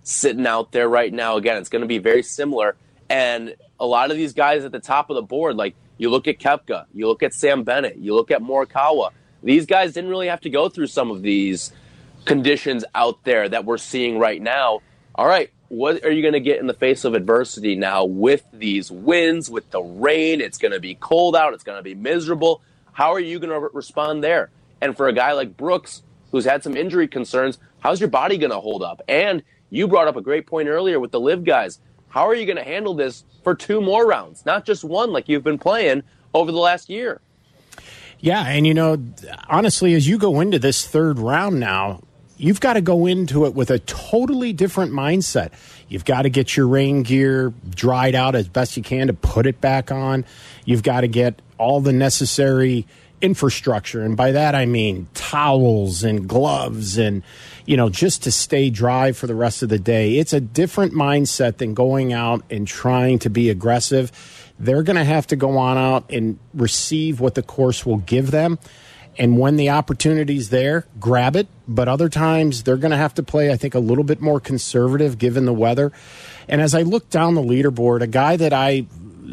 sitting 0.04 0.48
out 0.48 0.72
there 0.72 0.88
right 0.88 1.12
now. 1.12 1.36
Again, 1.36 1.58
it's 1.58 1.68
going 1.68 1.82
to 1.82 1.88
be 1.88 1.98
very 1.98 2.24
similar. 2.24 2.78
And 3.10 3.56
a 3.80 3.86
lot 3.86 4.12
of 4.12 4.18
these 4.18 4.34
guys 4.34 4.66
at 4.66 4.72
the 4.72 4.80
top 4.80 5.10
of 5.10 5.16
the 5.16 5.22
board, 5.22 5.56
like 5.56 5.76
you 5.98 6.10
look 6.10 6.28
at 6.28 6.40
Koepka, 6.40 6.86
you 6.94 7.08
look 7.08 7.24
at 7.24 7.34
Sam 7.34 7.64
Bennett, 7.64 7.98
you 7.98 8.16
look 8.16 8.32
at 8.32 8.42
Morikawa, 8.42 9.12
these 9.44 9.66
guys 9.66 9.94
didn't 9.94 10.10
really 10.10 10.28
have 10.28 10.42
to 10.42 10.50
go 10.50 10.70
through 10.70 10.88
some 10.88 11.12
of 11.12 11.22
these 11.22 11.72
conditions 12.26 12.84
out 12.94 13.24
there 13.24 13.48
that 13.48 13.66
we're 13.66 13.78
seeing 13.78 14.20
right 14.20 14.42
now. 14.42 14.80
All 15.16 15.28
right, 15.28 15.50
what 15.70 16.04
are 16.04 16.12
you 16.12 16.22
going 16.22 16.34
to 16.34 16.40
get 16.40 16.60
in 16.60 16.68
the 16.68 16.74
face 16.74 17.06
of 17.06 17.14
adversity 17.14 17.76
now 17.76 18.06
with 18.06 18.44
these 18.52 18.92
winds, 18.92 19.50
with 19.50 19.70
the 19.72 19.82
rain? 19.82 20.42
It's 20.42 20.58
going 20.58 20.74
to 20.74 20.80
be 20.80 20.96
cold 20.96 21.36
out, 21.36 21.54
it's 21.54 21.64
going 21.64 21.78
to 21.78 21.84
be 21.84 21.96
miserable. 21.96 22.62
How 22.92 23.14
are 23.14 23.20
you 23.20 23.40
going 23.40 23.52
to 23.52 23.70
respond 23.74 24.24
there? 24.24 24.50
And 24.82 24.96
for 24.96 25.08
a 25.08 25.14
guy 25.14 25.34
like 25.34 25.56
Brooks, 25.56 26.02
who's 26.32 26.46
had 26.46 26.64
some 26.64 26.76
injury 26.76 27.08
concerns, 27.08 27.58
how's 27.80 28.00
your 28.00 28.10
body 28.10 28.38
going 28.38 28.52
to 28.52 28.60
hold 28.60 28.84
up? 28.84 29.02
And 29.08 29.44
you 29.70 29.88
brought 29.88 30.08
up 30.08 30.16
a 30.16 30.22
great 30.22 30.48
point 30.48 30.68
earlier 30.68 31.00
with 31.00 31.12
the 31.12 31.20
LIV 31.20 31.44
guys. 31.44 31.80
How 32.10 32.28
are 32.28 32.36
you 32.36 32.46
going 32.46 32.58
to 32.58 32.64
handle 32.64 32.94
this 32.94 33.24
for 33.44 33.56
two 33.56 33.82
more 33.82 34.06
rounds, 34.06 34.46
not 34.46 34.66
just 34.66 34.84
one 34.84 35.12
like 35.12 35.30
you've 35.30 35.44
been 35.44 35.60
playing 35.60 36.04
over 36.34 36.52
the 36.52 36.58
last 36.58 36.90
year? 36.90 37.22
Yeah, 38.20 38.46
and 38.46 38.68
you 38.68 38.74
know, 38.74 39.02
honestly, 39.48 39.94
as 39.94 40.08
you 40.08 40.18
go 40.18 40.42
into 40.42 40.60
this 40.60 40.86
third 40.86 41.20
round 41.20 41.60
now, 41.60 42.02
you've 42.38 42.60
got 42.60 42.74
to 42.74 42.82
go 42.82 43.06
into 43.06 43.46
it 43.46 43.54
with 43.54 43.70
a 43.70 43.80
totally 43.80 44.52
different 44.52 44.92
mindset. 44.92 45.52
You've 45.88 46.06
got 46.06 46.24
to 46.24 46.30
get 46.30 46.58
your 46.58 46.68
rain 46.68 47.04
gear 47.04 47.54
dried 47.70 48.16
out 48.16 48.36
as 48.36 48.48
best 48.48 48.76
you 48.76 48.84
can 48.84 49.08
to 49.08 49.14
put 49.14 49.46
it 49.46 49.62
back 49.62 49.92
on. 49.92 50.26
You've 50.66 50.84
got 50.84 51.02
to 51.02 51.08
get 51.08 51.42
all 51.58 51.80
the 51.80 51.94
necessary 51.94 52.88
infrastructure. 53.22 54.02
And 54.02 54.16
by 54.16 54.32
that, 54.32 54.56
I 54.56 54.66
mean 54.66 55.08
towels 55.14 56.04
and 56.04 56.28
gloves 56.28 56.98
and, 56.98 57.24
you 57.66 57.78
know, 57.78 57.90
just 57.90 58.24
to 58.24 58.32
stay 58.32 58.70
dry 58.70 59.12
for 59.12 59.28
the 59.28 59.36
rest 59.36 59.64
of 59.64 59.70
the 59.70 59.80
day. 59.80 60.18
It's 60.18 60.34
a 60.34 60.42
different 60.42 60.94
mindset 60.94 61.58
than 61.58 61.74
going 61.74 62.14
out 62.14 62.44
and 62.50 62.68
trying 62.68 63.20
to 63.20 63.30
be 63.30 63.50
aggressive. 63.50 64.12
They're 64.60 64.84
going 64.84 64.98
to 64.98 65.04
have 65.04 65.28
to 65.28 65.36
go 65.36 65.58
on 65.58 65.78
out 65.78 66.12
and 66.12 66.38
receive 66.54 67.20
what 67.20 67.36
the 67.36 67.44
course 67.44 67.86
will 67.86 67.98
give 67.98 68.32
them 68.32 68.60
and 69.20 69.38
when 69.38 69.58
the 69.58 69.70
opportunity's 69.70 70.50
there, 70.50 70.86
grab 70.98 71.36
it. 71.36 71.48
But 71.68 71.90
other 71.90 72.08
times 72.08 72.64
they're 72.64 72.78
going 72.78 72.92
to 72.92 72.98
have 72.98 73.14
to 73.16 73.24
play, 73.24 73.52
I 73.52 73.58
think, 73.58 73.76
a 73.76 73.80
little 73.80 74.06
bit 74.06 74.22
more 74.22 74.40
conservative 74.40 75.18
given 75.18 75.46
the 75.46 75.54
weather. 75.54 75.92
And 76.48 76.62
as 76.62 76.74
I 76.74 76.84
look 76.84 77.10
down 77.10 77.36
the 77.36 77.42
leaderboard, 77.42 78.02
a 78.02 78.08
guy 78.08 78.38
that 78.38 78.54
I 78.54 78.86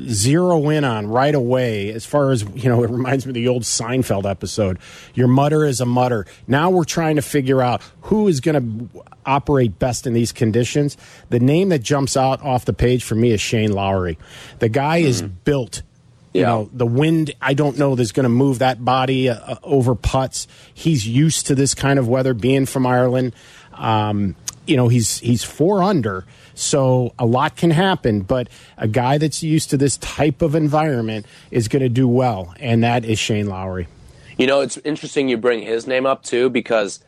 zero 0.09 0.69
in 0.71 0.85
on 0.85 1.07
right 1.07 1.35
away 1.35 1.91
as 1.91 2.05
far 2.05 2.31
as 2.31 2.43
you 2.55 2.69
know 2.69 2.83
it 2.83 2.91
reminds 2.91 3.27
me 3.27 3.31
of 3.31 3.35
the 3.35 3.49
old 3.49 3.63
seinfeld 3.63 4.29
episode 4.29 4.79
your 5.15 5.29
mutter 5.29 5.65
is 5.65 5.81
a 5.81 5.87
mutter 5.87 6.27
now 6.47 6.71
we're 6.71 6.85
trying 6.85 7.17
to 7.17 7.23
figure 7.23 7.63
out 7.63 7.83
who 8.03 8.29
is 8.29 8.41
going 8.41 8.91
to 8.91 9.05
operate 9.25 9.79
best 9.79 10.07
in 10.07 10.13
these 10.13 10.33
conditions 10.33 10.97
the 11.31 11.41
name 11.41 11.69
that 11.69 11.81
jumps 11.81 12.17
out 12.17 12.43
off 12.43 12.65
the 12.65 12.73
page 12.73 13.05
for 13.05 13.15
me 13.15 13.31
is 13.31 13.41
shane 13.41 13.73
lowry 13.73 14.19
the 14.59 14.69
guy 14.69 15.01
mm-hmm. 15.01 15.09
is 15.09 15.23
built 15.23 15.83
you 16.37 16.43
yeah. 16.43 16.49
know, 16.49 16.71
the 16.71 16.85
wind, 16.85 17.35
I 17.41 17.55
don't 17.55 17.79
know 17.79 17.95
that's 17.95 18.13
going 18.13 18.25
to 18.25 18.29
move 18.29 18.59
that 18.59 18.85
body 18.85 19.31
uh, 19.31 19.37
uh, 19.37 19.57
over 19.63 19.95
putts. 19.95 20.47
He's 20.75 21.09
used 21.09 21.47
to 21.47 21.55
this 21.55 21.75
kind 21.75 21.99
of 21.99 22.09
weather, 22.09 22.35
being 22.35 22.67
from 22.67 22.87
Ireland. 22.87 23.35
Um, 23.73 24.37
you 24.67 24.77
know, 24.77 24.89
he's 24.89 25.19
he's 25.21 25.45
four 25.45 25.83
under, 25.83 26.27
so 26.57 27.15
a 27.19 27.27
lot 27.27 27.57
can 27.57 27.71
happen. 27.71 28.23
But 28.23 28.49
a 28.77 28.89
guy 28.89 29.19
that's 29.19 29.43
used 29.43 29.71
to 29.71 29.77
this 29.77 29.99
type 29.99 30.43
of 30.43 30.57
environment 30.57 31.27
is 31.53 31.69
going 31.69 31.83
to 31.83 31.89
do 31.89 32.09
well, 32.09 32.55
and 32.59 32.83
that 32.83 33.05
is 33.05 33.19
Shane 33.19 33.47
Lowry. 33.47 33.87
You 34.37 34.47
know, 34.47 34.61
it's 34.61 34.77
interesting 34.79 35.29
you 35.29 35.37
bring 35.37 35.63
his 35.63 35.87
name 35.87 36.05
up 36.05 36.23
too 36.25 36.51
because 36.51 37.01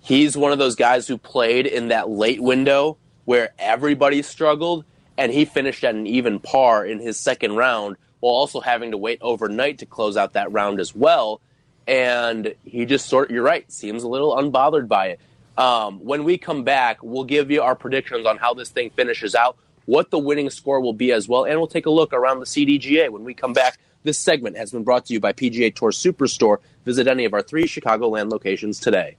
he's 0.00 0.36
one 0.36 0.52
of 0.52 0.58
those 0.58 0.74
guys 0.74 1.06
who 1.06 1.18
played 1.18 1.66
in 1.66 1.88
that 1.88 2.08
late 2.08 2.42
window 2.42 2.96
where 3.24 3.52
everybody 3.58 4.22
struggled, 4.22 4.84
and 5.16 5.30
he 5.30 5.44
finished 5.44 5.84
at 5.84 5.94
an 5.94 6.06
even 6.06 6.40
par 6.40 6.84
in 6.84 6.98
his 6.98 7.18
second 7.18 7.56
round 7.56 7.96
while 8.20 8.34
also 8.34 8.60
having 8.60 8.92
to 8.92 8.96
wait 8.96 9.18
overnight 9.20 9.78
to 9.78 9.86
close 9.86 10.16
out 10.16 10.32
that 10.32 10.50
round 10.52 10.80
as 10.80 10.94
well. 10.94 11.40
And 11.86 12.54
he 12.64 12.86
just 12.86 13.06
sort 13.06 13.30
you're 13.30 13.42
right, 13.42 13.70
seems 13.70 14.02
a 14.04 14.08
little 14.08 14.36
unbothered 14.36 14.88
by 14.88 15.08
it. 15.08 15.20
Um, 15.56 16.00
when 16.04 16.24
we 16.24 16.38
come 16.38 16.64
back, 16.64 17.02
we'll 17.02 17.24
give 17.24 17.50
you 17.50 17.62
our 17.62 17.74
predictions 17.74 18.26
on 18.26 18.38
how 18.38 18.54
this 18.54 18.70
thing 18.70 18.90
finishes 18.90 19.34
out, 19.34 19.56
what 19.84 20.10
the 20.10 20.18
winning 20.18 20.50
score 20.50 20.80
will 20.80 20.92
be 20.92 21.12
as 21.12 21.28
well, 21.28 21.44
and 21.44 21.58
we'll 21.58 21.66
take 21.66 21.86
a 21.86 21.90
look 21.90 22.12
around 22.12 22.40
the 22.40 22.46
CDGA 22.46 23.10
when 23.10 23.24
we 23.24 23.34
come 23.34 23.52
back. 23.52 23.78
This 24.02 24.18
segment 24.18 24.56
has 24.56 24.72
been 24.72 24.82
brought 24.82 25.06
to 25.06 25.12
you 25.12 25.20
by 25.20 25.32
PGA 25.32 25.74
Tour 25.74 25.90
Superstore. 25.90 26.58
Visit 26.84 27.06
any 27.06 27.24
of 27.24 27.34
our 27.34 27.42
three 27.42 27.64
Chicagoland 27.64 28.30
locations 28.30 28.80
today. 28.80 29.16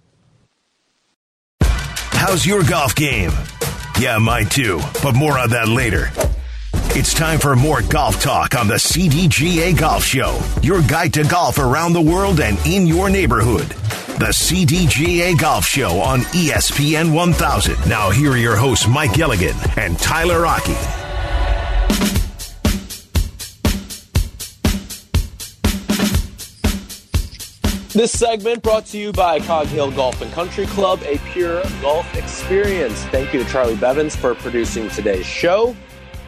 How's 1.62 2.46
your 2.46 2.64
golf 2.64 2.96
game? 2.96 3.32
Yeah, 4.00 4.18
mine 4.18 4.48
too, 4.48 4.80
but 5.02 5.14
more 5.14 5.38
on 5.38 5.52
that 5.52 5.68
later. 5.68 6.10
It's 6.96 7.14
time 7.14 7.40
for 7.40 7.56
more 7.56 7.82
golf 7.82 8.22
talk 8.22 8.56
on 8.56 8.68
the 8.68 8.76
CDGA 8.76 9.78
Golf 9.78 10.04
Show, 10.04 10.40
your 10.62 10.82
guide 10.84 11.14
to 11.14 11.24
golf 11.24 11.58
around 11.58 11.94
the 11.94 12.02
world 12.02 12.40
and 12.40 12.58
in 12.66 12.86
your 12.86 13.10
neighborhood. 13.10 13.68
The 14.24 14.30
CDGA 14.30 15.38
Golf 15.38 15.66
Show 15.66 16.00
on 16.00 16.22
ESPN 16.32 17.14
1000. 17.14 17.90
Now, 17.90 18.10
here 18.10 18.32
are 18.32 18.38
your 18.38 18.56
hosts, 18.56 18.88
Mike 18.88 19.12
Gilligan 19.12 19.54
and 19.76 20.00
Tyler 20.00 20.46
Aki. 20.46 20.72
This 27.92 28.14
segment 28.14 28.64
brought 28.64 28.86
to 28.86 28.98
you 28.98 29.12
by 29.12 29.42
Cog 29.42 29.68
Hill 29.68 29.92
Golf 29.92 30.22
and 30.22 30.32
Country 30.32 30.68
Club, 30.68 31.02
a 31.04 31.18
pure 31.34 31.62
golf 31.82 32.16
experience. 32.16 33.04
Thank 33.08 33.34
you 33.34 33.44
to 33.44 33.50
Charlie 33.52 33.76
Bevins 33.76 34.16
for 34.16 34.36
producing 34.36 34.88
today's 34.92 35.26
show. 35.26 35.76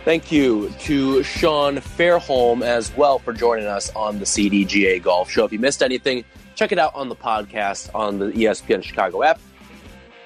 Thank 0.04 0.34
you 0.34 0.70
to 0.82 1.24
Sean 1.24 1.78
Fairholm 1.78 2.62
as 2.62 2.94
well 2.98 3.20
for 3.20 3.32
joining 3.32 3.68
us 3.68 3.90
on 3.96 4.20
the 4.20 4.26
CDGA 4.26 5.02
Golf 5.02 5.32
Show. 5.32 5.46
If 5.46 5.54
you 5.54 5.60
missed 5.60 5.82
anything, 5.82 6.26
check 6.56 6.72
it 6.72 6.80
out 6.80 6.96
on 6.96 7.10
the 7.10 7.16
podcast 7.16 7.94
on 7.94 8.18
the 8.18 8.32
ESPN 8.32 8.82
Chicago 8.82 9.24
app 9.24 9.40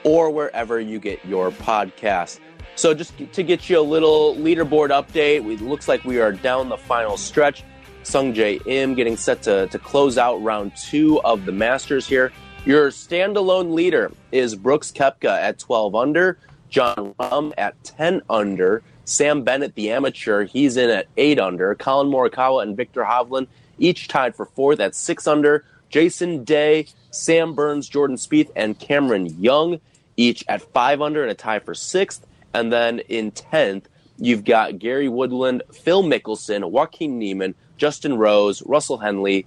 or 0.03 0.29
wherever 0.29 0.79
you 0.79 0.99
get 0.99 1.23
your 1.25 1.51
podcast. 1.51 2.39
So, 2.75 2.93
just 2.93 3.13
to 3.33 3.43
get 3.43 3.69
you 3.69 3.79
a 3.79 3.81
little 3.81 4.35
leaderboard 4.35 4.89
update, 4.89 5.51
it 5.51 5.61
looks 5.61 5.89
like 5.89 6.05
we 6.05 6.21
are 6.21 6.31
down 6.31 6.69
the 6.69 6.77
final 6.77 7.17
stretch. 7.17 7.63
Sungjae 8.03 8.65
Im 8.65 8.95
getting 8.95 9.17
set 9.17 9.41
to, 9.43 9.67
to 9.67 9.77
close 9.77 10.17
out 10.17 10.41
round 10.41 10.75
two 10.77 11.21
of 11.21 11.45
the 11.45 11.51
Masters 11.51 12.07
here. 12.07 12.31
Your 12.65 12.89
standalone 12.89 13.73
leader 13.73 14.11
is 14.31 14.55
Brooks 14.55 14.91
Koepka 14.91 15.29
at 15.29 15.59
12 15.59 15.95
under, 15.95 16.39
Jon 16.69 17.13
Rahm 17.19 17.53
at 17.57 17.81
10 17.83 18.21
under, 18.29 18.81
Sam 19.03 19.43
Bennett, 19.43 19.75
the 19.75 19.91
amateur, 19.91 20.45
he's 20.45 20.77
in 20.77 20.89
at 20.89 21.07
8 21.17 21.39
under, 21.39 21.75
Collin 21.75 22.09
Morikawa 22.09 22.63
and 22.63 22.77
Viktor 22.77 23.03
Hovland 23.03 23.47
each 23.77 24.07
tied 24.07 24.35
for 24.35 24.45
fourth 24.45 24.79
at 24.79 24.95
6 24.95 25.27
under, 25.27 25.65
Jason 25.89 26.43
Day, 26.43 26.87
Sam 27.11 27.53
Burns, 27.53 27.89
Jordan 27.89 28.17
Spieth, 28.17 28.49
and 28.55 28.77
Cameron 28.77 29.41
Young 29.41 29.79
each 30.17 30.43
at 30.47 30.61
5 30.61 31.01
under 31.01 31.21
and 31.21 31.31
a 31.31 31.35
tie 31.35 31.59
for 31.59 31.73
sixth. 31.73 32.25
And 32.53 32.71
then 32.73 32.99
in 32.99 33.31
10th, 33.31 33.85
you've 34.17 34.43
got 34.43 34.79
Gary 34.79 35.07
Woodland, 35.07 35.63
Phil 35.71 36.03
Mickelson, 36.03 36.69
Joaquin 36.69 37.17
Niemann, 37.17 37.55
Justin 37.77 38.17
Rose, 38.17 38.61
Russell 38.65 38.97
Henley, 38.97 39.45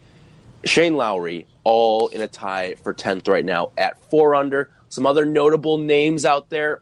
Shane 0.65 0.97
Lowry, 0.97 1.47
all 1.65 2.09
in 2.09 2.23
a 2.23 2.29
tie 2.29 2.75
for 2.83 2.95
10th 2.95 3.29
right 3.29 3.45
now 3.45 3.71
at 3.77 4.03
four 4.11 4.35
under. 4.35 4.71
Some 4.89 5.07
other 5.07 5.25
notable 5.25 5.79
names 5.79 6.25
out 6.25 6.49
there 6.49 6.81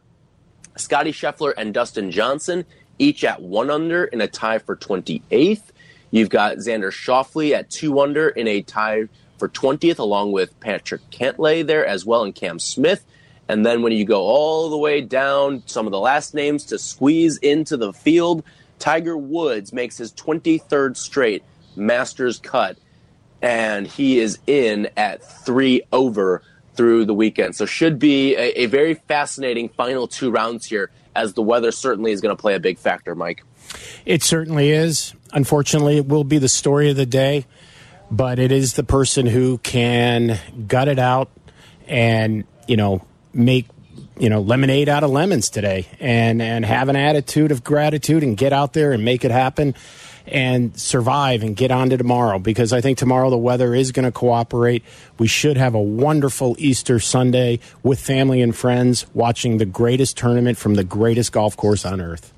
Scottie 0.77 1.11
Scheffler 1.11 1.53
and 1.57 1.73
Dustin 1.73 2.11
Johnson, 2.11 2.65
each 2.97 3.23
at 3.23 3.41
one 3.41 3.69
under 3.69 4.05
in 4.05 4.21
a 4.21 4.27
tie 4.27 4.59
for 4.59 4.75
28th. 4.75 5.63
You've 6.11 6.29
got 6.29 6.57
Xander 6.57 6.91
Schauffele 6.91 7.53
at 7.53 7.69
two 7.69 7.99
under 7.99 8.29
in 8.29 8.47
a 8.47 8.61
tie 8.61 9.07
for 9.41 9.49
20th, 9.49 9.97
along 9.97 10.31
with 10.33 10.57
Patrick 10.59 11.01
Cantlay 11.09 11.65
there 11.65 11.83
as 11.83 12.05
well, 12.05 12.23
and 12.23 12.35
Cam 12.35 12.59
Smith. 12.59 13.03
And 13.47 13.65
then 13.65 13.81
when 13.81 13.91
you 13.91 14.05
go 14.05 14.21
all 14.21 14.69
the 14.69 14.77
way 14.77 15.01
down, 15.01 15.63
some 15.65 15.87
of 15.87 15.91
the 15.91 15.99
last 15.99 16.35
names 16.35 16.65
to 16.65 16.77
squeeze 16.77 17.37
into 17.39 17.75
the 17.75 17.91
field, 17.91 18.43
Tiger 18.77 19.17
Woods 19.17 19.73
makes 19.73 19.97
his 19.97 20.13
23rd 20.13 20.95
straight 20.95 21.43
Masters 21.75 22.37
cut, 22.37 22.77
and 23.41 23.87
he 23.87 24.19
is 24.19 24.37
in 24.45 24.89
at 24.95 25.23
three 25.23 25.81
over 25.91 26.43
through 26.75 27.05
the 27.05 27.13
weekend. 27.15 27.55
So 27.55 27.65
should 27.65 27.97
be 27.97 28.35
a, 28.35 28.61
a 28.61 28.65
very 28.67 28.93
fascinating 28.93 29.69
final 29.69 30.07
two 30.07 30.29
rounds 30.29 30.67
here, 30.67 30.91
as 31.15 31.33
the 31.33 31.41
weather 31.41 31.71
certainly 31.71 32.11
is 32.11 32.21
going 32.21 32.35
to 32.35 32.39
play 32.39 32.53
a 32.53 32.59
big 32.59 32.77
factor, 32.77 33.15
Mike. 33.15 33.43
It 34.05 34.21
certainly 34.21 34.69
is. 34.69 35.15
Unfortunately, 35.33 35.97
it 35.97 36.07
will 36.07 36.23
be 36.23 36.37
the 36.37 36.47
story 36.47 36.91
of 36.91 36.95
the 36.95 37.07
day, 37.07 37.47
but 38.11 38.37
it 38.37 38.51
is 38.51 38.73
the 38.73 38.83
person 38.83 39.25
who 39.25 39.57
can 39.59 40.37
gut 40.67 40.87
it 40.87 40.99
out 40.99 41.29
and, 41.87 42.43
you 42.67 42.77
know, 42.77 43.05
make 43.33 43.65
you 44.19 44.29
know 44.29 44.41
lemonade 44.41 44.89
out 44.89 45.03
of 45.03 45.09
lemons 45.09 45.49
today 45.49 45.87
and 45.99 46.41
and 46.41 46.65
have 46.65 46.89
an 46.89 46.95
attitude 46.97 47.51
of 47.51 47.63
gratitude 47.63 48.23
and 48.23 48.37
get 48.37 48.53
out 48.53 48.73
there 48.73 48.91
and 48.91 49.03
make 49.03 49.23
it 49.23 49.31
happen 49.31 49.73
and 50.27 50.79
survive 50.79 51.41
and 51.41 51.55
get 51.55 51.71
on 51.71 51.89
to 51.89 51.97
tomorrow 51.97 52.37
because 52.37 52.73
I 52.73 52.81
think 52.81 52.97
tomorrow 52.97 53.29
the 53.29 53.37
weather 53.37 53.73
is 53.73 53.91
going 53.91 54.05
to 54.05 54.11
cooperate. 54.11 54.83
We 55.17 55.27
should 55.27 55.57
have 55.57 55.73
a 55.73 55.81
wonderful 55.81 56.55
Easter 56.59 56.99
Sunday 56.99 57.59
with 57.81 57.99
family 57.99 58.41
and 58.41 58.55
friends 58.55 59.05
watching 59.13 59.57
the 59.57 59.65
greatest 59.65 60.17
tournament 60.17 60.57
from 60.57 60.75
the 60.75 60.83
greatest 60.83 61.31
golf 61.31 61.57
course 61.57 61.85
on 61.85 61.99
earth. 62.01 62.31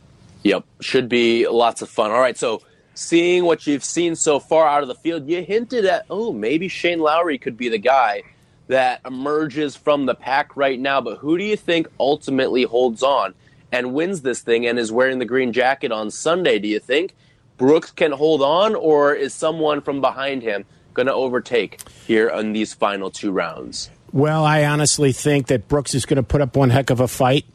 Yep, 0.43 0.65
should 0.79 1.09
be 1.09 1.47
lots 1.47 1.81
of 1.81 1.89
fun. 1.89 2.11
All 2.11 2.19
right, 2.19 2.37
so 2.37 2.61
seeing 2.93 3.45
what 3.45 3.65
you've 3.67 3.83
seen 3.83 4.15
so 4.15 4.39
far 4.39 4.67
out 4.67 4.81
of 4.81 4.87
the 4.87 4.95
field, 4.95 5.27
you 5.27 5.43
hinted 5.43 5.85
at, 5.85 6.05
oh, 6.09 6.31
maybe 6.31 6.67
Shane 6.67 6.99
Lowry 6.99 7.37
could 7.37 7.57
be 7.57 7.69
the 7.69 7.77
guy 7.77 8.23
that 8.67 9.01
emerges 9.05 9.75
from 9.75 10.05
the 10.05 10.15
pack 10.15 10.55
right 10.55 10.79
now. 10.79 11.01
But 11.01 11.17
who 11.17 11.37
do 11.37 11.43
you 11.43 11.57
think 11.57 11.87
ultimately 11.99 12.63
holds 12.63 13.03
on 13.03 13.33
and 13.71 13.93
wins 13.93 14.21
this 14.21 14.41
thing 14.41 14.65
and 14.65 14.79
is 14.79 14.91
wearing 14.91 15.19
the 15.19 15.25
green 15.25 15.53
jacket 15.53 15.91
on 15.91 16.11
Sunday? 16.11 16.59
Do 16.59 16.67
you 16.67 16.79
think 16.79 17.15
Brooks 17.57 17.91
can 17.91 18.11
hold 18.11 18.41
on, 18.41 18.75
or 18.75 19.13
is 19.13 19.33
someone 19.33 19.81
from 19.81 20.01
behind 20.01 20.41
him 20.41 20.65
going 20.93 21.07
to 21.07 21.13
overtake 21.13 21.81
here 22.05 22.29
on 22.29 22.53
these 22.53 22.73
final 22.73 23.09
two 23.09 23.31
rounds? 23.31 23.89
Well, 24.11 24.45
I 24.45 24.65
honestly 24.65 25.11
think 25.11 25.47
that 25.47 25.67
Brooks 25.67 25.95
is 25.95 26.05
going 26.05 26.17
to 26.17 26.23
put 26.23 26.41
up 26.41 26.55
one 26.55 26.69
heck 26.69 26.89
of 26.89 26.99
a 26.99 27.07
fight. 27.07 27.45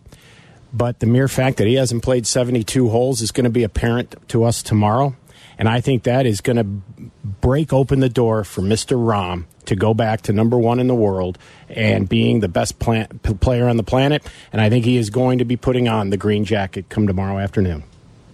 But 0.72 1.01
the 1.01 1.07
mere 1.07 1.28
fact 1.28 1.57
that 1.59 1.66
he 1.66 1.74
hasn't 1.74 2.03
played 2.03 2.26
72 2.26 2.91
holes 2.91 3.22
is 3.22 3.30
going 3.32 3.45
to 3.45 3.51
be 3.51 3.62
apparent 3.62 4.16
to 4.28 4.45
us 4.45 4.62
tomorrow. 4.62 5.16
And 5.59 5.68
I 5.68 5.80
think 5.80 6.04
that 6.04 6.24
is 6.24 6.40
going 6.40 6.56
to 6.56 7.11
break 7.24 7.72
open 7.72 8.00
the 8.00 8.09
door 8.09 8.44
for 8.44 8.62
Mr. 8.62 8.96
Rahm 8.96 9.44
to 9.64 9.74
go 9.74 9.92
back 9.92 10.22
to 10.22 10.32
number 10.32 10.56
one 10.56 10.78
in 10.78 10.86
the 10.86 10.94
world 10.94 11.36
and 11.68 12.09
being 12.09 12.40
the 12.40 12.48
best 12.48 12.78
plan- 12.78 13.09
player 13.22 13.68
on 13.68 13.76
the 13.76 13.82
planet. 13.82 14.24
And 14.52 14.62
I 14.62 14.70
think 14.70 14.84
he 14.84 14.96
is 14.96 15.11
going 15.11 15.38
to 15.38 15.44
be 15.44 15.56
putting 15.56 15.88
on 15.88 16.11
the 16.11 16.16
green 16.16 16.44
jacket 16.44 16.88
come 16.88 17.06
tomorrow 17.06 17.38
afternoon. 17.38 17.82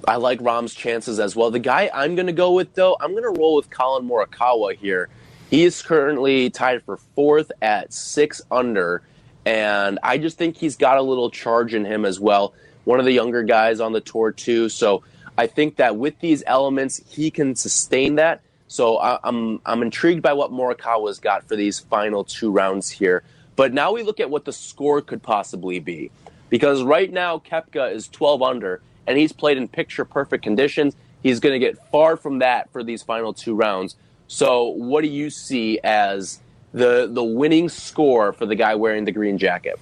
I 0.06 0.16
like 0.16 0.38
Rahm's 0.40 0.74
chances 0.74 1.18
as 1.18 1.34
well. 1.34 1.50
The 1.50 1.58
guy 1.58 1.90
I'm 1.92 2.14
going 2.14 2.26
to 2.26 2.32
go 2.32 2.52
with, 2.52 2.74
though, 2.74 2.96
I'm 3.00 3.12
going 3.12 3.22
to 3.22 3.40
roll 3.40 3.56
with 3.56 3.70
Collin 3.70 4.06
Morikawa 4.06 4.76
here. 4.76 5.08
He 5.50 5.64
is 5.64 5.80
currently 5.82 6.50
tied 6.50 6.82
for 6.82 6.98
fourth 7.14 7.50
at 7.62 7.92
six 7.92 8.42
under, 8.50 9.02
and 9.46 9.98
I 10.02 10.18
just 10.18 10.36
think 10.36 10.56
he's 10.56 10.76
got 10.76 10.98
a 10.98 11.02
little 11.02 11.30
charge 11.30 11.74
in 11.74 11.84
him 11.84 12.04
as 12.04 12.20
well. 12.20 12.54
One 12.84 12.98
of 12.98 13.06
the 13.06 13.12
younger 13.12 13.42
guys 13.42 13.80
on 13.80 13.92
the 13.92 14.00
tour, 14.00 14.30
too. 14.30 14.68
So 14.68 15.02
I 15.37 15.47
think 15.47 15.76
that 15.76 15.97
with 15.97 16.18
these 16.20 16.43
elements, 16.47 17.01
he 17.09 17.30
can 17.30 17.57
sustain 17.57 18.16
that. 18.16 18.41
So 18.68 18.97
I, 18.99 19.18
am 19.24 19.61
I'm 19.66 19.82
intrigued 19.82 20.22
by 20.22 20.32
what 20.32 20.51
Morikawa's 20.51 21.18
got 21.18 21.47
for 21.49 21.57
these 21.57 21.80
final 21.80 22.24
two 22.24 22.51
rounds 22.51 22.91
here. 22.91 23.22
But 23.57 23.72
now 23.72 23.93
we 23.93 24.03
look 24.03 24.20
at 24.20 24.30
what 24.30 24.45
the 24.45 24.53
score 24.53 25.01
could 25.01 25.22
possibly 25.22 25.78
be, 25.78 26.11
because 26.51 26.82
right 26.82 27.12
now 27.12 27.39
Koepka 27.39 27.93
is 27.95 28.09
12 28.09 28.43
under, 28.43 28.80
and 29.07 29.16
he's 29.16 29.32
played 29.32 29.59
in 29.59 29.68
picture 29.68 30.05
perfect 30.05 30.43
conditions. 30.43 30.97
He's 31.22 31.41
going 31.41 31.53
to 31.53 31.59
get 31.59 31.91
far 31.91 32.16
from 32.16 32.41
that 32.41 32.70
for 32.72 32.82
these 32.82 33.03
final 33.03 33.32
two 33.32 33.55
rounds. 33.55 33.97
So 34.26 34.68
what 34.68 35.03
do 35.03 35.09
you 35.09 35.30
see 35.30 35.78
as 35.85 36.41
the 36.72 37.09
the 37.11 37.22
winning 37.22 37.68
score 37.68 38.32
for 38.32 38.47
the 38.47 38.57
guy 38.57 38.74
wearing 38.74 39.05
the 39.05 39.12
green 39.12 39.39
jacket? 39.39 39.78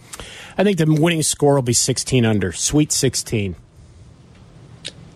I 0.59 0.65
think 0.65 0.77
the 0.77 0.87
winning 0.87 1.23
score 1.23 1.55
will 1.55 1.63
be 1.63 1.73
16 1.73 2.25
under, 2.25 2.53
sweet 2.53 2.93
16. 2.93 3.57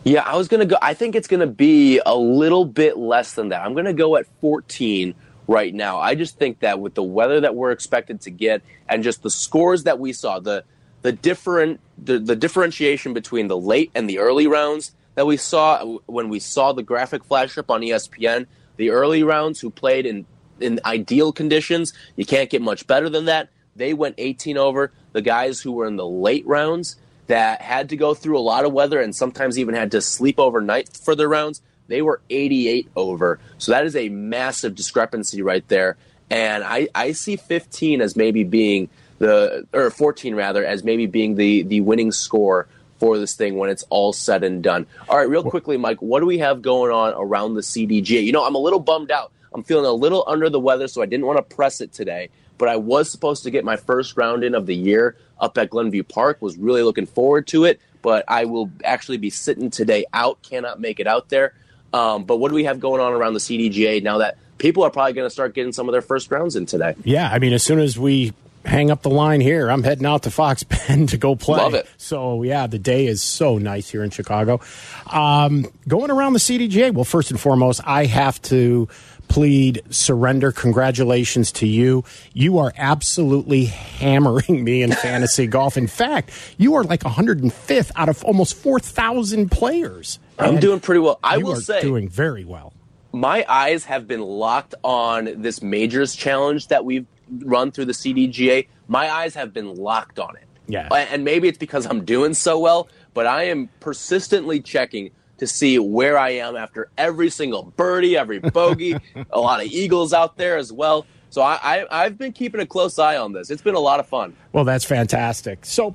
Yeah, 0.06 0.22
I 0.22 0.36
was 0.36 0.46
going 0.46 0.60
to 0.60 0.66
go. 0.66 0.76
I 0.80 0.94
think 0.94 1.16
it's 1.16 1.26
going 1.26 1.40
to 1.40 1.48
be 1.48 2.00
a 2.06 2.14
little 2.14 2.64
bit 2.64 2.96
less 2.96 3.34
than 3.34 3.48
that. 3.48 3.62
I'm 3.62 3.72
going 3.72 3.86
to 3.86 3.92
go 3.92 4.14
at 4.14 4.26
14 4.40 5.16
right 5.48 5.74
now. 5.74 5.98
I 5.98 6.14
just 6.14 6.38
think 6.38 6.60
that 6.60 6.78
with 6.78 6.94
the 6.94 7.02
weather 7.02 7.40
that 7.40 7.56
we're 7.56 7.72
expected 7.72 8.20
to 8.20 8.30
get 8.30 8.62
and 8.88 9.02
just 9.02 9.24
the 9.24 9.30
scores 9.30 9.82
that 9.82 9.98
we 9.98 10.12
saw, 10.12 10.38
the 10.38 10.62
the 11.02 11.10
different 11.10 11.80
the, 11.98 12.20
the 12.20 12.36
differentiation 12.36 13.14
between 13.14 13.48
the 13.48 13.58
late 13.58 13.90
and 13.96 14.08
the 14.08 14.20
early 14.20 14.46
rounds 14.46 14.92
that 15.16 15.26
we 15.26 15.36
saw 15.36 15.98
when 16.06 16.28
we 16.28 16.38
saw 16.38 16.72
the 16.72 16.84
graphic 16.84 17.24
flash 17.24 17.58
up 17.58 17.68
on 17.68 17.80
ESPN, 17.80 18.46
the 18.76 18.90
early 18.90 19.24
rounds 19.24 19.58
who 19.58 19.70
played 19.70 20.06
in 20.06 20.24
in 20.60 20.78
ideal 20.84 21.32
conditions, 21.32 21.92
you 22.14 22.24
can't 22.24 22.48
get 22.48 22.62
much 22.62 22.86
better 22.86 23.08
than 23.08 23.24
that. 23.24 23.48
They 23.74 23.92
went 23.92 24.14
18 24.18 24.56
over. 24.56 24.92
The 25.14 25.22
guys 25.22 25.60
who 25.60 25.72
were 25.72 25.88
in 25.88 25.96
the 25.96 26.06
late 26.06 26.46
rounds, 26.46 26.94
that 27.26 27.60
had 27.60 27.90
to 27.90 27.96
go 27.96 28.14
through 28.14 28.38
a 28.38 28.40
lot 28.40 28.64
of 28.64 28.72
weather 28.72 29.00
and 29.00 29.14
sometimes 29.14 29.58
even 29.58 29.74
had 29.74 29.90
to 29.92 30.00
sleep 30.00 30.38
overnight 30.38 30.88
for 30.88 31.14
their 31.14 31.28
rounds, 31.28 31.62
they 31.88 32.02
were 32.02 32.20
88 32.30 32.88
over. 32.96 33.38
So 33.58 33.72
that 33.72 33.84
is 33.86 33.96
a 33.96 34.08
massive 34.08 34.74
discrepancy 34.74 35.42
right 35.42 35.66
there. 35.68 35.96
And 36.30 36.64
I, 36.64 36.88
I 36.94 37.12
see 37.12 37.36
15 37.36 38.00
as 38.00 38.16
maybe 38.16 38.44
being 38.44 38.88
the, 39.18 39.66
or 39.72 39.90
14 39.90 40.34
rather, 40.34 40.64
as 40.64 40.84
maybe 40.84 41.06
being 41.06 41.36
the, 41.36 41.62
the 41.62 41.80
winning 41.80 42.12
score 42.12 42.66
for 42.98 43.18
this 43.18 43.34
thing 43.34 43.56
when 43.56 43.70
it's 43.70 43.84
all 43.90 44.12
said 44.12 44.42
and 44.42 44.62
done. 44.62 44.86
All 45.08 45.16
right, 45.16 45.28
real 45.28 45.42
quickly, 45.42 45.76
Mike, 45.76 46.00
what 46.00 46.20
do 46.20 46.26
we 46.26 46.38
have 46.38 46.62
going 46.62 46.90
on 46.90 47.14
around 47.16 47.54
the 47.54 47.60
CDGA? 47.60 48.24
You 48.24 48.32
know, 48.32 48.44
I'm 48.44 48.54
a 48.54 48.60
little 48.60 48.80
bummed 48.80 49.10
out. 49.10 49.32
I'm 49.52 49.62
feeling 49.62 49.86
a 49.86 49.92
little 49.92 50.24
under 50.26 50.50
the 50.50 50.60
weather, 50.60 50.88
so 50.88 51.02
I 51.02 51.06
didn't 51.06 51.26
want 51.26 51.38
to 51.38 51.54
press 51.54 51.80
it 51.80 51.92
today. 51.92 52.30
But 52.58 52.68
I 52.68 52.76
was 52.76 53.10
supposed 53.10 53.44
to 53.44 53.50
get 53.50 53.64
my 53.64 53.76
first 53.76 54.16
round 54.16 54.44
in 54.44 54.54
of 54.54 54.66
the 54.66 54.74
year 54.74 55.16
up 55.38 55.58
at 55.58 55.70
Glenview 55.70 56.02
Park. 56.02 56.38
Was 56.40 56.56
really 56.56 56.82
looking 56.82 57.06
forward 57.06 57.46
to 57.48 57.64
it, 57.64 57.80
but 58.02 58.24
I 58.28 58.44
will 58.44 58.70
actually 58.84 59.18
be 59.18 59.30
sitting 59.30 59.70
today 59.70 60.06
out. 60.12 60.42
Cannot 60.42 60.80
make 60.80 61.00
it 61.00 61.06
out 61.06 61.28
there. 61.28 61.54
Um, 61.92 62.24
but 62.24 62.36
what 62.38 62.48
do 62.48 62.54
we 62.54 62.64
have 62.64 62.80
going 62.80 63.00
on 63.00 63.12
around 63.12 63.34
the 63.34 63.40
CDGA 63.40 64.02
now 64.02 64.18
that 64.18 64.38
people 64.58 64.82
are 64.82 64.90
probably 64.90 65.12
going 65.12 65.26
to 65.26 65.30
start 65.30 65.54
getting 65.54 65.72
some 65.72 65.88
of 65.88 65.92
their 65.92 66.02
first 66.02 66.30
rounds 66.30 66.56
in 66.56 66.66
today? 66.66 66.94
Yeah, 67.04 67.30
I 67.30 67.38
mean, 67.38 67.52
as 67.52 67.62
soon 67.62 67.78
as 67.78 67.98
we 67.98 68.34
hang 68.66 68.90
up 68.90 69.02
the 69.02 69.10
line 69.10 69.40
here. 69.40 69.70
I'm 69.70 69.82
heading 69.82 70.06
out 70.06 70.24
to 70.24 70.30
Fox 70.30 70.62
Bend 70.88 71.10
to 71.10 71.16
go 71.16 71.36
play. 71.36 71.58
Love 71.58 71.74
it. 71.74 71.88
So 71.96 72.42
yeah, 72.42 72.66
the 72.66 72.78
day 72.78 73.06
is 73.06 73.22
so 73.22 73.58
nice 73.58 73.88
here 73.88 74.04
in 74.04 74.10
Chicago. 74.10 74.60
Um, 75.06 75.66
going 75.88 76.10
around 76.10 76.34
the 76.34 76.38
CDGA. 76.38 76.92
Well, 76.92 77.04
first 77.04 77.30
and 77.30 77.40
foremost, 77.40 77.80
I 77.84 78.06
have 78.06 78.40
to 78.42 78.88
plead 79.28 79.82
surrender. 79.90 80.52
Congratulations 80.52 81.52
to 81.52 81.66
you. 81.66 82.04
You 82.32 82.58
are 82.58 82.72
absolutely 82.76 83.66
hammering 83.66 84.64
me 84.64 84.82
in 84.82 84.92
fantasy 84.92 85.46
golf. 85.56 85.76
In 85.76 85.86
fact, 85.86 86.30
you 86.58 86.74
are 86.74 86.84
like 86.84 87.00
105th 87.00 87.90
out 87.96 88.08
of 88.08 88.24
almost 88.24 88.54
4,000 88.56 89.50
players. 89.50 90.18
I'm 90.38 90.50
And 90.54 90.60
doing 90.60 90.80
pretty 90.80 91.00
well. 91.00 91.18
I 91.22 91.36
you 91.36 91.44
will 91.46 91.52
are 91.54 91.60
say, 91.60 91.80
doing 91.80 92.08
very 92.08 92.44
well. 92.44 92.72
my 93.12 93.44
eyes 93.48 93.84
have 93.86 94.06
been 94.06 94.20
locked 94.20 94.74
on 94.82 95.30
this 95.40 95.62
majors 95.62 96.14
challenge 96.14 96.68
that 96.68 96.84
we've 96.84 97.06
run 97.44 97.70
through 97.72 97.86
the 97.86 97.92
CDGA. 97.92 98.68
My 98.88 99.10
eyes 99.10 99.34
have 99.34 99.52
been 99.52 99.74
locked 99.74 100.18
on 100.18 100.36
it. 100.36 100.44
Yeah. 100.68 100.88
And 100.92 101.24
maybe 101.24 101.48
it's 101.48 101.58
because 101.58 101.86
I'm 101.86 102.04
doing 102.04 102.34
so 102.34 102.58
well, 102.58 102.88
but 103.14 103.26
I 103.26 103.44
am 103.44 103.68
persistently 103.80 104.60
checking 104.60 105.10
to 105.38 105.46
see 105.46 105.78
where 105.78 106.18
I 106.18 106.30
am 106.30 106.56
after 106.56 106.90
every 106.96 107.30
single 107.30 107.72
birdie, 107.76 108.16
every 108.16 108.38
bogey, 108.38 108.96
a 109.30 109.40
lot 109.40 109.60
of 109.60 109.70
eagles 109.70 110.12
out 110.12 110.36
there 110.36 110.56
as 110.56 110.72
well. 110.72 111.06
So 111.30 111.42
I, 111.42 111.58
I, 111.62 112.04
I've 112.04 112.16
been 112.16 112.32
keeping 112.32 112.60
a 112.60 112.66
close 112.66 112.98
eye 112.98 113.16
on 113.16 113.32
this. 113.32 113.50
It's 113.50 113.62
been 113.62 113.74
a 113.74 113.80
lot 113.80 114.00
of 114.00 114.06
fun. 114.06 114.34
Well, 114.52 114.64
that's 114.64 114.84
fantastic. 114.84 115.66
So, 115.66 115.94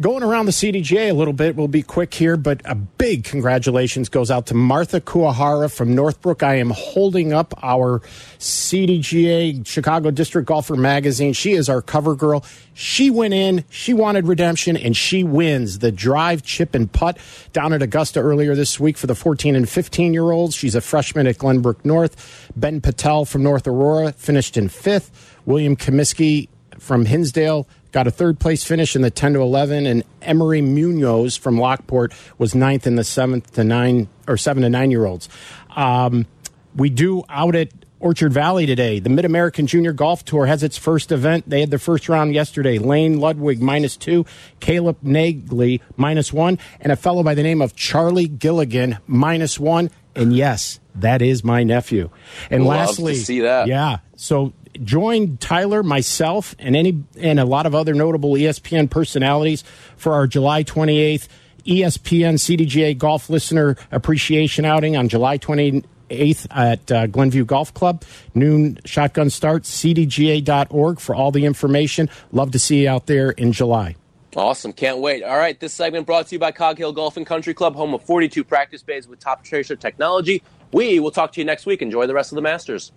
going 0.00 0.22
around 0.22 0.46
the 0.46 0.52
CDGA 0.52 1.10
a 1.10 1.12
little 1.12 1.32
bit, 1.32 1.54
we'll 1.54 1.68
be 1.68 1.82
quick 1.82 2.14
here, 2.14 2.36
but 2.36 2.60
a 2.64 2.74
big 2.74 3.24
congratulations 3.24 4.08
goes 4.08 4.30
out 4.30 4.46
to 4.46 4.54
Martha 4.54 5.00
Kuwahara 5.00 5.72
from 5.72 5.94
Northbrook. 5.94 6.42
I 6.42 6.56
am 6.56 6.70
holding 6.70 7.32
up 7.32 7.54
our 7.62 8.00
CDGA 8.38 9.66
Chicago 9.66 10.10
District 10.10 10.48
Golfer 10.48 10.76
magazine. 10.76 11.32
She 11.32 11.52
is 11.52 11.68
our 11.68 11.82
cover 11.82 12.14
girl. 12.14 12.44
She 12.74 13.10
went 13.10 13.34
in, 13.34 13.64
she 13.70 13.92
wanted 13.92 14.26
redemption, 14.26 14.76
and 14.76 14.96
she 14.96 15.24
wins 15.24 15.80
the 15.80 15.92
drive, 15.92 16.42
chip, 16.42 16.74
and 16.74 16.90
putt 16.90 17.18
down 17.52 17.72
at 17.72 17.82
Augusta 17.82 18.20
earlier 18.20 18.54
this 18.54 18.80
week 18.80 18.96
for 18.96 19.06
the 19.06 19.14
14 19.14 19.54
and 19.54 19.68
15 19.68 20.14
year 20.14 20.30
olds. 20.30 20.54
She's 20.54 20.74
a 20.74 20.80
freshman 20.80 21.26
at 21.26 21.38
Glenbrook 21.38 21.84
North. 21.84 22.50
Ben 22.56 22.80
Patel 22.80 23.24
from 23.24 23.42
North 23.42 23.66
Aurora 23.66 24.12
finished 24.12 24.56
in 24.56 24.68
fifth. 24.68 25.38
William 25.44 25.76
Comiskey 25.76 26.48
from 26.78 27.04
Hinsdale 27.04 27.68
got 27.92 28.06
a 28.06 28.10
third 28.10 28.38
place 28.38 28.64
finish 28.64 28.96
in 28.96 29.02
the 29.02 29.10
10 29.10 29.34
to 29.34 29.40
11 29.40 29.86
and 29.86 30.02
emery 30.22 30.60
munoz 30.60 31.36
from 31.36 31.58
lockport 31.58 32.12
was 32.38 32.54
ninth 32.54 32.86
in 32.86 32.96
the 32.96 33.04
seventh 33.04 33.52
to 33.52 33.62
nine 33.62 34.08
or 34.26 34.36
seven 34.36 34.62
to 34.62 34.70
nine 34.70 34.90
year 34.90 35.04
olds 35.06 35.28
um, 35.76 36.26
we 36.74 36.90
do 36.90 37.22
out 37.28 37.54
at 37.54 37.68
orchard 38.02 38.32
valley 38.32 38.66
today. 38.66 38.98
The 38.98 39.08
mid-american 39.08 39.66
junior 39.68 39.92
golf 39.92 40.24
tour 40.24 40.46
has 40.46 40.62
its 40.62 40.76
first 40.76 41.12
event. 41.12 41.48
They 41.48 41.60
had 41.60 41.70
their 41.70 41.78
first 41.78 42.08
round 42.08 42.34
yesterday. 42.34 42.78
Lane 42.78 43.20
ludwig 43.20 43.62
minus 43.62 43.96
two. 43.96 44.26
Caleb 44.58 45.00
nagley 45.02 45.80
minus 45.96 46.32
one. 46.32 46.58
And 46.80 46.92
a 46.92 46.96
fellow 46.96 47.22
by 47.22 47.34
the 47.34 47.42
name 47.42 47.62
of 47.62 47.76
charlie 47.76 48.26
gilligan 48.26 48.98
minus 49.06 49.58
one. 49.58 49.90
And 50.14 50.34
yes 50.34 50.80
that 50.96 51.22
is 51.22 51.42
my 51.42 51.62
nephew. 51.62 52.10
And 52.50 52.64
Love 52.64 52.88
lastly 52.88 53.14
see 53.14 53.40
that. 53.40 53.68
yeah 53.68 53.98
so 54.16 54.52
join 54.84 55.36
Tyler, 55.38 55.82
myself, 55.82 56.54
and 56.58 56.76
any 56.76 57.02
and 57.18 57.38
a 57.40 57.44
lot 57.44 57.66
of 57.66 57.74
other 57.74 57.94
notable 57.94 58.32
ESPN 58.32 58.90
personalities 58.90 59.64
for 59.96 60.12
our 60.12 60.26
July 60.26 60.64
28th 60.64 61.28
ESPN 61.64 62.34
CDGA 62.34 62.96
Golf 62.96 63.30
Listener 63.30 63.76
Appreciation 63.90 64.64
Outing 64.64 64.96
on 64.96 65.08
July 65.08 65.38
28th 65.38 66.46
at 66.50 66.92
uh, 66.92 67.06
Glenview 67.06 67.44
Golf 67.44 67.72
Club. 67.74 68.04
Noon 68.34 68.78
shotgun 68.84 69.30
start. 69.30 69.62
CDGA.org 69.62 71.00
for 71.00 71.14
all 71.14 71.30
the 71.30 71.44
information. 71.44 72.10
Love 72.32 72.50
to 72.52 72.58
see 72.58 72.82
you 72.82 72.88
out 72.88 73.06
there 73.06 73.30
in 73.30 73.52
July. 73.52 73.96
Awesome. 74.34 74.72
Can't 74.72 74.98
wait. 74.98 75.22
All 75.22 75.36
right. 75.36 75.58
This 75.58 75.74
segment 75.74 76.06
brought 76.06 76.26
to 76.28 76.34
you 76.34 76.38
by 76.38 76.52
Cog 76.52 76.78
Hill 76.78 76.92
Golf 76.92 77.16
and 77.16 77.26
Country 77.26 77.52
Club, 77.52 77.74
home 77.74 77.92
of 77.92 78.02
42 78.02 78.44
practice 78.44 78.82
bays 78.82 79.06
with 79.06 79.20
Toptracer 79.20 79.78
technology. 79.78 80.42
We 80.72 81.00
will 81.00 81.10
talk 81.10 81.32
to 81.32 81.40
you 81.40 81.44
next 81.44 81.66
week. 81.66 81.82
Enjoy 81.82 82.06
the 82.06 82.14
rest 82.14 82.32
of 82.32 82.36
the 82.36 82.42
Masters. 82.42 82.92